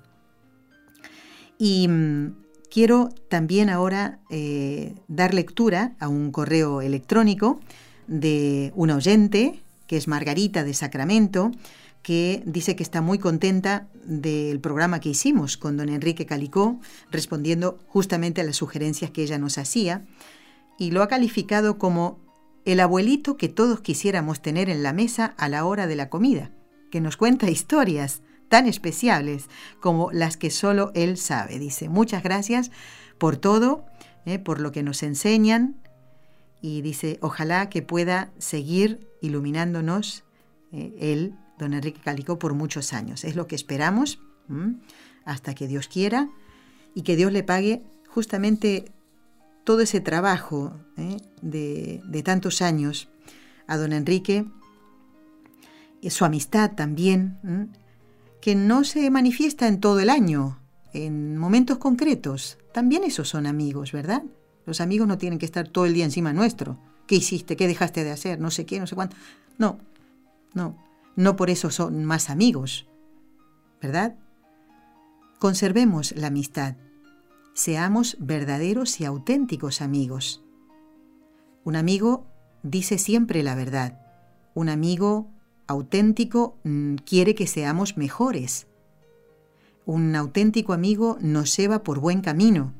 Y 1.57 1.87
mm, 1.87 2.35
quiero 2.71 3.09
también 3.29 3.69
ahora 3.69 4.19
eh, 4.29 4.95
dar 5.07 5.33
lectura 5.33 5.95
a 5.99 6.07
un 6.07 6.31
correo 6.31 6.81
electrónico 6.81 7.59
de 8.07 8.71
un 8.75 8.91
oyente, 8.91 9.61
que 9.87 9.97
es 9.97 10.07
Margarita 10.07 10.63
de 10.63 10.73
Sacramento, 10.73 11.51
que 12.05 12.43
dice 12.45 12.75
que 12.75 12.83
está 12.83 13.01
muy 13.01 13.17
contenta 13.17 13.87
del 14.03 14.59
programa 14.59 14.99
que 14.99 15.09
hicimos 15.09 15.57
con 15.57 15.75
don 15.75 15.89
Enrique 15.89 16.27
Calicó, 16.27 16.79
respondiendo 17.09 17.79
justamente 17.87 18.41
a 18.41 18.43
las 18.43 18.57
sugerencias 18.57 19.09
que 19.09 19.23
ella 19.23 19.39
nos 19.39 19.57
hacía, 19.57 20.05
y 20.77 20.91
lo 20.91 21.01
ha 21.01 21.07
calificado 21.07 21.79
como 21.79 22.19
el 22.63 22.79
abuelito 22.79 23.37
que 23.37 23.49
todos 23.49 23.81
quisiéramos 23.81 24.39
tener 24.43 24.69
en 24.69 24.83
la 24.83 24.93
mesa 24.93 25.33
a 25.39 25.49
la 25.49 25.65
hora 25.65 25.87
de 25.87 25.95
la 25.95 26.11
comida, 26.11 26.51
que 26.91 27.01
nos 27.01 27.17
cuenta 27.17 27.49
historias 27.49 28.21
tan 28.49 28.67
especiales 28.67 29.45
como 29.79 30.11
las 30.11 30.37
que 30.37 30.51
solo 30.51 30.91
él 30.93 31.17
sabe. 31.17 31.57
Dice, 31.57 31.89
muchas 31.89 32.21
gracias 32.21 32.69
por 33.17 33.35
todo, 33.35 33.83
eh, 34.27 34.37
por 34.37 34.59
lo 34.59 34.71
que 34.71 34.83
nos 34.83 35.01
enseñan, 35.01 35.81
y 36.61 36.83
dice, 36.83 37.17
ojalá 37.21 37.67
que 37.71 37.81
pueda 37.81 38.31
seguir 38.37 39.07
iluminándonos 39.21 40.23
eh, 40.71 40.95
él 40.99 41.33
don 41.57 41.73
Enrique 41.73 42.01
Calicó 42.03 42.39
por 42.39 42.53
muchos 42.53 42.93
años. 42.93 43.23
Es 43.23 43.35
lo 43.35 43.47
que 43.47 43.55
esperamos 43.55 44.19
hasta 45.25 45.55
que 45.55 45.67
Dios 45.67 45.87
quiera 45.87 46.29
y 46.93 47.01
que 47.01 47.15
Dios 47.15 47.31
le 47.31 47.43
pague 47.43 47.83
justamente 48.07 48.91
todo 49.65 49.81
ese 49.81 49.99
trabajo 49.99 50.73
¿eh? 50.95 51.17
de, 51.41 52.23
tantos 52.23 52.61
años 52.61 53.09
a 53.67 53.77
don 53.77 53.91
Enrique, 53.91 54.45
y 56.01 56.11
su 56.11 56.23
amistad 56.23 56.73
también, 56.75 57.71
que 58.39 58.53
no 58.53 58.83
se 58.83 59.09
manifiesta 59.09 59.67
en 59.67 59.79
todo 59.79 59.99
el 59.99 60.11
año, 60.11 60.59
en 60.93 61.35
momentos 61.35 61.79
concretos. 61.79 62.59
También 62.73 63.03
esos 63.03 63.27
son 63.27 63.47
amigos, 63.47 63.91
¿verdad? 63.91 64.21
Los 64.67 64.81
amigos 64.81 65.07
no 65.07 65.17
tienen 65.17 65.39
que 65.39 65.47
estar 65.47 65.67
todo 65.67 65.87
el 65.87 65.95
día 65.95 66.05
encima 66.05 66.31
nuestro. 66.31 66.77
¿Qué 67.07 67.15
hiciste? 67.15 67.55
¿Qué 67.55 67.67
dejaste 67.67 68.03
de 68.03 68.11
hacer? 68.11 68.39
No 68.39 68.51
sé 68.51 68.67
qué, 68.67 68.79
no 68.79 68.85
sé 68.85 68.93
cuánto. 68.93 69.15
No, 69.57 69.79
no. 70.53 70.77
No 71.15 71.35
por 71.35 71.49
eso 71.49 71.69
son 71.71 72.03
más 72.05 72.29
amigos, 72.29 72.87
¿verdad? 73.81 74.15
Conservemos 75.39 76.13
la 76.15 76.27
amistad. 76.27 76.75
Seamos 77.53 78.17
verdaderos 78.19 78.99
y 78.99 79.05
auténticos 79.05 79.81
amigos. 79.81 80.43
Un 81.63 81.75
amigo 81.75 82.25
dice 82.63 82.97
siempre 82.97 83.43
la 83.43 83.55
verdad. 83.55 83.99
Un 84.53 84.69
amigo 84.69 85.27
auténtico 85.67 86.57
mm, 86.63 86.95
quiere 87.05 87.35
que 87.35 87.47
seamos 87.47 87.97
mejores. 87.97 88.67
Un 89.85 90.15
auténtico 90.15 90.73
amigo 90.73 91.17
nos 91.21 91.55
lleva 91.55 91.83
por 91.83 91.99
buen 91.99 92.21
camino. 92.21 92.73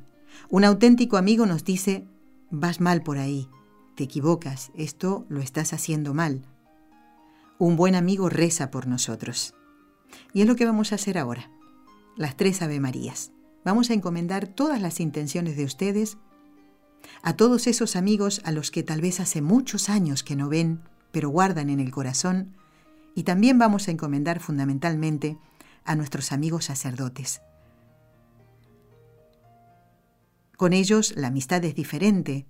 Un 0.49 0.63
auténtico 0.63 1.17
amigo 1.17 1.45
nos 1.45 1.63
dice, 1.63 2.07
vas 2.49 2.81
mal 2.81 3.01
por 3.01 3.17
ahí, 3.17 3.47
te 3.95 4.03
equivocas, 4.03 4.71
esto 4.75 5.25
lo 5.29 5.39
estás 5.39 5.73
haciendo 5.73 6.13
mal. 6.13 6.41
Un 7.57 7.77
buen 7.77 7.95
amigo 7.95 8.27
reza 8.27 8.69
por 8.69 8.85
nosotros. 8.85 9.55
Y 10.33 10.41
es 10.41 10.47
lo 10.47 10.57
que 10.57 10.65
vamos 10.65 10.91
a 10.91 10.95
hacer 10.95 11.17
ahora. 11.17 11.49
Las 12.17 12.35
tres 12.35 12.61
Ave 12.61 12.81
Marías. 12.81 13.31
Vamos 13.63 13.89
a 13.89 13.93
encomendar 13.93 14.47
todas 14.47 14.81
las 14.81 14.99
intenciones 14.99 15.55
de 15.55 15.63
ustedes 15.63 16.17
a 17.21 17.35
todos 17.37 17.67
esos 17.67 17.95
amigos 17.95 18.41
a 18.43 18.51
los 18.51 18.71
que 18.71 18.83
tal 18.83 18.99
vez 18.99 19.19
hace 19.19 19.41
muchos 19.41 19.89
años 19.89 20.23
que 20.23 20.35
no 20.35 20.49
ven, 20.49 20.81
pero 21.11 21.29
guardan 21.29 21.69
en 21.69 21.79
el 21.79 21.91
corazón, 21.91 22.55
y 23.15 23.23
también 23.23 23.57
vamos 23.57 23.87
a 23.87 23.91
encomendar 23.91 24.39
fundamentalmente 24.39 25.37
a 25.85 25.95
nuestros 25.95 26.31
amigos 26.31 26.65
sacerdotes. 26.65 27.41
Con 30.57 30.73
ellos 30.73 31.13
la 31.15 31.27
amistad 31.27 31.63
es 31.63 31.75
diferente. 31.75 32.47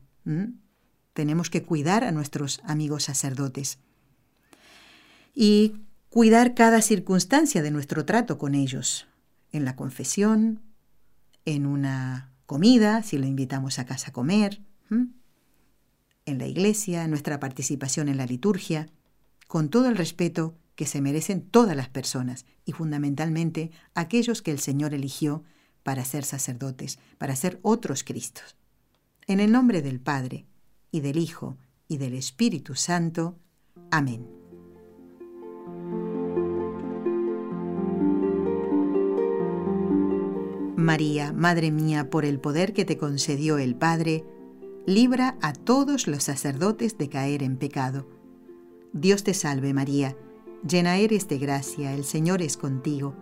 Tenemos 1.13 1.49
que 1.49 1.63
cuidar 1.63 2.03
a 2.03 2.11
nuestros 2.11 2.61
amigos 2.63 3.03
sacerdotes 3.03 3.79
y 5.35 5.75
cuidar 6.09 6.55
cada 6.55 6.81
circunstancia 6.81 7.61
de 7.61 7.71
nuestro 7.71 8.05
trato 8.05 8.37
con 8.37 8.55
ellos, 8.55 9.07
en 9.51 9.65
la 9.65 9.75
confesión, 9.75 10.61
en 11.43 11.65
una 11.65 12.31
comida, 12.45 13.03
si 13.03 13.17
lo 13.17 13.27
invitamos 13.27 13.77
a 13.77 13.85
casa 13.85 14.09
a 14.09 14.13
comer, 14.13 14.61
en 14.89 16.37
la 16.39 16.47
iglesia, 16.47 17.03
en 17.03 17.11
nuestra 17.11 17.39
participación 17.39 18.07
en 18.09 18.17
la 18.17 18.25
liturgia, 18.25 18.87
con 19.47 19.69
todo 19.69 19.87
el 19.87 19.97
respeto 19.97 20.57
que 20.75 20.85
se 20.85 21.01
merecen 21.01 21.41
todas 21.41 21.75
las 21.75 21.89
personas 21.89 22.45
y 22.65 22.71
fundamentalmente 22.71 23.71
aquellos 23.93 24.41
que 24.41 24.51
el 24.51 24.59
Señor 24.59 24.93
eligió 24.93 25.43
para 25.83 26.03
ser 26.03 26.23
sacerdotes, 26.23 26.97
para 27.17 27.35
ser 27.35 27.59
otros 27.61 28.03
Cristos. 28.03 28.55
En 29.27 29.39
el 29.39 29.51
nombre 29.51 29.81
del 29.81 29.99
Padre, 29.99 30.45
y 30.91 31.01
del 31.01 31.17
Hijo, 31.17 31.57
y 31.87 31.97
del 31.97 32.13
Espíritu 32.13 32.75
Santo. 32.75 33.37
Amén. 33.91 34.44
María, 40.85 41.33
Madre 41.33 41.71
mía, 41.71 42.09
por 42.09 42.25
el 42.25 42.39
poder 42.39 42.71
que 42.71 42.85
te 42.85 42.97
concedió 42.97 43.57
el 43.57 43.75
Padre, 43.75 44.23
libra 44.85 45.35
a 45.41 45.51
todos 45.51 46.07
los 46.07 46.23
sacerdotes 46.23 46.97
de 46.97 47.09
caer 47.09 47.41
en 47.41 47.57
pecado. 47.57 48.07
Dios 48.93 49.23
te 49.23 49.33
salve 49.33 49.73
María, 49.73 50.15
llena 50.65 50.97
eres 50.97 51.27
de 51.27 51.39
gracia, 51.39 51.93
el 51.93 52.05
Señor 52.05 52.43
es 52.43 52.55
contigo, 52.55 53.15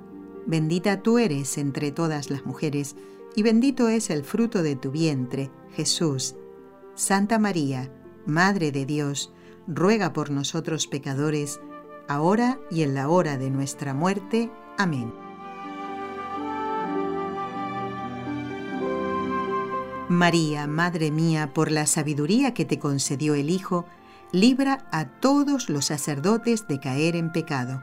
bendita 0.46 1.02
tú 1.02 1.18
eres 1.18 1.58
entre 1.58 1.92
todas 1.92 2.30
las 2.30 2.46
mujeres, 2.46 2.98
y 3.36 3.44
bendito 3.44 3.88
es 3.88 4.10
el 4.10 4.26
fruto 4.26 4.62
de 4.62 4.76
tu 4.76 4.92
vientre, 4.92 5.50
Jesús. 5.72 6.36
Santa 6.96 7.40
María, 7.40 7.92
Madre 8.26 8.72
de 8.72 8.86
Dios, 8.86 9.34
ruega 9.68 10.12
por 10.12 10.32
nosotros 10.32 10.86
pecadores, 10.86 11.62
ahora 12.10 12.60
y 12.70 12.84
en 12.84 12.94
la 12.94 13.08
hora 13.08 13.38
de 13.38 13.50
nuestra 13.50 13.94
muerte. 13.94 14.52
Amén. 14.78 15.23
María, 20.10 20.68
Madre 20.68 21.12
mía, 21.12 21.54
por 21.54 21.72
la 21.72 21.86
sabiduría 21.86 22.54
que 22.54 22.66
te 22.66 22.78
concedió 22.78 23.36
el 23.36 23.50
Hijo, 23.50 23.86
libra 24.34 24.86
a 24.92 25.06
todos 25.06 25.70
los 25.70 25.86
sacerdotes 25.86 26.68
de 26.68 26.80
caer 26.80 27.16
en 27.16 27.32
pecado. 27.32 27.82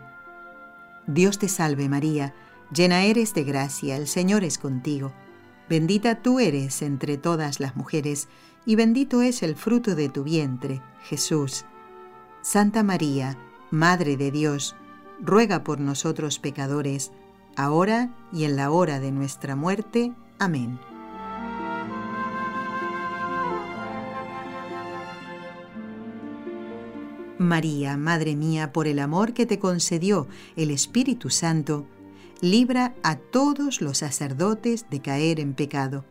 Dios 1.06 1.38
te 1.38 1.48
salve 1.48 1.88
María, 1.88 2.34
llena 2.72 3.04
eres 3.04 3.32
de 3.32 3.44
gracia, 3.44 3.96
el 3.96 4.06
Señor 4.06 4.44
es 4.44 4.58
contigo. 4.58 5.12
Bendita 5.68 6.20
tú 6.20 6.40
eres 6.40 6.82
entre 6.82 7.16
todas 7.16 7.58
las 7.58 7.74
mujeres, 7.74 8.28
y 8.66 8.76
bendito 8.76 9.22
es 9.22 9.42
el 9.42 9.56
fruto 9.56 9.94
de 9.94 10.10
tu 10.10 10.22
vientre, 10.22 10.82
Jesús. 11.04 11.64
Santa 12.42 12.82
María, 12.82 13.38
Madre 13.70 14.16
de 14.16 14.30
Dios, 14.30 14.76
ruega 15.20 15.64
por 15.64 15.80
nosotros 15.80 16.38
pecadores, 16.38 17.12
ahora 17.56 18.10
y 18.32 18.44
en 18.44 18.56
la 18.56 18.70
hora 18.70 19.00
de 19.00 19.10
nuestra 19.10 19.56
muerte. 19.56 20.12
Amén. 20.38 20.78
María, 27.40 27.96
Madre 27.96 28.36
mía, 28.36 28.70
por 28.70 28.86
el 28.86 28.98
amor 28.98 29.32
que 29.32 29.46
te 29.46 29.58
concedió 29.58 30.28
el 30.56 30.70
Espíritu 30.70 31.30
Santo, 31.30 31.86
libra 32.42 32.94
a 33.02 33.16
todos 33.16 33.80
los 33.80 33.96
sacerdotes 33.96 34.84
de 34.90 35.00
caer 35.00 35.40
en 35.40 35.54
pecado. 35.54 36.04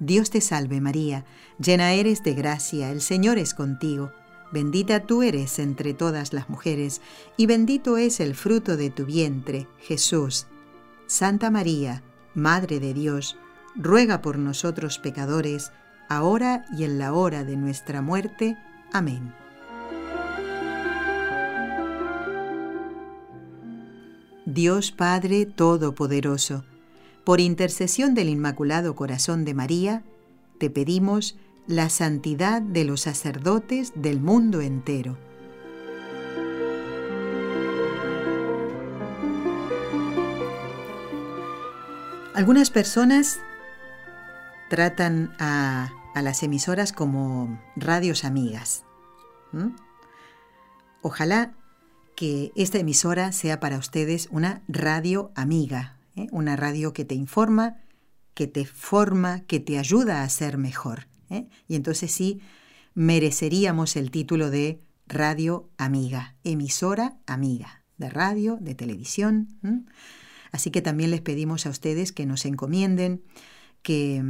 Dios 0.00 0.28
te 0.28 0.42
salve 0.42 0.82
María, 0.82 1.24
llena 1.58 1.94
eres 1.94 2.22
de 2.22 2.34
gracia, 2.34 2.90
el 2.90 3.00
Señor 3.00 3.38
es 3.38 3.54
contigo, 3.54 4.12
bendita 4.52 5.06
tú 5.06 5.22
eres 5.22 5.58
entre 5.58 5.94
todas 5.94 6.34
las 6.34 6.50
mujeres, 6.50 7.00
y 7.38 7.46
bendito 7.46 7.96
es 7.96 8.20
el 8.20 8.34
fruto 8.34 8.76
de 8.76 8.90
tu 8.90 9.06
vientre, 9.06 9.66
Jesús. 9.78 10.46
Santa 11.06 11.50
María, 11.50 12.02
Madre 12.34 12.80
de 12.80 12.92
Dios, 12.92 13.38
ruega 13.76 14.20
por 14.20 14.36
nosotros 14.38 14.98
pecadores, 14.98 15.72
ahora 16.10 16.66
y 16.76 16.84
en 16.84 16.98
la 16.98 17.14
hora 17.14 17.44
de 17.44 17.56
nuestra 17.56 18.02
muerte. 18.02 18.58
Amén. 18.92 19.32
Dios 24.46 24.92
Padre 24.92 25.46
Todopoderoso, 25.46 26.64
por 27.24 27.40
intercesión 27.40 28.14
del 28.14 28.28
Inmaculado 28.28 28.94
Corazón 28.94 29.46
de 29.46 29.54
María, 29.54 30.02
te 30.58 30.68
pedimos 30.68 31.38
la 31.66 31.88
santidad 31.88 32.60
de 32.60 32.84
los 32.84 33.00
sacerdotes 33.00 33.92
del 33.96 34.20
mundo 34.20 34.60
entero. 34.60 35.16
Algunas 42.34 42.68
personas 42.68 43.40
tratan 44.68 45.34
a, 45.38 45.90
las 46.16 46.42
emisoras 46.42 46.92
como 46.92 47.58
radios 47.76 48.24
amigas. 48.24 48.84
Ojalá 51.00 51.54
que 52.16 52.52
esta 52.56 52.78
emisora 52.78 53.32
sea 53.32 53.60
para 53.60 53.78
ustedes 53.78 54.28
una 54.30 54.62
radio 54.68 55.32
amiga, 55.34 55.98
¿eh? 56.16 56.28
una 56.30 56.56
radio 56.56 56.92
que 56.92 57.04
te 57.04 57.14
informa, 57.14 57.78
que 58.34 58.46
te 58.46 58.64
forma, 58.64 59.40
que 59.46 59.60
te 59.60 59.78
ayuda 59.78 60.22
a 60.22 60.28
ser 60.28 60.58
mejor. 60.58 61.06
¿eh? 61.30 61.48
Y 61.68 61.76
entonces 61.76 62.12
sí, 62.12 62.40
mereceríamos 62.94 63.96
el 63.96 64.10
título 64.10 64.50
de 64.50 64.80
radio 65.06 65.68
amiga, 65.76 66.36
emisora 66.44 67.18
amiga, 67.26 67.84
de 67.98 68.10
radio, 68.10 68.58
de 68.60 68.74
televisión. 68.74 69.58
Así 70.52 70.70
que 70.70 70.82
también 70.82 71.10
les 71.10 71.20
pedimos 71.20 71.66
a 71.66 71.70
ustedes 71.70 72.12
que 72.12 72.26
nos 72.26 72.44
encomienden, 72.44 73.22
que, 73.82 74.22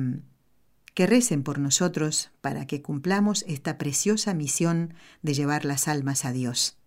que 0.95 1.07
recen 1.07 1.43
por 1.43 1.59
nosotros 1.59 2.30
para 2.41 2.66
que 2.66 2.82
cumplamos 2.82 3.45
esta 3.47 3.78
preciosa 3.78 4.35
misión 4.35 4.95
de 5.22 5.35
llevar 5.35 5.64
las 5.64 5.87
almas 5.87 6.24
a 6.24 6.32
Dios. 6.32 6.78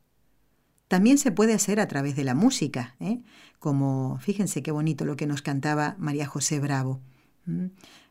También 0.88 1.18
se 1.18 1.32
puede 1.32 1.54
hacer 1.54 1.80
a 1.80 1.88
través 1.88 2.16
de 2.16 2.24
la 2.24 2.34
música, 2.34 2.96
¿eh? 3.00 3.20
como 3.60 4.20
fíjense 4.20 4.64
qué 4.64 4.72
bonito 4.72 5.04
lo 5.04 5.18
que 5.18 5.28
nos 5.28 5.42
cantaba 5.42 5.96
María 6.00 6.26
José 6.26 6.60
Bravo. 6.60 7.02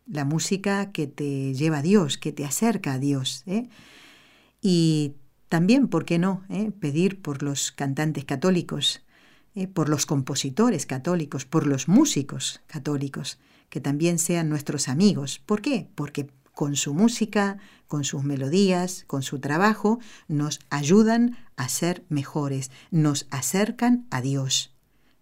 La 0.07 0.25
música 0.25 0.93
que 0.93 1.07
te 1.07 1.55
lleva 1.55 1.79
a 1.79 1.83
Dios, 1.83 2.19
que 2.19 2.33
te 2.33 2.45
acerca 2.45 2.95
a 2.95 2.99
Dios. 2.99 3.43
¿eh? 3.47 3.69
Y 4.61 5.15
también, 5.49 5.89
¿por 5.89 6.05
qué 6.05 6.19
no?, 6.19 6.45
¿eh? 6.49 6.71
pedir 6.71 7.23
por 7.23 7.43
los 7.43 7.73
cantantes 7.73 8.25
católicos, 8.25 9.03
por 9.73 9.89
los 9.89 10.05
compositores 10.05 10.85
católicos, 10.85 11.47
por 11.47 11.67
los 11.67 11.89
músicos 11.89 12.61
católicos, 12.67 13.39
que 13.71 13.81
también 13.81 14.19
sean 14.19 14.51
nuestros 14.51 14.89
amigos. 14.89 15.41
¿Por 15.47 15.63
qué? 15.63 15.89
Porque 15.95 16.29
con 16.57 16.75
su 16.75 16.95
música, 16.95 17.59
con 17.87 18.03
sus 18.05 18.25
melodías, 18.25 19.05
con 19.07 19.23
su 19.23 19.41
trabajo, 19.41 19.99
nos 20.27 20.59
ayudan 20.71 21.37
a 21.55 21.69
ser 21.69 22.07
mejores, 22.09 22.71
nos 22.91 23.27
acercan 23.31 24.07
a 24.11 24.23
Dios. 24.23 24.75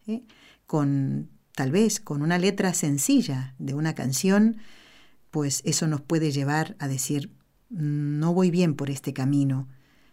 ¿eh? 0.07 0.23
Con 0.69 1.29
tal 1.57 1.73
vez 1.73 1.99
con 1.99 2.23
una 2.23 2.39
letra 2.39 2.73
sencilla 2.73 3.57
de 3.59 3.75
una 3.75 3.97
canción, 3.97 4.59
pues 5.33 5.61
eso 5.65 5.89
nos 5.89 6.01
puede 6.01 6.31
llevar 6.31 6.77
a 6.79 6.87
decir, 6.87 7.33
no 7.69 8.33
voy 8.33 8.53
bien 8.53 8.77
por 8.77 8.89
este 8.89 9.13
camino, 9.13 9.67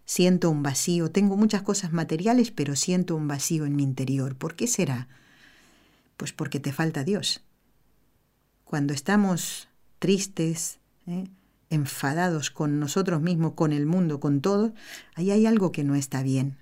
siento 0.05 0.49
un 0.49 0.63
vacío, 0.63 1.11
tengo 1.11 1.37
muchas 1.37 1.61
cosas 1.61 1.93
materiales, 1.93 2.49
pero 2.49 2.75
siento 2.75 3.15
un 3.15 3.27
vacío 3.27 3.67
en 3.67 3.75
mi 3.75 3.83
interior. 3.83 4.35
¿Por 4.35 4.55
qué 4.55 4.65
será? 4.65 5.07
Pues 6.17 6.33
porque 6.33 6.59
te 6.59 6.73
falta 6.73 7.03
Dios. 7.03 7.43
Cuando 8.63 8.95
estamos 8.95 9.67
tristes, 9.99 10.80
¿eh? 11.11 11.27
enfadados 11.69 12.51
con 12.51 12.79
nosotros 12.79 13.21
mismos, 13.21 13.53
con 13.53 13.71
el 13.71 13.85
mundo, 13.85 14.19
con 14.19 14.41
todo, 14.41 14.73
ahí 15.15 15.31
hay 15.31 15.45
algo 15.45 15.71
que 15.71 15.83
no 15.83 15.95
está 15.95 16.21
bien. 16.21 16.57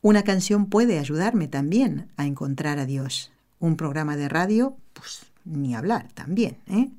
Una 0.00 0.22
canción 0.22 0.66
puede 0.66 0.98
ayudarme 0.98 1.46
también 1.46 2.10
a 2.16 2.26
encontrar 2.26 2.78
a 2.78 2.86
Dios. 2.86 3.32
Un 3.58 3.76
programa 3.76 4.16
de 4.16 4.28
radio, 4.28 4.76
pues 4.94 5.26
ni 5.44 5.74
hablar 5.74 6.08
también. 6.12 6.58
¿eh? 6.66 6.90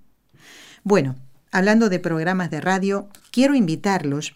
Bueno, 0.84 1.15
hablando 1.51 1.89
de 1.89 1.99
programas 1.99 2.51
de 2.51 2.61
radio, 2.61 3.09
quiero 3.32 3.55
invitarlos 3.55 4.36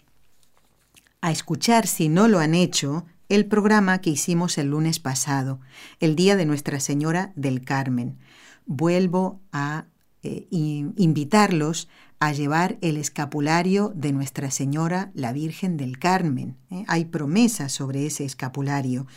a 1.20 1.30
escuchar, 1.30 1.86
si 1.86 2.08
no 2.08 2.26
lo 2.26 2.40
han 2.40 2.54
hecho, 2.54 3.06
el 3.28 3.46
programa 3.46 4.00
que 4.00 4.10
hicimos 4.10 4.58
el 4.58 4.68
lunes 4.68 4.98
pasado, 4.98 5.60
el 6.00 6.16
Día 6.16 6.36
de 6.36 6.46
Nuestra 6.46 6.80
Señora 6.80 7.32
del 7.36 7.64
Carmen. 7.64 8.18
Vuelvo 8.66 9.40
a 9.52 9.86
eh, 10.24 10.46
invitarlos 10.50 11.88
a 12.20 12.32
llevar 12.32 12.78
el 12.80 12.96
escapulario 12.96 13.92
de 13.96 14.12
Nuestra 14.12 14.52
Señora 14.52 15.10
la 15.14 15.32
Virgen 15.32 15.76
del 15.76 15.98
Carmen. 15.98 16.56
¿eh? 16.70 16.84
Hay 16.86 17.06
promesas 17.06 17.72
sobre 17.72 18.06
ese 18.06 18.24
escapulario. 18.24 19.08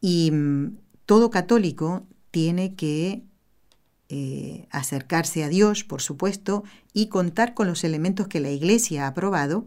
Y 0.00 0.30
mm, 0.30 0.76
todo 1.04 1.30
católico 1.30 2.06
tiene 2.30 2.76
que 2.76 3.24
eh, 4.08 4.68
acercarse 4.70 5.42
a 5.42 5.48
Dios, 5.48 5.82
por 5.82 6.00
supuesto, 6.00 6.62
y 6.92 7.06
contar 7.08 7.54
con 7.54 7.66
los 7.66 7.82
elementos 7.82 8.28
que 8.28 8.38
la 8.38 8.50
Iglesia 8.50 9.06
ha 9.06 9.08
aprobado 9.08 9.66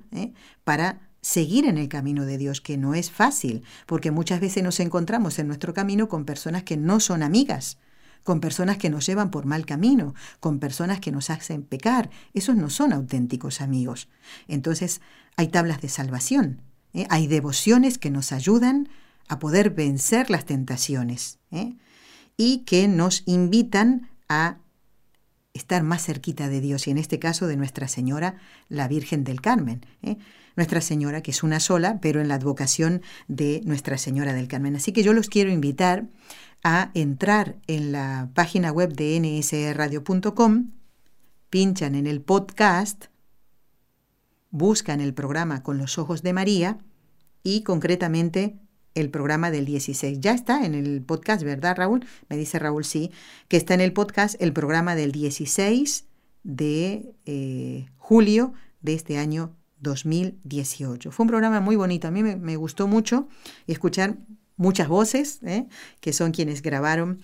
para 0.63 1.01
seguir 1.19 1.65
en 1.65 1.77
el 1.77 1.89
camino 1.89 2.25
de 2.25 2.37
Dios, 2.37 2.61
que 2.61 2.77
no 2.77 2.95
es 2.95 3.11
fácil, 3.11 3.63
porque 3.85 4.11
muchas 4.11 4.39
veces 4.39 4.63
nos 4.63 4.79
encontramos 4.79 5.39
en 5.39 5.47
nuestro 5.47 5.73
camino 5.73 6.07
con 6.07 6.23
personas 6.23 6.63
que 6.63 6.77
no 6.77 7.01
son 7.01 7.21
amigas, 7.21 7.79
con 8.23 8.39
personas 8.39 8.77
que 8.77 8.89
nos 8.89 9.05
llevan 9.05 9.31
por 9.31 9.45
mal 9.45 9.65
camino, 9.65 10.15
con 10.39 10.59
personas 10.59 10.99
que 10.99 11.11
nos 11.11 11.29
hacen 11.29 11.63
pecar. 11.63 12.09
Esos 12.33 12.55
no 12.55 12.69
son 12.69 12.93
auténticos 12.93 13.61
amigos. 13.61 14.09
Entonces 14.47 15.01
hay 15.35 15.47
tablas 15.47 15.81
de 15.81 15.89
salvación, 15.89 16.61
¿eh? 16.93 17.05
hay 17.09 17.27
devociones 17.27 17.97
que 17.97 18.09
nos 18.09 18.31
ayudan 18.31 18.89
a 19.27 19.39
poder 19.39 19.69
vencer 19.71 20.29
las 20.29 20.45
tentaciones 20.45 21.39
¿eh? 21.51 21.75
y 22.37 22.59
que 22.59 22.87
nos 22.87 23.23
invitan 23.25 24.09
a 24.29 24.57
estar 25.53 25.83
más 25.83 26.03
cerquita 26.03 26.49
de 26.49 26.61
Dios 26.61 26.87
y 26.87 26.91
en 26.91 26.97
este 26.97 27.19
caso 27.19 27.47
de 27.47 27.57
Nuestra 27.57 27.87
Señora, 27.87 28.35
la 28.69 28.87
Virgen 28.87 29.23
del 29.23 29.41
Carmen. 29.41 29.85
¿eh? 30.01 30.17
Nuestra 30.55 30.81
Señora, 30.81 31.21
que 31.21 31.31
es 31.31 31.43
una 31.43 31.59
sola, 31.59 31.99
pero 32.01 32.21
en 32.21 32.27
la 32.27 32.35
advocación 32.35 33.01
de 33.27 33.61
Nuestra 33.65 33.97
Señora 33.97 34.33
del 34.33 34.47
Carmen. 34.47 34.75
Así 34.75 34.91
que 34.91 35.03
yo 35.03 35.13
los 35.13 35.29
quiero 35.29 35.51
invitar 35.51 36.07
a 36.63 36.91
entrar 36.93 37.57
en 37.67 37.91
la 37.91 38.29
página 38.33 38.71
web 38.71 38.93
de 38.93 39.19
nsradio.com, 39.19 40.71
pinchan 41.49 41.95
en 41.95 42.07
el 42.07 42.21
podcast, 42.21 43.05
buscan 44.49 45.01
el 45.01 45.13
programa 45.13 45.63
Con 45.63 45.77
los 45.77 45.97
Ojos 45.97 46.23
de 46.23 46.33
María 46.33 46.77
y 47.43 47.63
concretamente 47.63 48.59
el 48.95 49.09
programa 49.09 49.51
del 49.51 49.65
16. 49.65 50.19
Ya 50.19 50.33
está 50.33 50.65
en 50.65 50.75
el 50.75 51.01
podcast, 51.01 51.43
¿verdad, 51.43 51.75
Raúl? 51.77 52.05
Me 52.29 52.37
dice 52.37 52.59
Raúl, 52.59 52.85
sí, 52.85 53.11
que 53.47 53.57
está 53.57 53.73
en 53.73 53.81
el 53.81 53.93
podcast 53.93 54.41
el 54.41 54.53
programa 54.53 54.95
del 54.95 55.11
16 55.11 56.05
de 56.43 57.13
eh, 57.25 57.87
julio 57.97 58.53
de 58.81 58.93
este 58.93 59.17
año 59.17 59.55
2018. 59.79 61.11
Fue 61.11 61.23
un 61.23 61.29
programa 61.29 61.59
muy 61.59 61.75
bonito, 61.75 62.07
a 62.07 62.11
mí 62.11 62.23
me, 62.23 62.55
gustó 62.55 62.87
mucho 62.87 63.27
escuchar 63.67 64.17
muchas 64.63 64.87
voces, 64.87 65.39
¿eh? 65.45 65.67
que 65.99 66.13
son 66.13 66.31
quienes 66.31 66.63
grabaron 66.63 67.19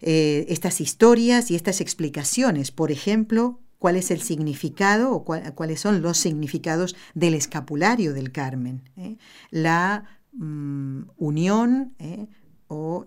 eh, 0.00 0.46
estas 0.48 0.80
historias 0.80 1.50
y 1.50 1.56
estas 1.56 1.82
explicaciones. 1.82 2.70
Por 2.70 2.90
ejemplo, 2.90 3.60
cuál 3.78 3.96
es 3.96 4.10
el 4.10 4.22
significado 4.22 5.12
o 5.12 5.24
cuáles 5.24 5.80
son 5.80 6.00
los 6.00 6.16
significados 6.16 6.96
del 7.14 7.34
escapulario 7.34 8.14
del 8.14 8.32
Carmen. 8.32 8.88
¿eh? 8.96 9.16
La 9.50 10.04
mm, 10.32 11.02
unión 11.18 11.94
o 12.68 13.06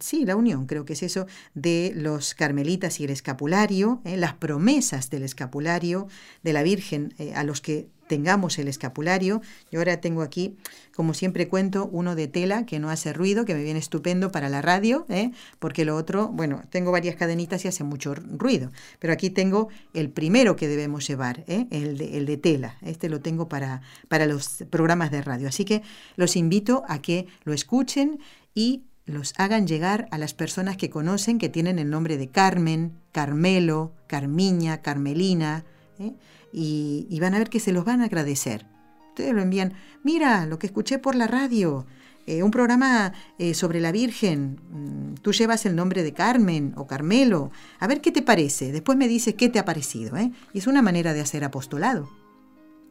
sí, 0.00 0.24
la 0.24 0.34
unión, 0.34 0.66
creo 0.66 0.84
que 0.84 0.94
es 0.94 1.04
eso, 1.04 1.26
de 1.54 1.92
los 1.94 2.34
carmelitas 2.34 2.98
y 2.98 3.04
el 3.04 3.10
escapulario, 3.10 4.02
las 4.04 4.34
promesas 4.34 5.10
del 5.10 5.22
escapulario 5.22 6.08
de 6.42 6.52
la 6.52 6.64
Virgen 6.64 7.14
a 7.36 7.44
los 7.44 7.60
que 7.60 7.88
tengamos 8.06 8.58
el 8.58 8.68
escapulario. 8.68 9.40
Yo 9.70 9.80
ahora 9.80 10.00
tengo 10.00 10.22
aquí, 10.22 10.56
como 10.94 11.14
siempre 11.14 11.48
cuento, 11.48 11.88
uno 11.92 12.14
de 12.14 12.28
tela 12.28 12.66
que 12.66 12.78
no 12.78 12.90
hace 12.90 13.12
ruido, 13.12 13.44
que 13.44 13.54
me 13.54 13.62
viene 13.62 13.78
estupendo 13.78 14.30
para 14.32 14.48
la 14.48 14.62
radio, 14.62 15.06
¿eh? 15.08 15.30
porque 15.58 15.84
lo 15.84 15.96
otro, 15.96 16.28
bueno, 16.28 16.62
tengo 16.70 16.92
varias 16.92 17.16
cadenitas 17.16 17.64
y 17.64 17.68
hace 17.68 17.84
mucho 17.84 18.14
ruido. 18.14 18.70
Pero 18.98 19.12
aquí 19.12 19.30
tengo 19.30 19.68
el 19.94 20.10
primero 20.10 20.56
que 20.56 20.68
debemos 20.68 21.06
llevar, 21.06 21.44
¿eh? 21.46 21.66
el, 21.70 21.98
de, 21.98 22.18
el, 22.18 22.26
de, 22.26 22.36
tela. 22.36 22.76
Este 22.82 23.08
lo 23.08 23.20
tengo 23.20 23.48
para, 23.48 23.82
para 24.08 24.26
los 24.26 24.64
programas 24.70 25.10
de 25.10 25.22
radio. 25.22 25.48
Así 25.48 25.64
que 25.64 25.82
los 26.16 26.36
invito 26.36 26.84
a 26.88 27.00
que 27.00 27.26
lo 27.44 27.52
escuchen 27.52 28.18
y 28.54 28.82
los 29.04 29.34
hagan 29.36 29.66
llegar 29.66 30.06
a 30.10 30.18
las 30.18 30.34
personas 30.34 30.76
que 30.76 30.90
conocen 30.90 31.38
que 31.38 31.48
tienen 31.48 31.78
el 31.78 31.90
nombre 31.90 32.16
de 32.16 32.28
Carmen, 32.28 32.92
Carmelo, 33.10 33.92
Carmiña, 34.06 34.80
Carmelina. 34.80 35.64
¿eh? 35.98 36.12
Y, 36.52 37.18
van 37.20 37.34
a 37.34 37.38
ver 37.38 37.50
que 37.50 37.60
se 37.60 37.72
los 37.72 37.84
van 37.84 38.00
a 38.00 38.04
agradecer. 38.04 38.66
Ustedes 39.08 39.34
lo 39.34 39.42
envían, 39.42 39.74
mira 40.02 40.46
lo 40.46 40.58
que 40.58 40.66
escuché 40.66 40.98
por 40.98 41.14
la 41.14 41.26
radio, 41.26 41.86
eh, 42.26 42.42
un 42.42 42.50
programa 42.50 43.12
eh, 43.38 43.54
sobre 43.54 43.80
la 43.80 43.92
Virgen, 43.92 44.60
mm, 44.70 45.14
tú 45.22 45.32
llevas 45.32 45.66
el 45.66 45.74
nombre 45.74 46.02
de 46.02 46.12
Carmen 46.12 46.72
o 46.76 46.86
Carmelo, 46.86 47.50
a 47.80 47.86
ver 47.86 48.00
qué 48.00 48.12
te 48.12 48.22
parece, 48.22 48.72
después 48.72 48.96
me 48.96 49.08
dices 49.08 49.34
qué 49.34 49.48
te 49.48 49.58
ha 49.58 49.64
parecido. 49.64 50.16
¿eh? 50.16 50.30
Y 50.52 50.58
es 50.58 50.66
una 50.66 50.82
manera 50.82 51.14
de 51.14 51.20
hacer 51.20 51.44
apostolado, 51.44 52.08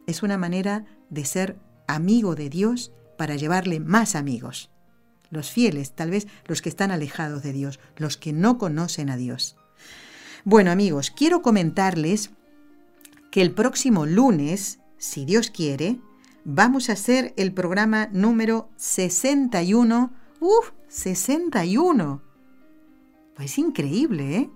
es 0.06 0.22
una 0.22 0.38
manera 0.38 0.84
de 1.10 1.24
ser 1.24 1.56
amigo 1.86 2.34
de 2.34 2.50
Dios 2.50 2.92
para 3.16 3.36
llevarle 3.36 3.80
más 3.80 4.14
amigos. 4.14 4.70
Los 5.30 5.50
fieles, 5.50 5.92
tal 5.92 6.10
vez 6.10 6.26
los 6.46 6.60
que 6.60 6.68
están 6.68 6.90
alejados 6.90 7.42
de 7.42 7.52
Dios, 7.52 7.80
los 7.96 8.18
que 8.18 8.32
no 8.34 8.58
conocen 8.58 9.08
a 9.08 9.16
Dios. 9.16 9.56
Bueno 10.44 10.70
amigos, 10.70 11.10
quiero 11.10 11.40
comentarles 11.40 12.30
que 13.32 13.40
el 13.40 13.52
próximo 13.52 14.04
lunes, 14.04 14.78
si 14.98 15.24
Dios 15.24 15.50
quiere, 15.50 15.98
vamos 16.44 16.90
a 16.90 16.92
hacer 16.92 17.32
el 17.38 17.52
programa 17.54 18.10
número 18.12 18.68
61. 18.76 20.12
¡Uf! 20.38 20.72
61. 20.88 22.22
Pues 23.34 23.56
increíble, 23.56 24.36
¿eh? 24.36 24.50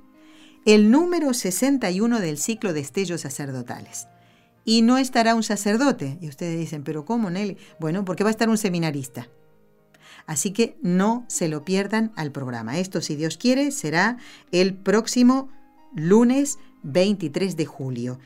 El 0.66 0.90
número 0.90 1.32
61 1.32 2.20
del 2.20 2.36
ciclo 2.36 2.74
de 2.74 2.80
estellos 2.80 3.22
sacerdotales. 3.22 4.08
Y 4.66 4.82
no 4.82 4.98
estará 4.98 5.34
un 5.34 5.42
sacerdote. 5.42 6.18
Y 6.20 6.28
ustedes 6.28 6.58
dicen, 6.58 6.82
¿pero 6.84 7.06
cómo, 7.06 7.30
Nelly? 7.30 7.56
Bueno, 7.80 8.04
porque 8.04 8.24
va 8.24 8.30
a 8.30 8.32
estar 8.32 8.50
un 8.50 8.58
seminarista. 8.58 9.30
Así 10.26 10.50
que 10.50 10.76
no 10.82 11.24
se 11.28 11.48
lo 11.48 11.64
pierdan 11.64 12.12
al 12.14 12.30
programa. 12.30 12.78
Esto, 12.78 13.00
si 13.00 13.16
Dios 13.16 13.38
quiere, 13.38 13.70
será 13.70 14.18
el 14.52 14.74
próximo 14.74 15.48
lunes 15.94 16.58
23 16.82 17.56
de 17.56 17.64
julio 17.64 18.18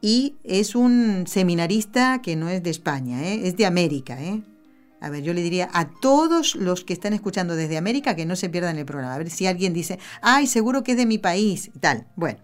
y 0.00 0.36
es 0.44 0.74
un 0.74 1.26
seminarista 1.26 2.20
que 2.22 2.36
no 2.36 2.48
es 2.48 2.62
de 2.62 2.70
España, 2.70 3.22
¿eh? 3.24 3.48
es 3.48 3.56
de 3.56 3.66
América. 3.66 4.22
¿eh? 4.22 4.42
A 5.00 5.10
ver, 5.10 5.22
yo 5.22 5.32
le 5.34 5.42
diría 5.42 5.68
a 5.72 5.88
todos 5.88 6.54
los 6.54 6.84
que 6.84 6.92
están 6.92 7.12
escuchando 7.12 7.54
desde 7.54 7.76
América 7.76 8.16
que 8.16 8.26
no 8.26 8.36
se 8.36 8.48
pierdan 8.48 8.78
el 8.78 8.86
programa. 8.86 9.14
A 9.14 9.18
ver 9.18 9.30
si 9.30 9.46
alguien 9.46 9.74
dice, 9.74 9.98
ay, 10.22 10.46
seguro 10.46 10.82
que 10.82 10.92
es 10.92 10.98
de 10.98 11.06
mi 11.06 11.18
país 11.18 11.70
y 11.74 11.78
tal. 11.78 12.06
Bueno, 12.16 12.38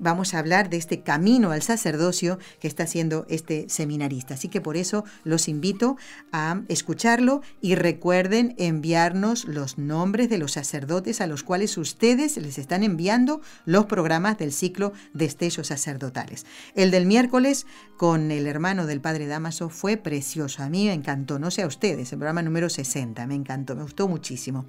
vamos 0.00 0.32
a 0.32 0.38
hablar 0.38 0.70
de 0.70 0.78
este 0.78 1.02
camino 1.02 1.50
al 1.50 1.62
sacerdocio 1.62 2.38
que 2.58 2.68
está 2.68 2.84
haciendo 2.84 3.26
este 3.28 3.66
seminarista. 3.68 4.34
Así 4.34 4.48
que 4.48 4.60
por 4.60 4.76
eso 4.76 5.04
los 5.24 5.48
invito 5.48 5.96
a 6.32 6.62
escucharlo 6.68 7.42
y 7.60 7.74
recuerden 7.74 8.54
enviarnos 8.56 9.44
los 9.44 9.76
nombres 9.76 10.30
de 10.30 10.38
los 10.38 10.52
sacerdotes 10.52 11.20
a 11.20 11.26
los 11.26 11.42
cuales 11.42 11.76
ustedes 11.76 12.36
les 12.38 12.58
están 12.58 12.82
enviando 12.82 13.42
los 13.66 13.84
programas 13.84 14.38
del 14.38 14.52
ciclo 14.52 14.92
de 15.12 15.26
estellos 15.26 15.66
sacerdotales. 15.66 16.46
El 16.74 16.90
del 16.90 17.04
miércoles 17.04 17.66
con 17.98 18.30
el 18.30 18.46
hermano 18.46 18.86
del 18.86 19.02
padre 19.02 19.26
Damaso 19.26 19.68
fue 19.68 19.96
precioso. 19.96 20.62
A 20.62 20.70
mí 20.70 20.86
me 20.86 20.94
encantó, 20.94 21.38
no 21.38 21.50
sé 21.50 21.62
a 21.62 21.66
ustedes, 21.66 22.12
el 22.12 22.18
programa 22.18 22.42
número 22.42 22.70
60, 22.70 23.26
me 23.26 23.34
encantó, 23.34 23.76
me 23.76 23.82
gustó 23.82 24.08
muchísimo. 24.08 24.64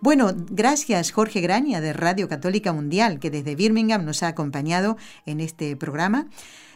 Bueno, 0.00 0.32
gracias 0.50 1.10
Jorge 1.10 1.40
Graña 1.40 1.80
de 1.80 1.92
Radio 1.92 2.28
Católica 2.28 2.72
Mundial, 2.72 3.18
que 3.18 3.30
desde 3.30 3.56
Birmingham 3.56 4.04
nos 4.04 4.22
ha 4.22 4.28
acompañado 4.28 4.47
en 5.26 5.40
este 5.40 5.76
programa. 5.76 6.28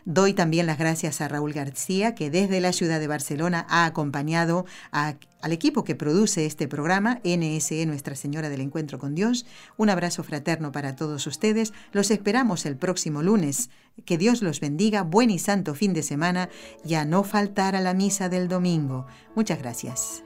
Doy 0.05 0.35
también 0.35 0.66
las 0.66 0.79
gracias 0.79 1.20
a 1.20 1.29
Raúl 1.29 1.53
García, 1.53 2.14
que 2.14 2.29
desde 2.29 2.61
la 2.61 2.73
ciudad 2.73 2.99
de 2.99 3.07
Barcelona 3.07 3.66
ha 3.68 3.87
acompañado 3.87 4.66
al 4.91 5.53
equipo 5.53 5.85
que 5.85 5.95
produce 5.95 6.45
este 6.45 6.66
programa, 6.66 7.20
NSE 7.25 7.87
Nuestra 7.87 8.16
Señora 8.16 8.49
del 8.49 8.62
Encuentro 8.62 8.99
con 8.99 9.14
Dios. 9.14 9.47
Un 9.77 9.91
abrazo 9.91 10.25
fraterno 10.25 10.73
para 10.73 10.97
todos 10.97 11.27
ustedes. 11.29 11.73
Los 11.93 12.11
esperamos 12.11 12.66
el 12.66 12.77
próximo 12.77 13.23
lunes. 13.23 13.70
Que 14.05 14.18
Dios 14.18 14.43
los 14.43 14.59
bendiga. 14.59 15.03
Buen 15.03 15.31
y 15.31 15.39
santo 15.39 15.75
fin 15.75 15.93
de 15.93 16.03
semana 16.03 16.49
y 16.85 16.95
a 16.95 17.05
no 17.05 17.23
faltar 17.23 17.77
a 17.77 17.81
la 17.81 17.95
misa 17.95 18.29
del 18.29 18.49
domingo. 18.49 19.07
Muchas 19.37 19.61
gracias. 19.61 20.25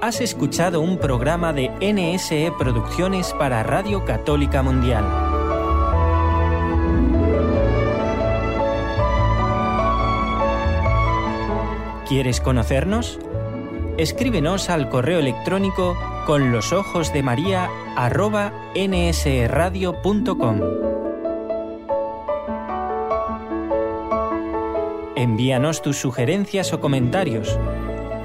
Has 0.00 0.20
escuchado 0.20 0.80
un 0.80 0.98
programa 0.98 1.52
de 1.52 1.68
NSE 1.80 2.52
Producciones 2.58 3.34
para 3.34 3.62
Radio 3.62 4.04
Católica 4.04 4.62
Mundial. 4.62 5.25
¿Quieres 12.08 12.40
conocernos? 12.40 13.18
escríbenos 13.98 14.68
al 14.68 14.88
correo 14.88 15.18
electrónico 15.18 15.96
con 16.26 16.52
los 16.52 16.72
ojos 16.72 17.12
de 17.12 17.22
María 17.22 17.70
arroba 17.96 18.52
nsradio.com. 18.74 20.60
Envíanos 25.14 25.82
tus 25.82 25.98
sugerencias 25.98 26.72
o 26.72 26.80
comentarios 26.80 27.58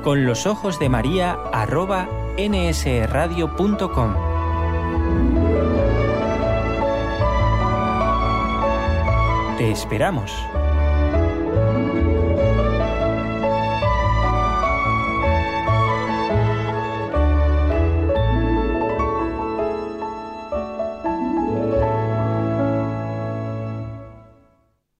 con 0.03 0.25
los 0.25 0.45
ojos 0.47 0.79
de 0.79 0.89
María 0.89 1.37
arroba 1.53 2.09
nsradio.com. 2.37 4.15
Te 9.57 9.71
esperamos. 9.71 10.33